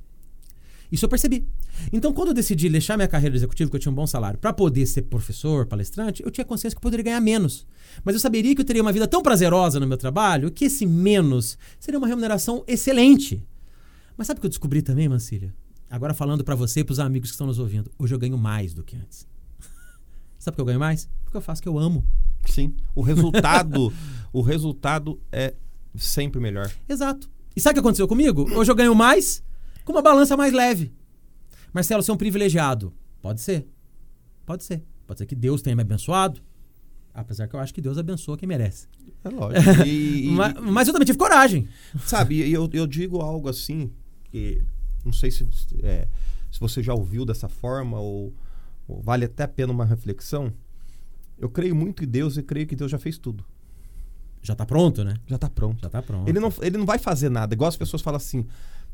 [0.92, 1.48] Isso eu percebi.
[1.91, 4.40] Então, quando eu decidi deixar minha carreira de executivo, que eu tinha um bom salário,
[4.40, 7.66] para poder ser professor, palestrante, eu tinha consciência que eu poderia ganhar menos.
[8.03, 10.86] Mas eu saberia que eu teria uma vida tão prazerosa no meu trabalho que esse
[10.86, 13.45] menos seria uma remuneração excelente.
[14.18, 15.53] Mas sabe o que eu descobri também, Mancília?
[15.90, 18.38] Agora falando para você e para os amigos que estão nos ouvindo, hoje eu ganho
[18.38, 19.28] mais do que antes.
[20.40, 21.10] Sabe por que eu ganho mais?
[21.24, 22.06] Porque eu faço o que eu amo.
[22.45, 22.74] Sim.
[22.95, 23.91] O resultado,
[24.32, 25.53] o resultado é
[25.98, 26.72] sempre melhor.
[26.88, 27.30] Exato.
[27.56, 28.49] E sabe o que aconteceu comigo?
[28.56, 29.44] Hoje eu ganho mais
[29.84, 30.94] com uma balança mais leve.
[31.73, 32.93] Marcelo, você é um privilegiado.
[33.22, 33.68] Pode ser.
[34.45, 34.84] Pode ser.
[35.07, 36.41] Pode ser que Deus tenha me abençoado.
[37.14, 38.88] Apesar que eu acho que Deus abençoa quem merece.
[39.23, 39.85] É lógico.
[39.85, 41.68] E, mas, mas, eu também tive coragem.
[42.06, 43.91] Sabe, eu, eu digo algo assim,
[44.26, 44.64] que
[45.03, 45.48] não sei se,
[45.84, 46.07] é,
[46.49, 48.34] se você já ouviu dessa forma ou,
[48.88, 50.53] ou, vale até a pena uma reflexão.
[51.38, 53.43] Eu creio muito em Deus e creio que Deus já fez tudo.
[54.41, 55.15] Já está pronto, né?
[55.27, 55.81] Já está pronto.
[55.81, 56.27] Já está pronto.
[56.27, 57.53] Ele não, ele não vai fazer nada.
[57.53, 58.45] Igual as pessoas falam assim: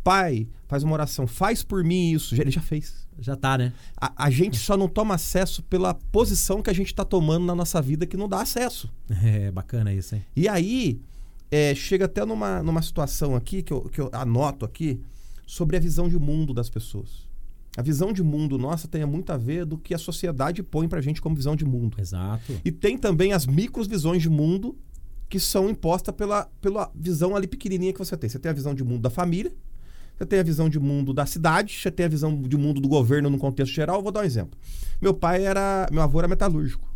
[0.04, 2.40] pai, faz uma oração, faz por mim isso.
[2.40, 3.08] Ele já fez.
[3.20, 3.74] Já tá, né?
[4.00, 7.56] A, a gente só não toma acesso pela posição que a gente está tomando na
[7.56, 8.92] nossa vida que não dá acesso.
[9.24, 10.26] É bacana isso, hein?
[10.36, 11.02] E aí,
[11.50, 15.02] é, chega até numa, numa situação aqui que eu, que eu anoto aqui
[15.46, 17.28] sobre a visão de mundo das pessoas.
[17.78, 21.00] A visão de mundo nossa tem muito a ver do que a sociedade põe pra
[21.00, 21.98] gente como visão de mundo.
[22.00, 22.60] Exato.
[22.66, 24.76] E tem também as microvisões de mundo
[25.30, 28.30] que são impostas pela, pela visão ali pequenininha que você tem.
[28.30, 29.54] Você tem a visão de mundo da família,
[30.18, 32.88] você tem a visão de mundo da cidade, você tem a visão de mundo do
[32.88, 33.98] governo no contexto geral.
[33.98, 34.58] Eu vou dar um exemplo.
[35.00, 35.88] Meu pai era.
[35.92, 36.88] Meu avô era metalúrgico.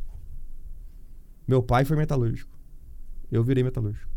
[1.47, 2.51] Meu pai foi metalúrgico.
[3.31, 4.09] Eu virei metalúrgico.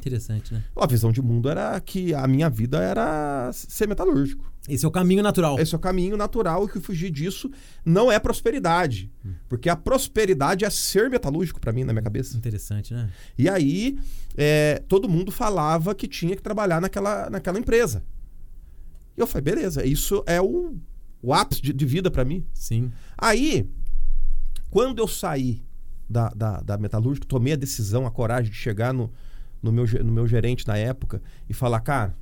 [0.00, 0.62] Interessante, né?
[0.76, 4.52] A visão de mundo era que a minha vida era ser metalúrgico.
[4.68, 5.58] Esse é o caminho natural.
[5.58, 7.50] Esse é o caminho natural e que fugir disso
[7.84, 9.10] não é prosperidade.
[9.48, 12.36] Porque a prosperidade é ser metalúrgico para mim, na minha cabeça.
[12.36, 13.08] Interessante, né?
[13.38, 13.98] E aí,
[14.36, 18.02] é, todo mundo falava que tinha que trabalhar naquela, naquela empresa.
[19.16, 20.76] E eu falei, beleza, isso é o,
[21.22, 22.44] o ápice de, de vida para mim.
[22.52, 22.90] Sim.
[23.16, 23.68] Aí,
[24.70, 25.62] quando eu saí
[26.08, 29.12] da, da, da metalúrgica, tomei a decisão, a coragem de chegar no,
[29.62, 32.16] no, meu, no meu gerente na época e falar, cara,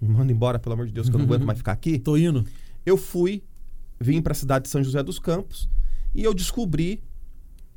[0.00, 1.98] me manda embora, pelo amor de Deus, que eu não aguento mais ficar aqui.
[1.98, 2.44] Tô indo.
[2.84, 3.42] Eu fui,
[3.98, 5.68] vim para a cidade de São José dos Campos
[6.14, 7.02] e eu descobri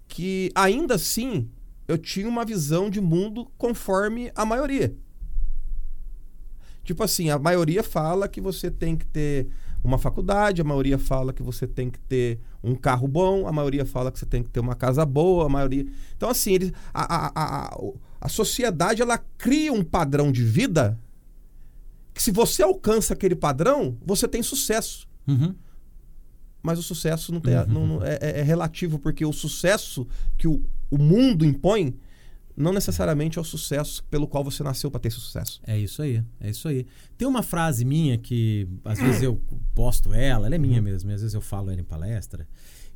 [0.08, 1.50] que ainda assim
[1.88, 4.96] eu tinha uma visão de mundo conforme a maioria.
[6.90, 9.48] Tipo assim, a maioria fala que você tem que ter
[9.84, 13.86] uma faculdade, a maioria fala que você tem que ter um carro bom, a maioria
[13.86, 15.86] fala que você tem que ter uma casa boa, a maioria.
[16.18, 17.80] Então, assim, eles, a, a, a,
[18.22, 20.98] a, sociedade ela cria um padrão de vida
[22.12, 25.08] que se você alcança aquele padrão, você tem sucesso.
[25.28, 25.54] Uhum.
[26.64, 30.08] Mas o sucesso não tem, não- não- é, é- é relativo, porque o sucesso
[30.40, 30.60] que o,
[30.90, 31.96] o mundo impõe
[32.60, 35.62] não necessariamente é o sucesso pelo qual você nasceu para ter esse sucesso.
[35.66, 36.86] É isso aí, é isso aí.
[37.18, 39.42] Tem uma frase minha que às vezes eu
[39.74, 42.46] posto ela, ela é minha mesmo, e às vezes eu falo ela em palestra,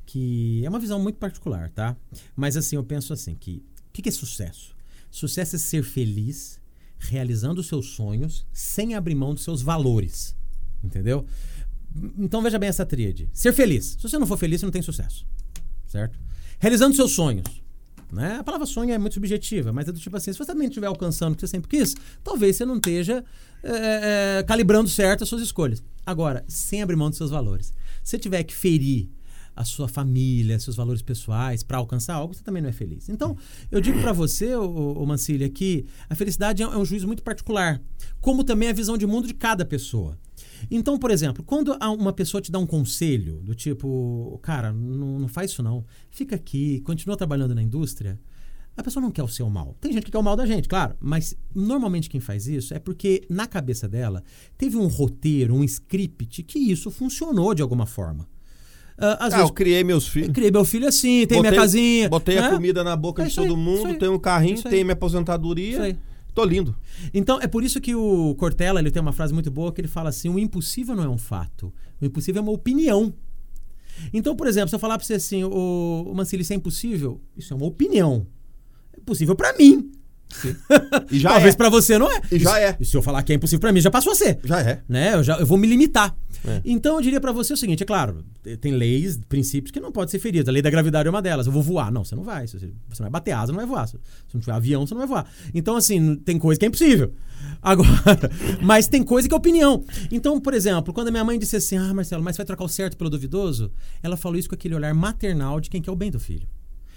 [0.06, 1.96] que é uma visão muito particular, tá?
[2.36, 4.76] Mas assim, eu penso assim, que o que, que é sucesso?
[5.10, 6.60] Sucesso é ser feliz,
[7.00, 10.36] realizando os seus sonhos, sem abrir mão dos seus valores,
[10.84, 11.26] entendeu?
[12.18, 13.30] Então veja bem essa tríade.
[13.32, 13.96] Ser feliz.
[13.98, 15.26] Se você não for feliz, você não tem sucesso,
[15.88, 16.20] certo?
[16.60, 17.63] Realizando seus sonhos.
[18.14, 18.38] Né?
[18.38, 20.88] A palavra sonho é muito subjetiva, mas é do tipo assim: se você também estiver
[20.88, 23.24] alcançando o que você sempre quis, talvez você não esteja
[23.64, 25.84] é, é, calibrando certo as suas escolhas.
[26.06, 27.74] Agora, sem abrir mão dos seus valores.
[28.04, 29.10] Se tiver que ferir
[29.56, 33.10] a sua família, seus valores pessoais para alcançar algo, você também não é feliz.
[33.10, 33.38] Então,
[33.72, 37.82] eu digo para você, o, Mancilha, que a felicidade é é um juízo muito particular,
[38.20, 40.18] como também a visão de mundo de cada pessoa.
[40.70, 45.20] Então, por exemplo, quando a- uma pessoa te dá um conselho do tipo, cara, não,
[45.20, 48.20] não faz isso não, fica aqui, continua trabalhando na indústria,
[48.76, 49.76] a pessoa não quer o seu mal.
[49.80, 52.80] Tem gente que quer o mal da gente, claro, mas normalmente quem faz isso é
[52.80, 54.24] porque na cabeça dela
[54.58, 58.28] teve um roteiro, um script que isso funcionou de alguma forma.
[58.98, 60.32] Às Ah, vezes, eu criei meus filhos.
[60.34, 62.10] criei meu filho assim, tem minha Botei- casinha.
[62.10, 62.50] Botei a né?
[62.52, 63.98] comida na boca É de isso aí, todo isso mundo, aí.
[63.98, 64.72] tenho um carrinho, Isso aí.
[64.72, 65.82] tenho minha Isso aposentadoria.
[65.82, 65.98] aí.
[66.34, 66.76] Tô lindo.
[67.14, 69.88] Então, é por isso que o Cortella ele tem uma frase muito boa que ele
[69.88, 73.14] fala assim: o impossível não é um fato, o impossível é uma opinião.
[74.12, 77.22] Então, por exemplo, se eu falar pra você assim, o, o Mancini, isso é impossível,
[77.38, 78.26] isso é uma opinião.
[78.98, 79.92] É possível pra mim.
[81.12, 81.58] E já Talvez é.
[81.58, 82.20] pra você não é.
[82.32, 82.76] E já é.
[82.80, 84.40] E se eu falar que é impossível pra mim, já passou a ser.
[84.44, 84.82] Já é.
[84.90, 85.14] Né?
[85.14, 86.16] Eu, já, eu vou me limitar.
[86.46, 86.62] É.
[86.66, 88.24] Então eu diria pra você o seguinte: é claro,
[88.60, 90.50] tem leis, princípios que não podem ser feridos.
[90.50, 91.46] A lei da gravidade é uma delas.
[91.46, 91.92] Eu vou voar.
[91.92, 92.48] Não, você não vai.
[92.48, 93.88] Você, você não vai bater asa, não vai voar.
[93.88, 93.98] Se
[94.34, 95.28] não tiver avião, você não vai voar.
[95.54, 97.14] Então, assim, tem coisa que é impossível.
[97.62, 98.30] Agora,
[98.62, 99.84] mas tem coisa que é opinião.
[100.12, 102.70] Então, por exemplo, quando a minha mãe disse assim: Ah, Marcelo, mas vai trocar o
[102.70, 103.72] certo pelo duvidoso?
[104.02, 106.48] Ela falou isso com aquele olhar maternal de quem quer o bem do filho.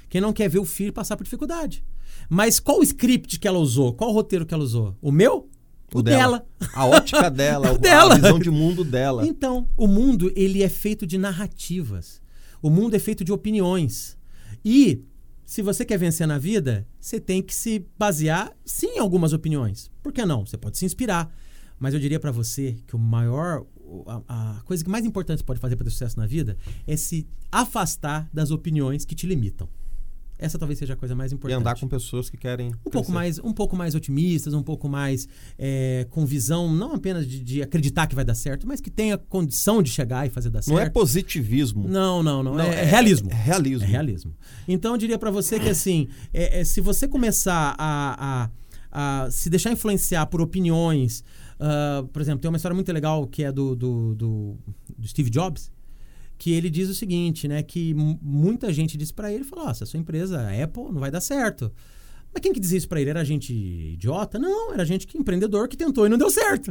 [0.09, 1.85] Quem não quer ver o filho passar por dificuldade.
[2.28, 3.93] Mas qual o script que ela usou?
[3.93, 4.97] Qual o roteiro que ela usou?
[5.01, 5.48] O meu?
[5.95, 6.47] O, dela.
[6.75, 8.15] A ótica dela, O a dela.
[8.17, 9.27] visão de mundo dela.
[9.27, 12.21] Então, o mundo ele é feito de narrativas.
[12.61, 14.17] O mundo é feito de opiniões.
[14.65, 15.03] E
[15.45, 19.91] se você quer vencer na vida, você tem que se basear sim em algumas opiniões.
[20.03, 20.45] Por que não?
[20.45, 21.33] Você pode se inspirar.
[21.79, 23.65] Mas eu diria pra você que o maior
[24.07, 26.57] a, a coisa que mais importante você pode fazer para ter sucesso na vida
[26.87, 29.69] é se afastar das opiniões que te limitam.
[30.39, 32.71] Essa talvez seja a coisa mais E importante andar com pessoas que querem.
[32.85, 35.27] um pouco mais um pouco mais otimistas um pouco mais
[35.59, 39.17] é, com visão não apenas de, de acreditar que vai dar certo mas que tenha
[39.17, 41.89] condição de chegar e fazer dar Não é certo positivismo.
[41.89, 43.85] não não não, Não, é, é realismo É realismo.
[43.85, 44.35] é realismo
[44.69, 48.51] então eu diria pra você que assim é- é, se você começar a,
[48.93, 51.25] a, a se deixar influenciar por opiniões
[51.59, 54.57] ah, por exemplo tem uma história muito legal que é do, do, do,
[54.99, 55.71] do Steve Jobs
[56.39, 57.63] que ele diz o seguinte, né?
[57.63, 60.85] Que mu- muita gente disse pra ele, falou, "Ó, se a sua empresa, a Apple,
[60.93, 61.73] não vai dar certo.
[62.33, 63.09] Mas quem que dizia isso pra ele?
[63.11, 64.39] Era gente idiota?
[64.39, 66.69] Não, era gente que empreendedor que tentou e não deu certo.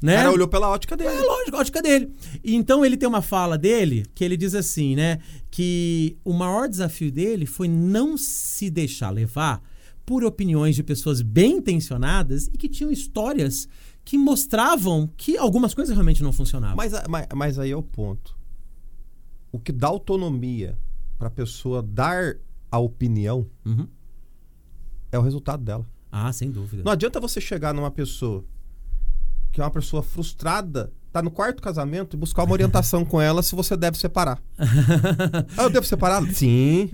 [0.00, 0.14] O Né?
[0.16, 1.10] cara olhou pela ótica dele.
[1.10, 2.10] É lógico, a ótica dele.
[2.42, 5.18] E Então ele tem uma fala dele que ele diz assim, né?
[5.50, 9.60] Que o maior desafio dele foi não se deixar levar
[10.06, 13.68] por opiniões de pessoas bem intencionadas e que tinham histórias
[14.04, 16.76] que mostravam que algumas coisas realmente não funcionavam.
[16.76, 18.34] Mas, mas, mas aí é o ponto.
[19.52, 20.78] O que dá autonomia
[21.18, 22.36] para a pessoa dar
[22.70, 23.88] a opinião Uhum.
[25.10, 25.86] é o resultado dela.
[26.10, 26.82] Ah, sem dúvida.
[26.84, 28.44] Não adianta você chegar numa pessoa
[29.52, 33.42] que é uma pessoa frustrada, tá no quarto casamento e buscar uma orientação com ela
[33.42, 34.38] se você deve separar.
[35.56, 36.22] ah, eu devo separar?
[36.32, 36.90] Sim.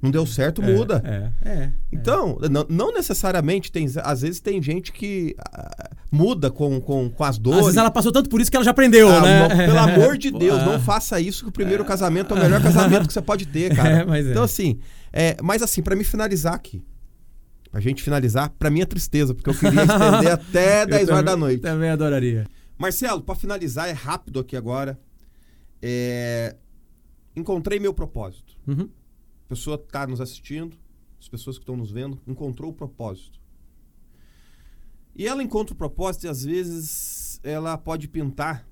[0.00, 1.02] Não deu certo, muda.
[1.44, 1.72] É, é.
[1.92, 3.86] Então, não, não necessariamente tem.
[4.02, 7.60] Às vezes tem gente que ah, muda com, com, com as dores.
[7.60, 9.48] Às vezes ela passou tanto por isso que ela já aprendeu, Ah, né?
[9.48, 10.64] não, pelo amor de Deus, Ah.
[10.64, 13.72] não faça isso que o primeiro casamento é o melhor casamento que você pode ter,
[13.76, 14.00] cara.
[14.00, 14.30] É, mas é.
[14.30, 14.78] Então, assim,
[15.12, 16.82] é, mas assim, pra me finalizar aqui.
[17.72, 21.36] Pra gente finalizar, pra minha tristeza, porque eu queria estender até 10 Eu horas da
[21.36, 21.62] noite.
[21.62, 22.46] Também adoraria.
[22.78, 25.00] Marcelo, pra finalizar, é rápido aqui agora.
[25.80, 26.54] É,
[27.34, 28.56] Encontrei meu propósito.
[28.66, 28.88] Uhum.
[29.46, 30.76] A pessoa que tá nos assistindo,
[31.18, 33.40] as pessoas que estão nos vendo, encontrou o propósito.
[35.14, 38.66] E ela encontra o propósito e às vezes ela pode pintar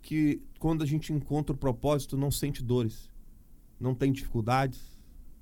[0.00, 3.10] que quando a gente encontra o propósito não sente dores,
[3.78, 4.80] não tem dificuldades,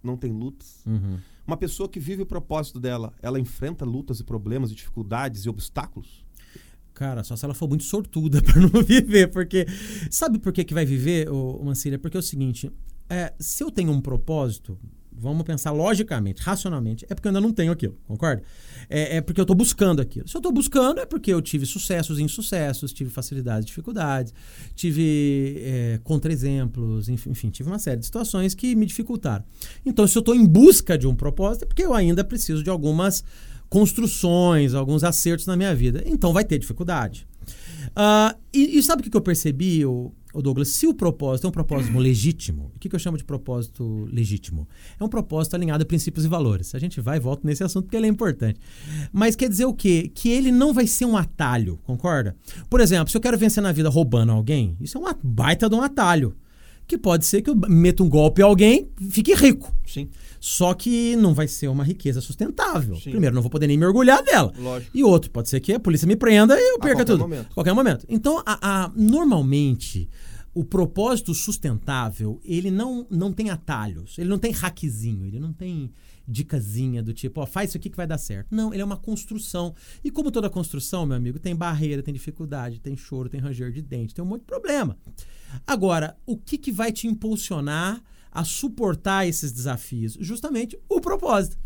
[0.03, 0.85] não tem lutas.
[0.87, 1.19] Uhum.
[1.51, 5.49] Uma pessoa que vive o propósito dela, ela enfrenta lutas e problemas e dificuldades e
[5.49, 6.25] obstáculos?
[6.95, 9.67] Cara, só se ela for muito sortuda pra não viver, porque
[10.13, 11.99] sabe por que que vai viver, ô, Mancília?
[11.99, 12.71] Porque é o seguinte,
[13.09, 14.79] é, se eu tenho um propósito,
[15.21, 18.43] vamos pensar logicamente, racionalmente, é porque eu ainda não tenho aquilo, concorda?
[18.89, 20.27] É, é porque eu tô buscando aquilo.
[20.27, 24.33] Se eu tô buscando, é porque eu tive sucessos e insucessos, tive facilidades e dificuldades,
[24.75, 29.45] tive é, contra-exemplos, enfim, enfim, tive uma série de situações que me dificultaram.
[29.85, 32.71] Então, se eu tô em busca de um propósito, é porque eu ainda preciso de
[32.71, 33.23] algumas
[33.71, 36.03] construções, alguns acertos na minha vida.
[36.05, 37.27] Então vai ter dificuldade.
[37.95, 39.85] Ah, e, e sabe o que eu percebi,
[40.33, 40.69] o, Douglas?
[40.69, 44.69] Se o propósito é um propósito legítimo, o que, que eu chamo de propósito legítimo?
[44.99, 46.75] É um propósito alinhado a princípios e valores.
[46.75, 48.61] A gente vai e volta nesse assunto porque ele é importante.
[49.13, 50.11] Mas quer dizer o quê?
[50.15, 52.37] Que ele não vai ser um atalho, concorda?
[52.69, 55.75] Por exemplo, se eu quero vencer na vida roubando alguém, isso é uma baita de
[55.75, 56.37] um atalho.
[56.87, 59.73] Que pode ser que eu meta um golpe em alguém fique rico.
[59.87, 60.09] Sim.
[60.41, 62.97] Só que não vai ser uma riqueza sustentável.
[62.97, 63.11] Sim.
[63.11, 64.51] Primeiro, não vou poder nem me orgulhar dela.
[64.59, 64.91] Lógico.
[64.97, 67.21] E outro, pode ser que a polícia me prenda e eu perca qualquer tudo.
[67.21, 67.49] momento.
[67.51, 68.07] A qualquer momento.
[68.09, 70.09] Então, a, a- normalmente,
[70.55, 75.93] o propósito sustentável, ele não, não tem atalhos, ele não tem hackzinho, ele não tem
[76.27, 78.55] dicasinha do tipo, ó, faz isso aqui que vai dar certo.
[78.55, 79.75] Não, ele é uma construção.
[80.03, 83.83] E como toda construção, meu amigo, tem barreira, tem dificuldade, tem choro, tem ranger de
[83.83, 84.97] dente, tem um monte de problema.
[85.67, 88.01] Agora, o que, que vai te impulsionar
[88.31, 90.17] a suportar esses desafios?
[90.21, 91.59] Justamente o propósito.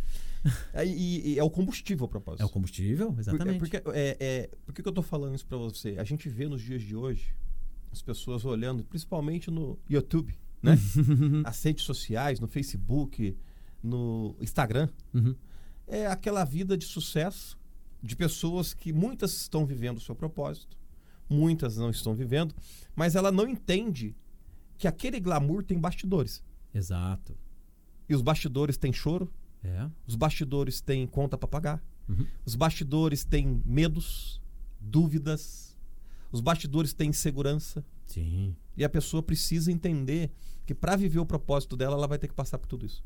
[0.73, 2.43] É, e, e é o combustível, a propósito.
[2.43, 3.57] É o combustível, Por- exatamente.
[3.57, 5.97] é Porque, é, é, por que que eu tô falando isso pra você?
[5.99, 7.35] A gente vê nos dias de hoje
[7.91, 10.77] as pessoas olhando, principalmente no YouTube, né?
[11.45, 13.37] As redes sociais, no Facebook,
[13.83, 14.89] no Instagram.
[15.13, 15.35] Uhum.
[15.87, 17.57] É aquela vida de sucesso
[18.03, 20.77] de pessoas que muitas estão vivendo o seu propósito,
[21.29, 22.55] muitas não estão vivendo,
[22.95, 24.15] mas ela não entende
[24.77, 26.43] que aquele glamour tem bastidores.
[26.75, 27.37] Exato.
[28.09, 29.31] E os bastidores têm choro,
[29.63, 29.89] É.
[30.07, 32.27] os bastidores têm conta para pagar, Uhum.
[32.45, 34.41] os bastidores têm medos,
[34.81, 35.77] dúvidas,
[36.31, 37.85] os bastidores têm insegurança.
[38.07, 38.55] Sim.
[38.77, 40.31] E a pessoa precisa entender
[40.67, 43.03] que para viver o propósito dela, ela vai ter que passar por tudo isso.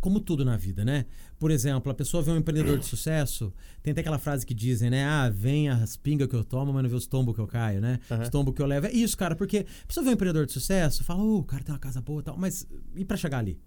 [0.00, 1.06] Como tudo na vida, né?
[1.38, 3.52] Por exemplo, a pessoa vê um empreendedor de sucesso,
[3.82, 5.04] tem até aquela frase que dizem, né?
[5.04, 7.80] Ah, vem as pingas que eu tomo, mas não vê os tombos que eu caio,
[7.80, 8.00] né?
[8.10, 8.22] Aham.
[8.22, 8.86] Os tombos que eu levo.
[8.86, 11.62] É isso, cara, porque a pessoa vê um empreendedor de sucesso, fala, ô, o cara
[11.62, 13.60] tem uma casa boa e tal, mas e pra chegar ali?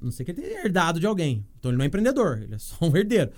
[0.00, 1.44] Não sei que ele tenha herdado de alguém.
[1.58, 3.30] Então ele não é empreendedor, ele é só um herdeiro.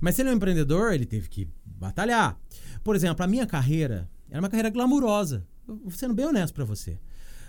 [0.00, 2.40] Mas se ele é um empreendedor, ele teve que batalhar.
[2.82, 5.46] Por exemplo, a minha carreira era uma carreira glamurosa.
[5.66, 6.98] Vou sendo bem honesto pra você.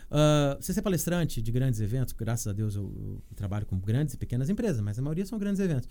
[0.09, 2.83] Ah, você ser palestrante de grandes eventos, graças a Deus eu,
[3.29, 5.89] eu trabalho com grandes e pequenas empresas, mas a maioria são grandes eventos.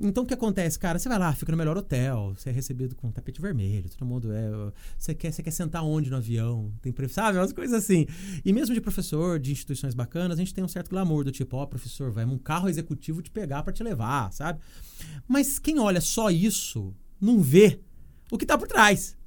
[0.00, 0.98] Então o que acontece, cara?
[0.98, 4.32] Você vai lá, fica no melhor hotel, você é recebido com tapete vermelho, todo mundo
[4.32, 4.72] é.
[4.96, 6.72] Você quer, você quer sentar onde no avião?
[6.80, 7.38] Tem, sabe?
[7.38, 8.06] Umas coisas assim.
[8.44, 11.56] E mesmo de professor de instituições bacanas, a gente tem um certo glamour do tipo,
[11.56, 14.60] ó, professor, vai um carro executivo te pegar pra te levar, sabe?
[15.26, 17.80] Mas quem olha só isso não vê
[18.30, 19.17] o que tá por trás.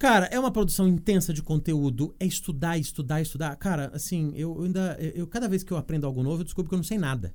[0.00, 3.54] Cara, é uma produção intensa de conteúdo, é estudar, estudar, estudar.
[3.56, 4.96] Cara, assim, eu ainda.
[4.98, 7.34] Eu, cada vez que eu aprendo algo novo, eu descubro que eu não sei nada.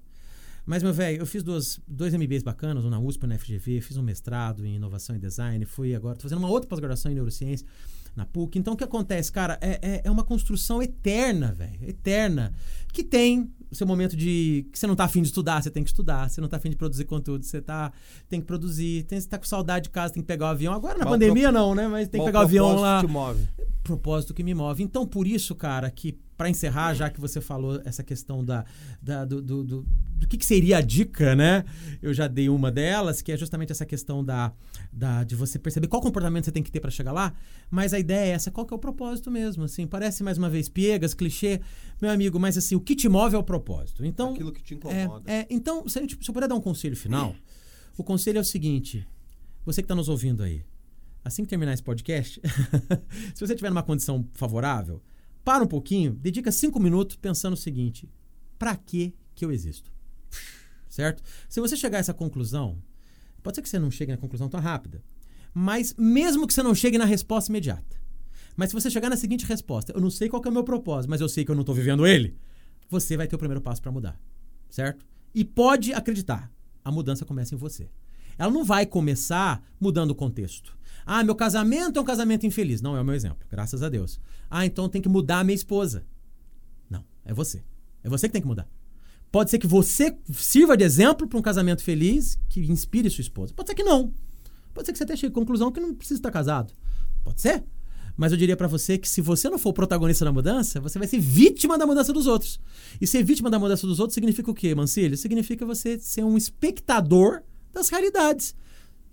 [0.65, 3.81] Mas, meu velho, eu fiz duas, dois MBAs bacanas, um na USP e na FGV,
[3.81, 7.13] fiz um mestrado em inovação e design, fui agora, tô fazendo uma outra pós-graduação em
[7.13, 7.67] neurociência
[8.15, 8.57] na PUC.
[8.57, 12.51] Então, o que acontece, cara, é, é, é uma construção eterna, velho, eterna,
[12.91, 15.83] que tem o seu momento de que você não tá afim de estudar, você tem
[15.83, 17.91] que estudar, você não tá afim de produzir conteúdo, você tá,
[18.29, 20.73] tem que produzir, tem, você tá com saudade de casa, tem que pegar o avião.
[20.73, 21.87] Agora, na Mas o pandemia, não, né?
[21.87, 23.47] Mas tem que pegar o avião propósito lá te move?
[23.83, 24.83] propósito que me move.
[24.83, 28.65] Então, por isso, cara, que para encerrar, já que você falou essa questão da,
[29.01, 29.85] da- do, do, do,
[30.17, 31.63] do que, que seria a dica, né?
[32.01, 34.51] Eu já dei uma delas, que é justamente essa questão da,
[34.91, 37.33] da de você perceber qual comportamento você tem que ter para chegar lá.
[37.71, 39.63] Mas a ideia é essa, qual que é o propósito mesmo?
[39.63, 41.61] Assim, parece mais uma vez piegas, clichê,
[42.01, 44.03] meu amigo, mas assim, o que te move é o propósito.
[44.05, 45.31] Então, Aquilo que te é, incomoda.
[45.31, 47.33] é, então, se, gente- se eu puder dar um conselho final,
[47.97, 49.07] o conselho é o seguinte:
[49.65, 50.63] você que está nos ouvindo aí,
[51.23, 52.41] assim que terminar esse podcast,
[53.33, 55.01] se você tiver numa condição favorável,
[55.45, 58.09] para um pouquinho, dedica cinco minutos pensando o seguinte:
[58.57, 59.93] para que que eu existo?
[60.89, 61.21] Certo?
[61.47, 62.81] Se você chegar a essa conclusão,
[63.43, 65.03] pode ser que você não chegue na conclusão tão rápida,
[65.53, 68.01] mas mesmo que você não chegue na resposta imediata,
[68.57, 71.09] mas se você chegar na seguinte resposta, eu não sei qual é o meu propósito,
[71.09, 72.35] mas eu sei que eu não estou vivendo ele,
[72.89, 74.19] você vai ter o primeiro passo para mudar,
[74.69, 75.05] certo?
[75.33, 76.51] E pode acreditar,
[76.83, 77.89] a mudança começa em você.
[78.37, 80.75] Ela não vai começar mudando o contexto.
[81.05, 82.81] Ah, meu casamento é um casamento infeliz.
[82.81, 84.19] Não é o meu exemplo, graças a Deus.
[84.49, 86.05] Ah, então tem que mudar a minha esposa.
[86.89, 87.63] Não, é você.
[88.03, 88.67] É você que tem que mudar.
[89.31, 93.53] Pode ser que você sirva de exemplo para um casamento feliz que inspire sua esposa.
[93.53, 94.13] Pode ser que não.
[94.73, 96.73] Pode ser que você até chegue à conclusão que não precisa estar casado.
[97.23, 97.63] Pode ser.
[98.17, 100.97] Mas eu diria para você que se você não for o protagonista da mudança, você
[100.97, 102.59] vai ser vítima da mudança dos outros.
[102.99, 105.17] E ser vítima da mudança dos outros significa o quê, Mancilho?
[105.17, 107.41] Significa você ser um espectador
[107.73, 108.55] das realidades.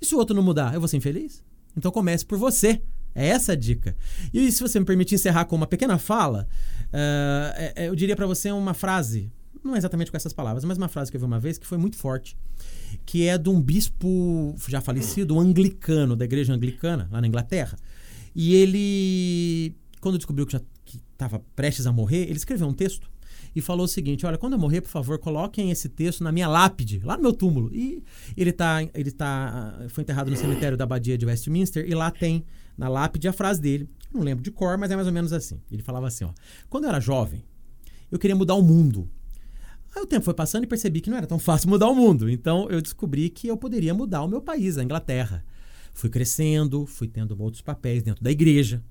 [0.00, 1.42] E se o outro não mudar, eu vou ser infeliz?
[1.76, 2.82] Então comece por você.
[3.14, 3.94] É essa a dica.
[4.32, 6.48] E se você me permitir encerrar com uma pequena fala,
[6.86, 9.30] uh, eu diria para você uma frase,
[9.62, 11.76] não exatamente com essas palavras, mas uma frase que eu vi uma vez que foi
[11.76, 12.36] muito forte,
[13.04, 17.76] que é de um bispo já falecido, um anglicano, da igreja anglicana, lá na Inglaterra.
[18.34, 20.60] E ele, quando descobriu que já
[21.12, 23.10] estava prestes a morrer, ele escreveu um texto
[23.54, 26.48] e falou o seguinte: Olha, quando eu morrer, por favor, coloquem esse texto na minha
[26.48, 27.70] lápide, lá no meu túmulo.
[27.74, 28.02] E
[28.36, 32.44] ele tá, ele tá, foi enterrado no cemitério da Abadia de Westminster e lá tem
[32.76, 33.88] na lápide a frase dele.
[34.12, 35.60] Não lembro de cor, mas é mais ou menos assim.
[35.70, 36.30] Ele falava assim: ó,
[36.68, 37.44] Quando eu era jovem,
[38.10, 39.08] eu queria mudar o mundo.
[39.94, 42.30] Aí o tempo foi passando e percebi que não era tão fácil mudar o mundo.
[42.30, 45.44] Então eu descobri que eu poderia mudar o meu país, a Inglaterra.
[45.92, 48.82] Fui crescendo, fui tendo outros papéis dentro da igreja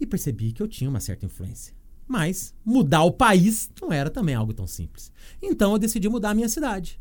[0.00, 1.75] e percebi que eu tinha uma certa influência.
[2.06, 5.10] Mas mudar o país não era também algo tão simples.
[5.42, 7.00] Então eu decidi mudar a minha cidade.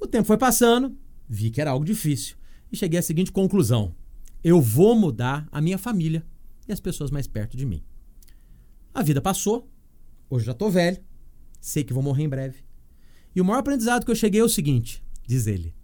[0.00, 0.96] O tempo foi passando,
[1.28, 2.36] vi que era algo difícil
[2.72, 3.94] e cheguei à seguinte conclusão:
[4.42, 6.24] eu vou mudar a minha família
[6.68, 7.82] e as pessoas mais perto de mim.
[8.92, 9.70] A vida passou,
[10.30, 11.02] hoje já estou velho,
[11.60, 12.58] sei que vou morrer em breve.
[13.34, 15.74] E o maior aprendizado que eu cheguei é o seguinte: diz ele,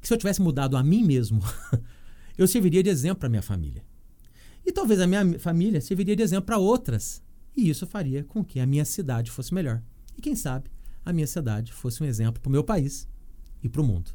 [0.00, 1.40] que se eu tivesse mudado a mim mesmo,
[2.36, 3.84] eu serviria de exemplo para minha família.
[4.66, 7.22] E talvez a minha família serviria de exemplo para outras
[7.56, 9.82] e isso faria com que a minha cidade fosse melhor.
[10.16, 10.70] E quem sabe
[11.04, 13.08] a minha cidade fosse um exemplo para o meu país
[13.62, 14.10] e para o mundo.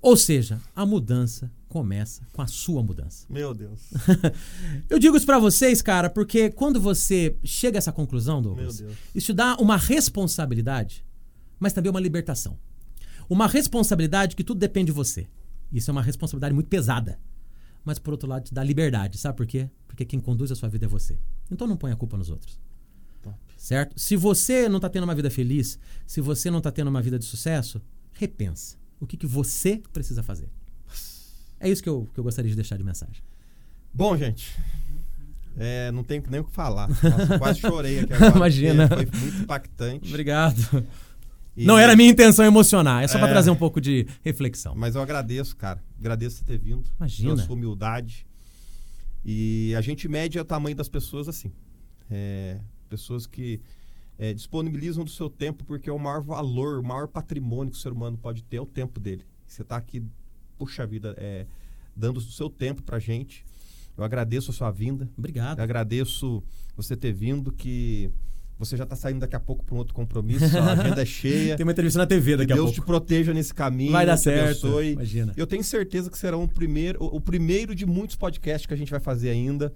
[0.00, 3.26] Ou seja, a mudança começa com a sua mudança.
[3.30, 3.90] Meu Deus.
[4.88, 8.82] Eu digo isso para vocês, cara, porque quando você chega a essa conclusão, Douglas,
[9.14, 11.04] isso te dá uma responsabilidade,
[11.58, 12.56] mas também uma libertação.
[13.28, 15.26] Uma responsabilidade que tudo depende de você.
[15.72, 17.18] Isso é uma responsabilidade muito pesada.
[17.88, 19.16] Mas por outro lado, te dá liberdade.
[19.16, 19.70] Sabe por quê?
[19.86, 21.18] Porque quem conduz a sua vida é você.
[21.50, 22.60] Então não põe a culpa nos outros.
[23.22, 23.34] Top.
[23.56, 23.98] Certo?
[23.98, 27.18] Se você não está tendo uma vida feliz, se você não está tendo uma vida
[27.18, 27.80] de sucesso,
[28.12, 28.76] repensa.
[29.00, 30.50] O que, que você precisa fazer?
[31.58, 33.22] É isso que eu, que eu gostaria de deixar de mensagem.
[33.94, 34.54] Bom, gente.
[35.56, 36.88] É, não tenho nem o que falar.
[37.02, 38.36] Nossa, quase chorei aqui agora.
[38.36, 38.86] Imagina.
[38.86, 40.08] Foi muito impactante.
[40.10, 40.84] Obrigado.
[41.58, 41.64] E...
[41.64, 43.20] Não era minha intenção emocionar, é só é...
[43.20, 44.76] para trazer um pouco de reflexão.
[44.76, 45.82] Mas eu agradeço, cara.
[45.98, 46.84] Agradeço você ter vindo.
[46.96, 47.34] Imagina.
[47.34, 48.24] Pela sua humildade.
[49.24, 51.50] E a gente mede o tamanho das pessoas assim.
[52.08, 53.60] É, pessoas que
[54.16, 57.80] é, disponibilizam do seu tempo, porque é o maior valor, o maior patrimônio que o
[57.80, 59.24] ser humano pode ter é o tempo dele.
[59.44, 60.00] Você está aqui,
[60.56, 61.44] puxa vida, é,
[61.94, 63.44] dando o seu tempo para gente.
[63.96, 65.10] Eu agradeço a sua vinda.
[65.18, 65.58] Obrigado.
[65.58, 66.40] Eu agradeço
[66.76, 68.12] você ter vindo, que
[68.58, 71.56] você já está saindo daqui a pouco para um outro compromisso, a agenda é cheia.
[71.56, 72.74] Tem uma entrevista na TV daqui Deus a pouco.
[72.74, 73.92] Deus te proteja nesse caminho.
[73.92, 74.66] Vai dar certo.
[74.66, 74.92] Abençoe.
[74.92, 75.32] Imagina.
[75.36, 78.90] Eu tenho certeza que será um primeiro, o primeiro de muitos podcasts que a gente
[78.90, 79.72] vai fazer ainda.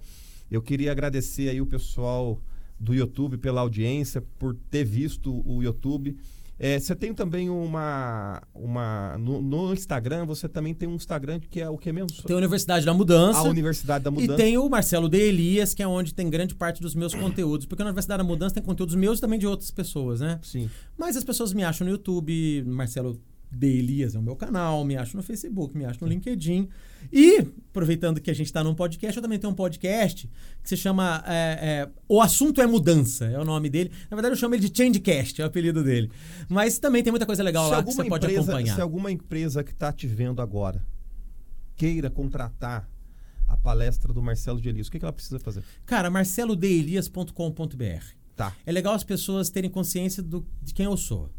[0.51, 2.41] Eu queria agradecer aí o pessoal
[2.77, 6.17] do YouTube pela audiência, por ter visto o YouTube.
[6.59, 8.41] É, você tem também uma.
[8.53, 12.09] uma no, no, Instagram, você também tem um Instagram que é o que mesmo?
[12.23, 13.39] Tem a Universidade da Mudança.
[13.39, 14.33] A Universidade da Mudança.
[14.33, 17.65] E tem o Marcelo de Elias, que é onde tem grande parte dos meus conteúdos.
[17.65, 20.39] Porque na Universidade da Mudança tem conteúdos meus e também de outras pessoas, né?
[20.43, 20.69] Sim.
[20.97, 23.19] Mas as pessoas me acham no YouTube, Marcelo
[23.57, 26.67] de Elias é o meu canal, me acho no Facebook, me acho no LinkedIn.
[27.11, 27.39] E,
[27.69, 30.29] aproveitando que a gente está num podcast, eu também tenho um podcast
[30.61, 33.91] que se chama é, é, O Assunto é Mudança, é o nome dele.
[34.09, 36.09] Na verdade, eu chamo ele de Changecast, é o apelido dele.
[36.49, 38.75] Mas também tem muita coisa legal se lá que você empresa, pode acompanhar.
[38.75, 40.83] Se alguma empresa que está te vendo agora
[41.75, 42.89] queira contratar
[43.47, 45.63] a palestra do Marcelo de Elias, o que, que ela precisa fazer?
[45.85, 48.23] Cara, marcelodelias.com.br.
[48.35, 48.55] Tá.
[48.65, 51.29] É legal as pessoas terem consciência do, de quem eu sou.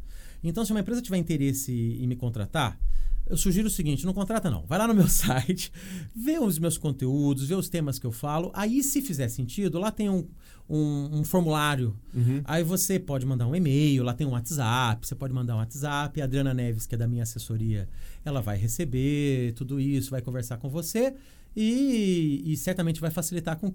[0.49, 2.79] Então, se uma empresa tiver interesse em me contratar,
[3.27, 4.65] eu sugiro o seguinte: não contrata, não.
[4.67, 5.73] Vai lá no meu site,
[6.15, 8.51] vê os meus conteúdos, vê os temas que eu falo.
[8.55, 10.29] Aí, se fizer sentido, lá tem um,
[10.69, 11.97] um, um formulário.
[12.15, 12.43] Uhum.
[12.45, 16.21] Aí você pode mandar um e-mail, lá tem um WhatsApp, você pode mandar um WhatsApp.
[16.21, 17.89] A Adriana Neves, que é da minha assessoria,
[18.25, 21.15] ela vai receber tudo isso, vai conversar com você.
[21.57, 23.73] e, e certamente vai facilitar com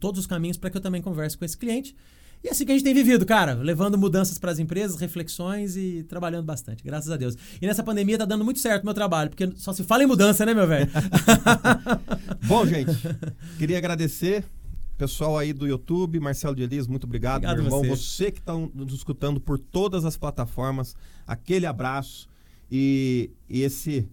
[0.00, 1.94] todos os caminhos para que eu também converse com esse cliente.
[2.42, 5.76] E é assim que a gente tem vivido, cara, levando mudanças para as empresas, reflexões
[5.76, 7.36] e trabalhando bastante, graças a Deus.
[7.60, 10.06] E nessa pandemia tá dando muito certo o meu trabalho, porque só se fala em
[10.06, 10.88] mudança, né, meu velho?
[12.46, 12.92] Bom, gente,
[13.58, 14.44] queria agradecer
[14.98, 17.80] pessoal aí do YouTube, Marcelo de Elias, muito obrigado, Obrigado meu irmão.
[17.84, 18.24] você.
[18.24, 22.28] Você, que está nos escutando por todas as plataformas, aquele abraço.
[22.70, 24.08] E, e esse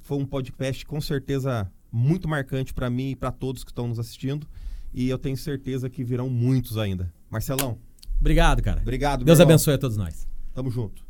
[0.00, 3.98] foi um podcast com certeza muito marcante para mim e para todos que estão nos
[3.98, 4.46] assistindo.
[4.94, 7.12] E eu tenho certeza que virão muitos ainda.
[7.30, 7.78] Marcelão.
[8.20, 8.80] Obrigado, cara.
[8.80, 10.26] Obrigado, Deus abençoe a todos nós.
[10.54, 11.02] Tamo junto.